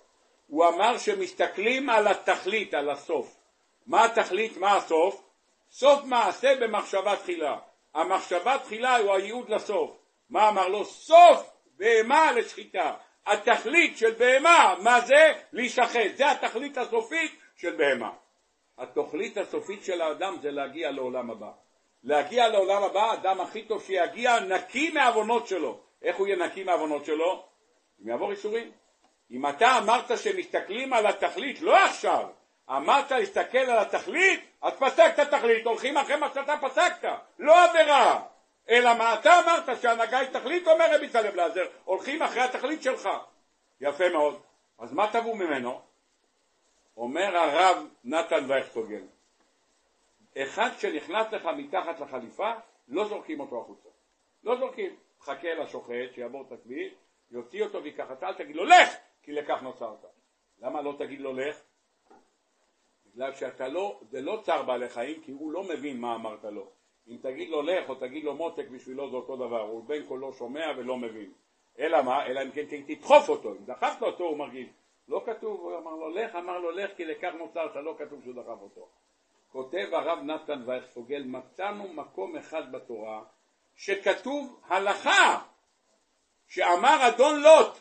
הוא 0.46 0.68
אמר 0.68 0.98
שמסתכלים 0.98 1.90
על 1.90 2.08
התכלית, 2.08 2.74
על 2.74 2.90
הסוף. 2.90 3.36
מה 3.86 4.04
התכלית, 4.04 4.56
מה 4.56 4.76
הסוף? 4.76 5.27
סוף 5.70 6.04
מעשה 6.04 6.54
במחשבה 6.60 7.16
תחילה. 7.16 7.58
המחשבה 7.94 8.58
תחילה 8.58 8.96
הוא 8.96 9.14
הייעוד 9.14 9.50
לסוף. 9.50 9.90
מה 10.30 10.48
אמר 10.48 10.68
לו? 10.68 10.84
סוף 10.84 11.50
בהמה 11.76 12.32
לשחיטה. 12.32 12.94
התכלית 13.26 13.98
של 13.98 14.10
בהמה, 14.10 14.74
מה 14.82 15.00
זה? 15.00 15.32
להישחט. 15.52 16.16
זה 16.16 16.30
התכלית 16.30 16.78
הסופית 16.78 17.40
של 17.56 17.76
בהמה. 17.76 18.10
התוכלית 18.78 19.36
הסופית 19.36 19.84
של 19.84 20.00
האדם 20.00 20.36
זה 20.40 20.50
להגיע 20.50 20.90
לעולם 20.90 21.30
הבא. 21.30 21.50
להגיע 22.02 22.48
לעולם 22.48 22.82
הבא, 22.82 23.00
האדם 23.00 23.40
הכי 23.40 23.62
טוב 23.62 23.82
שיגיע 23.82 24.40
נקי 24.40 24.90
מהעוונות 24.90 25.46
שלו. 25.46 25.80
איך 26.02 26.16
הוא 26.16 26.26
יהיה 26.26 26.46
נקי 26.46 26.64
מהעוונות 26.64 27.04
שלו? 27.04 27.44
אם 28.02 28.08
יעבור 28.08 28.30
איסורים. 28.30 28.72
אם 29.30 29.46
אתה 29.46 29.78
אמרת 29.78 30.18
שמסתכלים 30.18 30.92
על 30.92 31.06
התכלית, 31.06 31.60
לא 31.60 31.84
עכשיו, 31.84 32.28
אמרת 32.70 33.10
להסתכל 33.10 33.58
על 33.58 33.78
התכלית, 33.78 34.40
אז 34.62 34.72
פסקת 34.78 35.34
תכלית, 35.34 35.66
הולכים 35.66 35.96
אחרי 35.96 36.16
מה 36.16 36.28
שאתה 36.34 36.54
פסקת, 36.60 37.08
לא 37.38 37.64
עבירה. 37.64 38.26
אלא 38.68 38.94
מה 38.94 39.14
אתה 39.14 39.40
אמרת 39.40 39.80
שהנהגה 39.82 40.18
היא 40.18 40.28
תכלית, 40.28 40.68
אומר 40.68 40.94
רבי 40.94 41.08
סלם 41.08 41.36
לזר, 41.36 41.66
הולכים 41.84 42.22
אחרי 42.22 42.40
התכלית 42.40 42.82
שלך. 42.82 43.08
יפה 43.80 44.08
מאוד. 44.08 44.42
אז 44.78 44.92
מה 44.92 45.12
תבעו 45.12 45.34
ממנו? 45.34 45.80
אומר 46.96 47.36
הרב 47.36 47.86
נתן 48.04 48.44
וייכטוגל, 48.48 49.02
אחד 50.38 50.70
שנכנס 50.78 51.32
לך 51.32 51.44
מתחת 51.56 52.00
לחליפה, 52.00 52.52
לא 52.88 53.08
זורקים 53.08 53.40
אותו 53.40 53.60
החוצה. 53.60 53.88
לא 54.44 54.56
זורקים. 54.56 54.96
חכה 55.20 55.54
לשוחט, 55.54 56.14
שיעבור 56.14 56.44
את 56.46 56.52
הכביש, 56.52 56.92
יוציא 57.30 57.64
אותו 57.64 57.82
ויקח 57.82 58.12
אתה, 58.12 58.28
אל 58.28 58.34
תגיד 58.34 58.56
לו 58.56 58.64
לך, 58.64 58.96
כי 59.22 59.32
לכך 59.32 59.62
נוצרת. 59.62 60.04
למה 60.60 60.82
לא 60.82 60.94
תגיד 60.98 61.20
לו 61.20 61.32
לך? 61.32 61.56
בגלל 63.14 63.34
שאתה 63.34 63.68
לא, 63.68 64.00
זה 64.10 64.20
לא 64.20 64.40
צער 64.44 64.62
בעלי 64.62 64.88
חיים, 64.88 65.22
כי 65.22 65.32
הוא 65.32 65.52
לא 65.52 65.62
מבין 65.62 66.00
מה 66.00 66.14
אמרת 66.14 66.44
לו. 66.44 66.70
אם 67.08 67.16
תגיד 67.22 67.48
לו 67.48 67.62
לך 67.62 67.88
או 67.88 67.94
תגיד 67.94 68.24
לו 68.24 68.34
מותק, 68.34 68.68
בשבילו 68.68 69.10
זה 69.10 69.16
אותו 69.16 69.36
דבר, 69.36 69.60
הוא 69.60 69.84
בין 69.84 70.06
כה 70.08 70.14
לא 70.14 70.32
שומע 70.32 70.66
ולא 70.76 70.96
מבין. 70.96 71.32
אלא 71.78 72.02
מה? 72.02 72.26
אלא 72.26 72.42
אם 72.42 72.50
כן 72.50 72.64
תדחוף 72.86 73.28
אותו, 73.28 73.52
אם 73.52 73.64
דחפת 73.64 74.02
אותו 74.02 74.24
הוא 74.24 74.36
מרגיש. 74.36 74.68
לא 75.08 75.22
כתוב, 75.26 75.60
הוא 75.60 75.78
אמר 75.78 75.94
לו 75.94 76.08
לך, 76.08 76.34
אמר 76.34 76.58
לו 76.58 76.70
לך 76.70 76.90
כי 76.96 77.04
לכך 77.04 77.30
נוצרת, 77.38 77.76
לא 77.76 77.94
כתוב 77.98 78.22
שהוא 78.22 78.34
דחף 78.34 78.62
אותו. 78.62 78.88
כותב 79.48 79.88
הרב 79.92 80.18
נתן 80.18 80.62
וייכפוגל, 80.66 81.24
מצאנו 81.24 81.92
מקום 81.92 82.36
אחד 82.36 82.72
בתורה 82.72 83.22
שכתוב 83.76 84.60
הלכה 84.68 85.38
שאמר 86.48 87.08
אדון 87.08 87.40
לוט, 87.40 87.78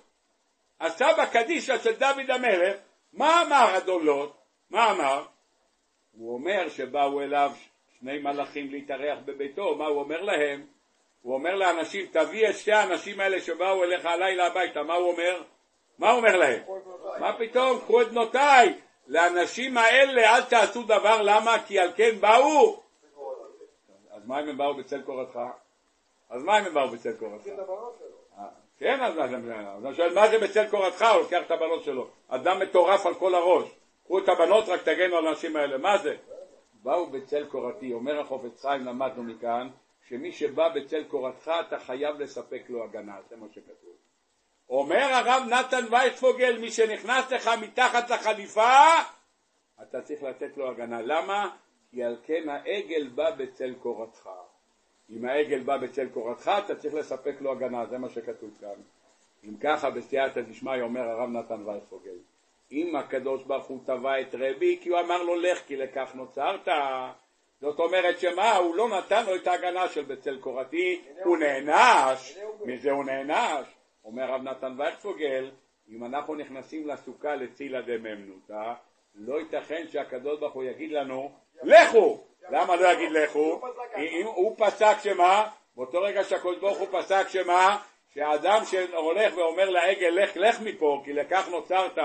הסבא 0.80 1.26
קדישא 1.26 1.78
של 1.78 2.00
דוד 2.00 2.30
המלך, 2.30 2.78
מה 3.14 3.42
אמר 3.42 3.78
אדון 3.78 4.06
לוט? 4.06 4.37
מה 4.70 4.91
אמר? 4.91 5.26
הוא 6.18 6.34
אומר 6.34 6.70
שבאו 6.70 7.22
אליו 7.22 7.51
שני 7.99 8.20
מלאכים 8.20 8.72
להתארח 8.72 9.20
בביתו, 9.26 9.76
מה 9.76 9.86
הוא 9.86 9.99
אומר 9.99 10.22
להם? 10.22 10.65
הוא 11.22 11.34
אומר 11.34 11.55
לאנשים, 11.55 12.05
תביא 12.11 12.49
את 12.49 12.55
שתי 12.55 12.72
האנשים 12.72 13.20
האלה 13.20 13.41
שבאו 13.41 13.84
אליך 13.84 14.05
הלילה 14.05 14.47
הביתה, 14.47 14.84
מה 14.84 14.93
הוא 14.93 15.11
אומר? 15.11 15.43
מה 15.97 16.09
הוא 16.09 16.18
אומר 16.18 16.38
להם? 16.38 16.61
מה 17.20 17.38
פתאום, 17.38 17.80
קחו 17.80 18.01
את 18.01 18.07
בנותיי, 18.07 18.74
לאנשים 19.07 19.78
האלה 19.78 20.36
אל 20.36 20.43
תעשו 20.43 20.84
דבר, 20.84 21.22
למה? 21.22 21.55
כי 21.68 21.80
על 21.80 21.91
כן 21.95 22.20
באו? 22.20 22.84
אז 24.11 24.26
מה 24.26 24.39
אם 24.39 24.49
הם 24.49 24.57
באו 24.57 24.74
בצל 24.74 25.01
קורתך? 25.01 25.39
אז 26.30 26.43
מה 26.43 26.59
אם 26.59 26.65
הם 26.65 26.74
באו 26.74 26.89
בצל 26.89 27.13
קורתך? 27.13 27.47
אה, 28.38 28.43
כן, 28.80 29.01
אז 29.01 29.20
אני 29.86 29.95
שואל, 29.95 30.13
מה 30.13 30.28
זה 30.28 30.39
בצל 30.39 30.70
קורתך? 30.70 31.01
הוא 31.01 31.22
לוקח 31.22 31.41
את 31.45 31.51
הבנות 31.51 31.84
שלו. 31.84 32.07
אדם 32.28 32.59
מטורף 32.59 33.05
על 33.05 33.13
כל 33.13 33.36
הראש. 33.36 33.77
קחו 34.08 34.20
את 34.20 34.30
הבנות, 34.30 34.70
רק 34.70 34.82
תגנו 34.82 35.18
על 35.18 35.28
האנשים 35.28 35.55
האלה. 35.55 35.78
מה 35.78 35.97
זה? 35.97 36.16
באו 36.84 37.10
בצל 37.10 37.45
קורתי. 37.45 37.93
אומר 37.93 38.20
החופץ 38.20 38.66
חיים, 38.66 38.86
למדנו 38.86 39.24
מכאן, 39.24 39.70
שמי 40.08 40.32
שבא 40.32 40.70
בצל 40.70 41.03
קורתך, 41.03 41.51
אתה 41.68 41.80
חייב 41.80 42.20
לספק 42.20 42.64
לו 42.70 42.84
הגנה. 42.84 43.18
זה 43.30 43.36
מה 43.36 43.45
שכתוב. 43.51 43.95
אומר 44.70 45.03
הרב 45.14 45.43
נתן 45.49 45.86
וייספוגל, 45.91 46.58
מי 46.58 46.72
שנכנס 46.72 47.32
לך 47.32 47.49
מתחת 47.62 48.10
לחליפה, 48.10 48.72
אתה 49.82 50.01
צריך 50.01 50.24
לתת 50.24 50.58
לו 50.58 50.70
הגנה. 50.70 51.01
למה? 51.01 51.55
כי 51.91 52.03
על 52.03 52.18
כן 52.24 52.49
העגל 52.49 53.08
בא 53.08 53.32
בצל 53.32 53.74
קורתך. 53.74 54.30
אם 55.10 55.26
העגל 55.26 55.60
בא 55.60 55.78
בצל 55.78 56.10
קורתך, 56.10 56.51
אתה 56.66 56.76
צריך 56.76 56.93
לספק 56.93 57.36
לו 57.41 57.51
הגנה, 57.51 57.86
זה 57.86 57.97
מה 57.97 58.10
שכתוב 58.10 58.58
כאן. 58.60 58.82
אם 59.43 59.58
ככה, 59.58 59.89
בסייעתא 59.89 60.41
דשמיא 60.41 60.82
אומר 60.82 61.01
הרב 61.01 61.30
נתן 61.30 61.68
וייספוגל, 61.68 62.18
אם 62.72 62.95
הקדוש 62.95 63.43
ברוך 63.43 63.65
הוא 63.65 63.80
טבע 63.86 64.22
את 64.22 64.36
רבי, 64.36 64.80
כי 64.82 64.89
הוא 64.89 64.99
אמר 64.99 65.24
לו 65.24 65.36
לך, 65.36 65.59
כי 65.68 65.76
לכך 65.76 66.11
נוצרת, 66.15 66.68
זאת 67.61 67.80
אומרת 67.80 68.20
שמה, 68.20 68.55
הוא 68.55 68.76
לא 68.76 68.89
נתן 68.89 69.26
לו 69.26 69.36
את 69.36 69.47
ההגנה 69.47 69.88
של 69.88 70.03
בצל 70.03 70.38
קורתי, 70.39 71.01
הוא 71.24 71.38
נענש, 71.38 72.38
מזה 72.65 72.91
הוא 72.91 73.05
נענש. 73.05 73.68
אומר 74.05 74.32
רב 74.32 74.43
נתן 74.43 74.74
וייכפוגל, 74.78 75.51
אם 75.89 76.05
אנחנו 76.05 76.36
נכנסים 76.36 76.88
לסוכה 76.88 77.36
לצילה 77.36 77.82
דממנותא, 77.82 78.74
לא 79.15 79.39
ייתכן 79.39 79.88
שהקדוש 79.88 80.39
ברוך 80.39 80.53
הוא 80.53 80.63
יגיד 80.63 80.91
לנו, 80.91 81.32
לכו! 81.63 82.24
למה 82.49 82.76
לא 82.76 82.88
יגיד 82.88 83.11
לכו? 83.11 83.61
הוא 84.26 84.55
פסק 84.57 84.95
שמה? 85.03 85.49
באותו 85.76 86.01
רגע 86.01 86.24
שהקדוש 86.24 86.57
ברוך 86.57 86.78
הוא 86.78 86.88
פסק 86.91 87.28
שמה? 87.28 87.78
שהאדם 88.13 88.61
שהולך 88.65 89.38
ואומר 89.38 89.70
לעגל 89.70 90.09
לך 90.09 90.38
לך 90.38 90.61
מפה 90.61 91.01
כי 91.05 91.13
לכך 91.13 91.47
נוצרת 91.51 91.97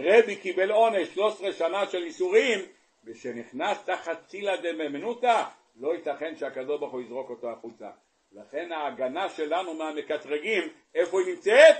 רבי 0.00 0.36
קיבל 0.36 0.70
עונש 0.70 1.08
13 1.14 1.52
שנה 1.52 1.86
של 1.86 2.02
איסורים 2.02 2.60
ושנכנס 3.04 3.84
תחת 3.84 4.26
צילה 4.26 4.56
דממנותא 4.56 5.44
לא 5.76 5.94
ייתכן 5.94 6.36
שהקדוש 6.36 6.80
ברוך 6.80 6.92
הוא 6.92 7.02
יזרוק 7.02 7.30
אותו 7.30 7.50
החוצה 7.50 7.90
לכן 8.32 8.72
ההגנה 8.72 9.28
שלנו 9.28 9.74
מהמקטרגים, 9.74 10.62
איפה 10.94 11.20
היא 11.20 11.34
נמצאת? 11.34 11.76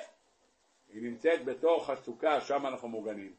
היא 0.93 1.03
נמצאת 1.03 1.45
בתוך 1.45 1.91
הסוכה, 1.91 2.41
שם 2.41 2.67
אנחנו 2.67 2.89
מוגנים. 2.89 3.33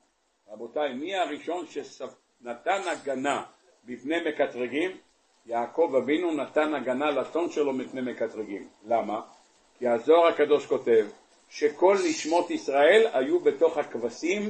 רבותיי, 0.48 0.94
מי 0.94 1.16
הראשון 1.16 1.66
שנתן 1.68 2.82
הגנה 2.92 3.44
בפני 3.84 4.16
מקטרגים? 4.30 4.98
יעקב 5.46 5.94
אבינו 6.04 6.32
נתן 6.32 6.74
הגנה 6.74 7.12
לצאן 7.12 7.50
שלו 7.50 7.74
מפני 7.74 8.02
מקטרגים. 8.02 8.70
למה? 8.86 9.22
כי 9.80 9.88
הזוהר 9.88 10.28
הקדוש 10.28 10.66
כותב 10.66 11.08
שכל 11.50 11.98
נשמות 12.10 12.52
ישראל 12.52 13.08
היו 13.14 13.40
בתוך 13.40 13.78
הכבשים, 13.78 14.50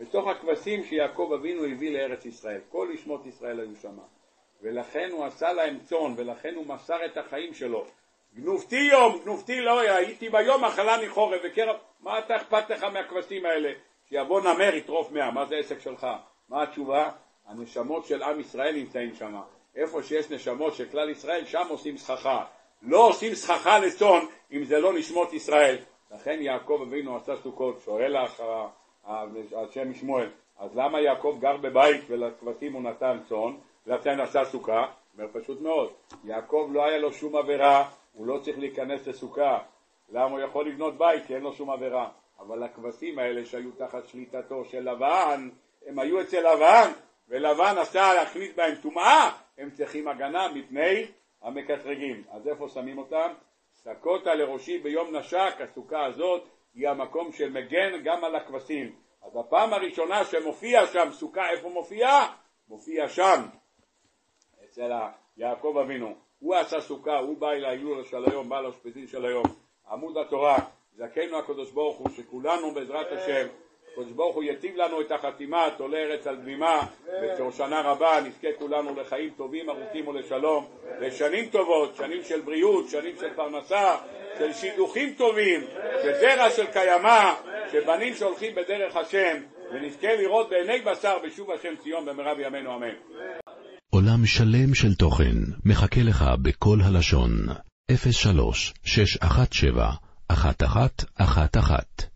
בתוך 0.00 0.28
הכבשים 0.28 0.84
שיעקב 0.84 1.30
אבינו 1.34 1.64
הביא 1.64 1.98
לארץ 1.98 2.26
ישראל. 2.26 2.60
כל 2.68 2.88
נשמות 2.94 3.26
ישראל 3.26 3.60
היו 3.60 3.76
שמה. 3.82 4.02
ולכן 4.62 5.08
הוא 5.12 5.24
עשה 5.24 5.52
להם 5.52 5.78
צאן, 5.84 6.14
ולכן 6.16 6.54
הוא 6.54 6.66
מסר 6.66 7.04
את 7.04 7.16
החיים 7.16 7.54
שלו. 7.54 7.86
גנובתי 8.34 8.76
יום, 8.76 9.18
גנובתי 9.24 9.60
לא, 9.60 9.80
הייתי 9.80 10.28
ביום 10.28 10.64
אכלני 10.64 11.08
חורף 11.08 11.40
וקרב, 11.44 11.76
מה 12.00 12.18
אתה 12.18 12.36
אכפת 12.36 12.70
לך 12.70 12.84
מהכבשים 12.84 13.46
האלה? 13.46 13.72
שיבוא 14.08 14.40
נמר 14.40 14.74
יטרוף 14.74 15.12
מאה, 15.12 15.30
מה 15.30 15.46
זה 15.46 15.56
עסק 15.56 15.80
שלך? 15.80 16.06
מה 16.48 16.62
התשובה? 16.62 17.10
הנשמות 17.46 18.06
של 18.06 18.22
עם 18.22 18.40
ישראל 18.40 18.76
נמצאים 18.76 19.14
שם. 19.14 19.40
איפה 19.76 20.02
שיש 20.02 20.30
נשמות 20.30 20.74
של 20.74 20.88
כלל 20.88 21.10
ישראל, 21.10 21.44
שם 21.44 21.66
עושים 21.68 21.96
סככה. 21.96 22.44
לא 22.82 23.08
עושים 23.08 23.34
סככה 23.34 23.78
לצאן 23.78 24.20
אם 24.52 24.64
זה 24.64 24.80
לא 24.80 24.92
נשמות 24.92 25.32
ישראל. 25.32 25.76
לכן 26.14 26.38
יעקב 26.40 26.80
אבינו 26.88 27.16
עשה 27.16 27.36
סוכות, 27.36 27.80
שואל 27.84 28.16
השם 29.56 29.94
שמואל, 29.94 30.28
אז 30.58 30.76
למה 30.76 31.00
יעקב 31.00 31.36
גר 31.40 31.56
בבית 31.56 32.00
ולכבשים 32.06 32.72
הוא 32.72 32.82
נתן 32.82 33.18
צאן? 33.28 33.54
לכן 33.86 34.20
עשה 34.20 34.44
סוכה, 34.44 34.86
אומר 35.18 35.28
פשוט 35.32 35.60
מאוד, 35.60 35.92
יעקב 36.24 36.68
לא 36.72 36.84
היה 36.84 36.98
לו 36.98 37.12
שום 37.12 37.36
עבירה, 37.36 37.90
הוא 38.12 38.26
לא 38.26 38.38
צריך 38.38 38.58
להיכנס 38.58 39.06
לסוכה, 39.06 39.58
למה 40.12 40.30
הוא 40.30 40.40
יכול 40.40 40.68
לבנות 40.68 40.98
בית 40.98 41.26
כי 41.26 41.34
אין 41.34 41.42
לו 41.42 41.52
שום 41.52 41.70
עבירה, 41.70 42.08
אבל 42.40 42.62
הכבשים 42.62 43.18
האלה 43.18 43.44
שהיו 43.44 43.70
תחת 43.72 44.08
שליטתו 44.08 44.64
של 44.64 44.90
לבן, 44.90 45.48
הם 45.86 45.98
היו 45.98 46.20
אצל 46.20 46.52
לבן, 46.52 46.90
ולבן 47.28 47.74
עשה 47.78 48.14
להכניס 48.14 48.54
בהם 48.56 48.74
טומאה, 48.82 49.30
הם 49.58 49.70
צריכים 49.70 50.08
הגנה 50.08 50.48
מפני 50.54 51.06
המקטרגים. 51.42 52.22
אז 52.30 52.48
איפה 52.48 52.68
שמים 52.68 52.98
אותם? 52.98 53.32
סקותה 53.84 54.34
לראשי 54.34 54.78
ביום 54.78 55.16
נשק, 55.16 55.54
הסוכה 55.60 56.06
הזאת 56.06 56.48
היא 56.74 56.88
המקום 56.88 57.32
שמגן 57.32 58.02
גם 58.04 58.24
על 58.24 58.36
הכבשים. 58.36 58.94
אז 59.22 59.36
הפעם 59.36 59.72
הראשונה 59.72 60.24
שמופיע 60.24 60.86
שם 60.86 61.08
סוכה, 61.12 61.50
איפה 61.50 61.68
מופיע? 61.68 62.08
מופיע 62.68 63.08
שם. 63.08 63.42
אצל 64.64 64.90
יעקב 65.36 65.76
אבינו. 65.84 66.14
הוא 66.38 66.54
עשה 66.54 66.80
סוכה, 66.80 67.18
הוא 67.18 67.38
בא 67.38 67.50
אל 67.50 67.64
ההילולה 67.64 68.04
של 68.04 68.24
היום, 68.30 68.48
בא 68.48 68.60
לאשפזין 68.60 69.06
של 69.06 69.24
היום. 69.24 69.44
עמוד 69.90 70.16
התורה, 70.16 70.56
זכנו 70.92 71.38
הקדוש 71.38 71.70
ברוך 71.70 71.98
הוא, 71.98 72.08
שכולנו 72.10 72.74
בעזרת 72.74 73.12
השם, 73.12 73.46
הקדוש 73.94 74.12
ברוך 74.12 74.36
הוא 74.36 74.44
יטיב 74.44 74.76
לנו 74.76 75.00
את 75.00 75.12
החתימה, 75.12 75.66
תולה 75.76 75.98
ארץ 75.98 76.26
על 76.26 76.36
דמימה, 76.36 76.86
ושנה 77.48 77.80
רבה 77.80 78.20
נזכה 78.26 78.48
כולנו 78.58 79.00
לחיים 79.00 79.30
טובים, 79.36 79.70
ארוכים 79.70 80.08
ולשלום, 80.08 80.66
לשנים 81.00 81.46
טובות, 81.46 81.96
שנים 81.96 82.22
של 82.24 82.40
בריאות, 82.40 82.88
שנים 82.88 83.16
של 83.20 83.34
פרנסה, 83.36 83.96
של 84.38 84.52
שידוכים 84.52 85.14
טובים, 85.14 85.60
של 86.02 86.12
זרע 86.20 86.50
של 86.50 86.66
קיימא, 86.66 87.32
של 87.72 87.80
בנים 87.80 88.14
שהולכים 88.14 88.54
בדרך 88.54 88.96
השם, 88.96 89.36
ונזכה 89.72 90.14
לראות 90.14 90.50
בעיני 90.50 90.80
בשר 90.80 91.16
בשוב 91.26 91.50
השם 91.50 91.74
ציון 91.82 92.06
במהרה 92.06 92.34
בימינו 92.34 92.76
אמן. 92.76 92.94
עולם 93.90 94.26
שלם 94.26 94.74
של 94.74 94.94
תוכן 94.94 95.36
מחכה 95.64 96.00
לך 96.02 96.24
בכל 96.42 96.78
הלשון, 96.84 97.30
03 98.12 98.74
617 98.84 99.90
1111 100.30 102.13